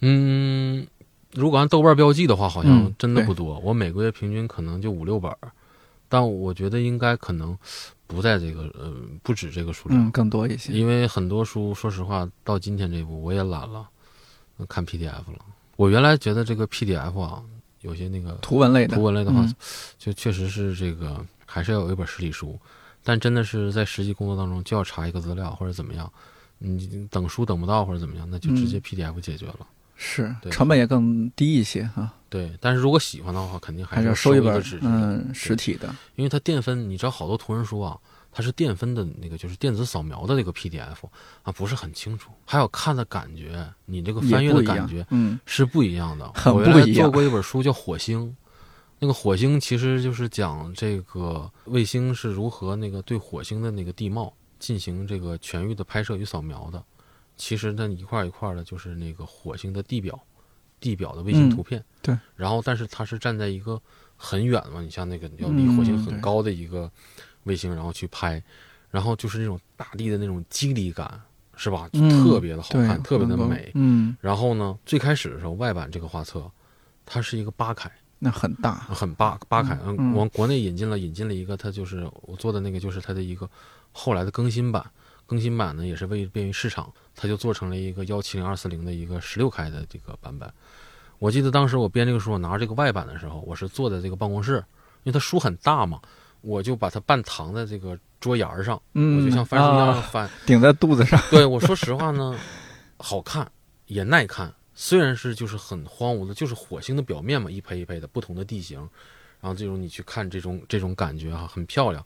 [0.00, 0.86] 嗯，
[1.32, 3.58] 如果按豆瓣标记的话，好像真的不多。
[3.60, 5.50] 我每个月平均可能就五六本儿，
[6.08, 7.56] 但我觉得应该可能
[8.06, 8.92] 不在这个呃
[9.22, 10.70] 不止这个数量，嗯，更多一些。
[10.74, 13.88] 因为很多书说实话到今天这一步我也懒了，
[14.58, 15.38] 呃看 PDF 了。
[15.76, 17.42] 我原来觉得这个 PDF 啊，
[17.84, 19.54] 有些那个图文类的，图文类的话，嗯。
[19.98, 22.58] 就确实是这个还是要有一本实体书，
[23.02, 26.10] 但真的是在实际工作当中就要查一个资料或者怎么样，
[26.58, 28.80] 你等书等不到或者怎么样，那就直接嗯。
[28.80, 29.60] PDF 解决了。
[29.96, 30.50] 是对。
[30.50, 35.94] 成本也更低一些哈，对，但是如果喜欢的话，肯定还还是是要要收一本纸，嗯实体的。
[36.16, 37.96] 因为它电分，你知道好多图文书啊，
[38.36, 41.06] 它是电分的那个就是电子扫描的那个 PDF
[41.44, 46.28] 啊，不是很清楚，还有看的感觉，你这个翻阅的感觉，嗯是不一样的。
[46.34, 48.26] 很我原来做过一本书叫《火星》，
[48.98, 56.82] 那个火星其实就是讲这个卫星是如何那个对火星的那个地貌进行这个全域的拍摄与扫描的。
[57.36, 60.18] 其实那一块儿一块儿的，就是那个火星的地表，
[60.78, 61.84] 地表的卫星嗯图片。
[62.00, 62.16] 对。
[62.36, 63.80] 然后，但是它是站在一个
[64.16, 66.88] 很远嘛，你像那个要离火星很高的一个
[67.44, 68.42] 卫星，然后去拍，
[68.90, 71.20] 然后就是那种大地的那种肌理感，
[71.56, 71.88] 是吧？
[71.92, 73.70] 就嗯特别的好对看，特别的美。
[73.74, 76.50] 嗯，然后呢，最开始的时候，外版这个画册，
[77.06, 79.78] 它是一个八开，那很大，很八八开。
[79.84, 83.48] 嗯嗯，往国内引进了，引进了一个，它就是我做的那个，就是它的一个
[83.92, 84.84] 后来的更新版。
[85.26, 90.52] 更新版呢，也是为便于市场，它就做成了一个幺七零二四零的一个十六开的这个版本。
[91.18, 94.62] 我记得当时我编这个书，我拿着这个外版的时候，我是坐在这个办公室，
[95.04, 95.98] 因为它书很大嘛，
[96.44, 100.28] 我就把它半躺在这个桌沿上，嗯，我就像翻书一样啊翻。
[100.44, 102.38] 顶在肚子上，对我说实话呢，
[102.98, 103.50] 好看
[103.86, 108.78] 也耐看，虽然是就是很荒芜的，就是火星的表面嘛，一胚一胚的不同的地形，
[109.40, 112.04] 然后这种你去看这种这种感觉哈、很漂亮，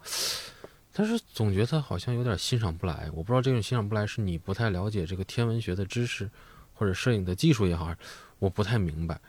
[0.93, 3.09] 但是总觉得好像有点欣赏不来。
[3.12, 6.31] 我不知道这种欣赏不来是你不太了解这个天文学的知识，
[6.74, 7.93] 或者摄影的技术也好，
[8.39, 9.20] 我不太明白。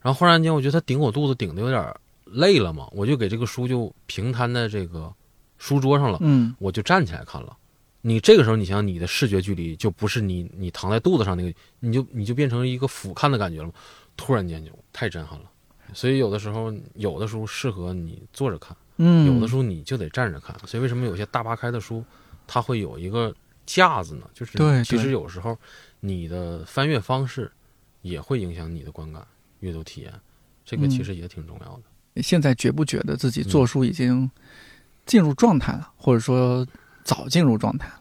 [0.00, 1.94] 然后忽然间，我觉得他顶我肚子顶的有点
[2.32, 5.12] 累了嘛，我就给这个书就平摊在这个
[5.58, 6.18] 书桌上了。
[6.20, 7.56] 嗯我就站起来看了。
[8.00, 13.74] 你这个时候，你想想你的视觉距离就不是你你躺在肚子上那个，你就你就变成一个俯瞰的感觉了嘛。
[14.16, 15.50] 突然间就太震撼了。
[15.94, 20.58] 所以有的时候，有的书适合你坐着看，嗯，有的书你就得站着看。
[20.66, 22.04] 所以为什么有些大八开的书，
[22.46, 23.34] 它会有一个
[23.66, 24.28] 架子呢？
[24.34, 25.56] 就是对其实有时候
[26.00, 27.50] 你的翻阅方式
[28.00, 29.24] 也会影响你的观感、
[29.60, 30.12] 阅读体验，
[30.64, 31.82] 这个其嗯实也挺重要的。
[32.16, 34.30] 现在觉不觉得自己嗯做书已经
[35.06, 36.66] 进入状态了，或者说
[37.04, 37.94] 早进入状态了？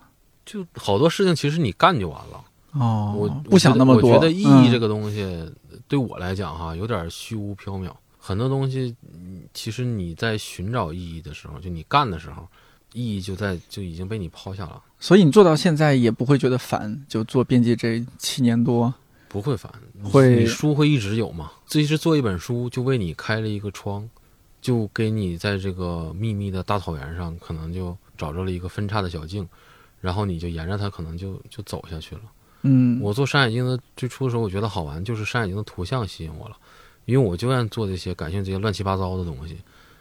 [0.45, 2.43] 就好多事情，其实你干就完了。
[2.73, 4.09] 哦，我不想那么多。
[4.09, 5.49] 我觉得意义这个，东西，
[5.87, 7.91] 对我来讲哈，有点虚无缥缈。
[8.17, 12.47] 很多东西，嗯其实你在寻找意义的时候，就你干的时候，
[12.93, 18.93] 意义就在就已经被你抛下了，所以你做到现在也不会觉得烦，就做编辑这七年多，
[19.27, 19.71] 不会烦。
[20.03, 21.51] 会你书会一直有嘛？
[21.71, 24.09] 这是做一本书，就为你开了一个窗，
[24.59, 29.47] 就给你在这个秘密的大草原上，可能就找着了一个分叉的小径，
[30.01, 32.21] 然后你就沿着它，可能就就走下去了。
[32.63, 36.57] 嗯，我做山海经的最初的时候，我觉得好玩，就是山海经的图像吸引我了，
[37.05, 39.57] 因为我就愿做这些感兴趣这些乱七八糟的东西。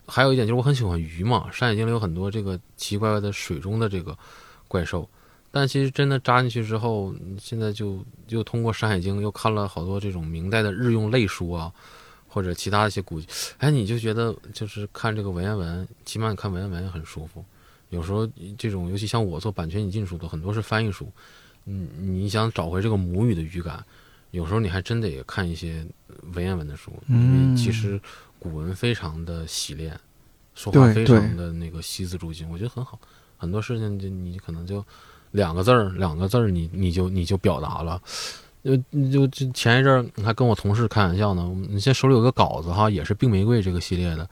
[0.09, 4.19] 还有一点就是我很喜欢鱼嘛，山海经里有很多这个奇奇怪怪的水中的这个
[4.67, 5.09] 怪兽，
[5.51, 11.73] 但其实真的扎进去之后，现在就又通过山海经又看了好多这种明代的日用类书啊，
[12.29, 13.27] 或者其他一些古籍，
[13.59, 17.45] 哎，你就觉得就是看这个文言文，起码你看文言文也很舒服。
[17.89, 18.25] 有时候
[18.57, 21.11] 这种，尤其像我做版权引进书的，很多是翻译书。
[21.65, 23.85] 嗯，你想找回这个母语的语感，
[24.31, 25.85] 有时候你还真得看一些
[26.35, 28.01] 文言文的书，因嗯为其实
[28.39, 29.99] 古文非常的洗练，
[30.55, 32.97] 说话非常的那个惜字如金，我觉得很好。
[33.37, 34.85] 很多事情就你可能就
[35.31, 38.01] 两个字儿，两个字儿，你你就你就表达了。
[38.63, 38.77] 就
[39.11, 44.29] 就就前一阵儿你还跟我同事开玩笑呢，你现在手里有个稿子哈，也是病玫瑰这个系列的，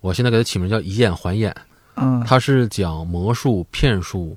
[0.00, 1.56] 我现在给它起名叫以眼还眼。
[1.94, 4.36] 嗯，它是讲魔术、骗术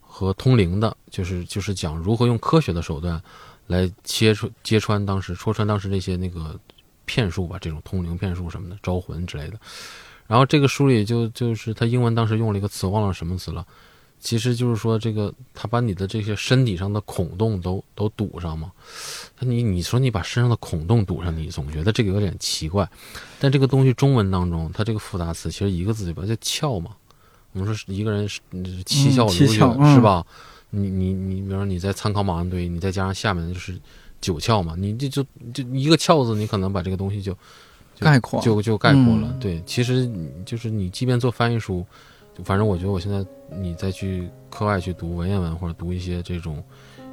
[0.00, 3.18] 和通灵的，就是就是讲如何用科学的手段
[3.66, 6.58] 来切穿揭穿当时戳穿当时那些那个
[7.06, 9.58] 骗术吧，这种通灵骗术什么的招魂之类的。
[10.26, 13.66] 然后这个书里就就是他英文当时用了一个词，忘了什么词了。
[14.18, 18.72] 其实就是说，这个他把你的这些身体上的孔洞都都堵上嘛。
[19.38, 22.88] 你你说你把身上的孔洞堵上，你总觉得这个有点奇怪。
[23.38, 26.90] 但这个东西中文当中，它这个复杂词其实一个字就把叫窍嘛。
[27.52, 28.40] 我们说一个人是
[28.84, 30.26] 七窍流血是吧？
[30.70, 33.78] 你你你，比如说你在参考马王堆，你再加上下面就是
[34.20, 35.24] 九窍嘛，你这就
[35.54, 37.36] 就一个窍字，你可能把这个东西就
[38.00, 39.32] 概括就就概括了。
[39.38, 40.10] 对，其实
[40.44, 41.86] 就是你即便做翻译书。
[42.44, 46.62] 反正我觉得，我现在你再去课外去读文言文或者读一些这种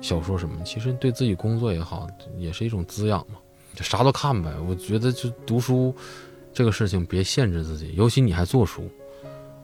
[0.02, 3.36] 小说什么，其实对自己工作也好，也是一种滋养嘛。
[3.76, 4.52] 就啥都看呗。
[4.68, 5.96] 我觉得就读书
[6.54, 7.94] 这个事情，别限制自己。
[7.96, 8.84] 尤其你还做书，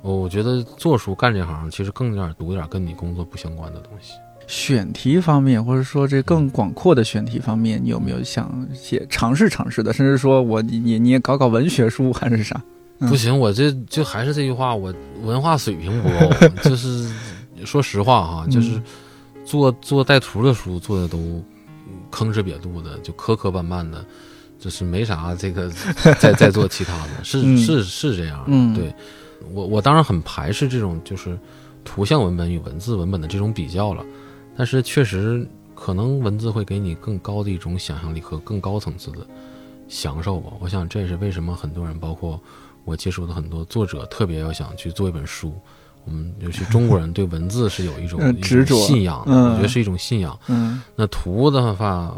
[0.01, 4.13] 我觉得做书干这行，其实更点读点跟你工作不相关的东西。
[4.47, 9.93] 选题方面，或者说这更广阔的选题方面，你有没有想写尝试尝试的？
[9.93, 12.59] 甚至说我你你你也搞搞文学书还是啥？
[12.99, 16.47] 不行，我这就还是这句话，我文化水平不够。
[16.61, 17.09] 就是
[17.63, 18.81] 说实话哈，就是
[19.45, 21.41] 做做带图的书做的都
[22.11, 24.05] 坑哧瘪肚的，就磕磕绊绊的，
[24.59, 25.69] 就是没啥这个
[26.19, 28.43] 再再做其他的，是是是这样。
[28.75, 28.93] 对
[29.53, 31.39] 我我当然很排斥这种就是
[31.85, 34.05] 图像文本与文字文本的这种比较了，
[34.57, 39.19] 但是确实可能文字会给你更高的一种想象力和更高层次的
[39.87, 40.51] 享受吧。
[40.59, 42.37] 我想这也是为什么很多人包括。
[42.89, 45.53] 我接触的很多作者特别要想去做一本书，
[46.05, 50.37] 我们尤其中国人对文字是有一种 执着信仰，我觉得是一种信仰。
[50.47, 52.15] 嗯，那图的话，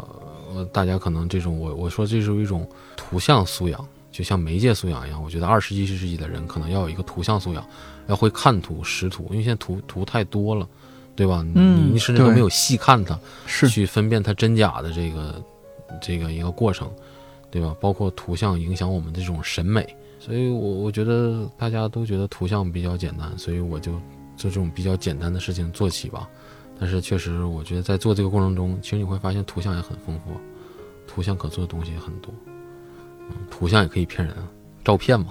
[0.54, 2.66] 呃，大家可能这种我我说这是一种
[2.96, 5.22] 图像素养，就像媒介素养一样。
[5.22, 7.62] 我觉得二十一世纪的人可能要有一个图像素养，
[8.06, 10.66] 要会看图识图，因为现在图图太多了，
[11.14, 11.44] 对吧？
[11.54, 15.42] 嗯，你甚至都没有细看它，是去分辨它真假的这个
[16.00, 16.90] 这个一个过程，
[17.50, 17.76] 对吧？
[17.78, 19.94] 包括图像影响我们这种审美。
[20.24, 23.90] 所以，我我觉得大家都觉得图像比较简单，所以我就
[24.36, 26.30] 做这种比较简单的事情做起吧。
[26.78, 30.30] 但是，确实，我觉得在做这个过程中，其实你会发现图像也很丰富，
[31.08, 32.32] 图像可做的东西也很多。
[33.50, 34.36] 图像也可以骗人，
[34.84, 35.26] 照片嘛。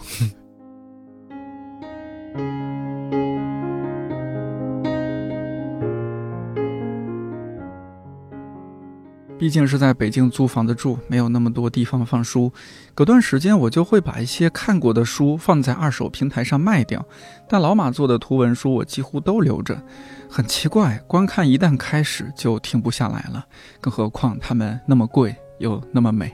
[9.41, 12.53] 毕竟是在北京租房子住，没有那么多地方放书。
[12.93, 17.03] 隔段时间，我就会把一些看过的书放在二手平台上卖掉。
[17.49, 19.81] 但老马做的图文书，我几乎都留着。
[20.29, 23.43] 很奇怪，观看一旦开始就停不下来了，
[23.79, 26.31] 更何况它们那么贵又那么美。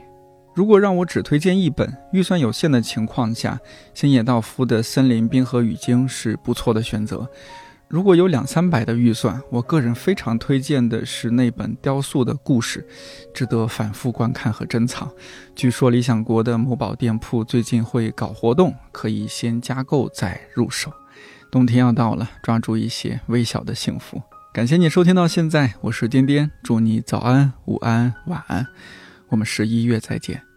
[0.54, 3.58] 如果让我只推荐一本，预算有限的情况下，
[3.94, 7.26] 星野道夫的《森林冰河语经》是不错的选择。
[7.88, 12.86] 如果有两三百的预算，我个人非常推荐的是那本雕塑的故事，
[13.32, 15.10] 值得反复观看和珍藏。
[15.56, 20.92] 据说理想国的某宝店铺最近会搞活动，可以先加购再入手。
[21.50, 24.20] 冬天要到了，抓住一些微小的幸福。
[24.52, 28.66] 感谢你收听到现在，我是颠颠，祝你早安、午安、晚安，
[29.28, 30.47] 我们十一月再见。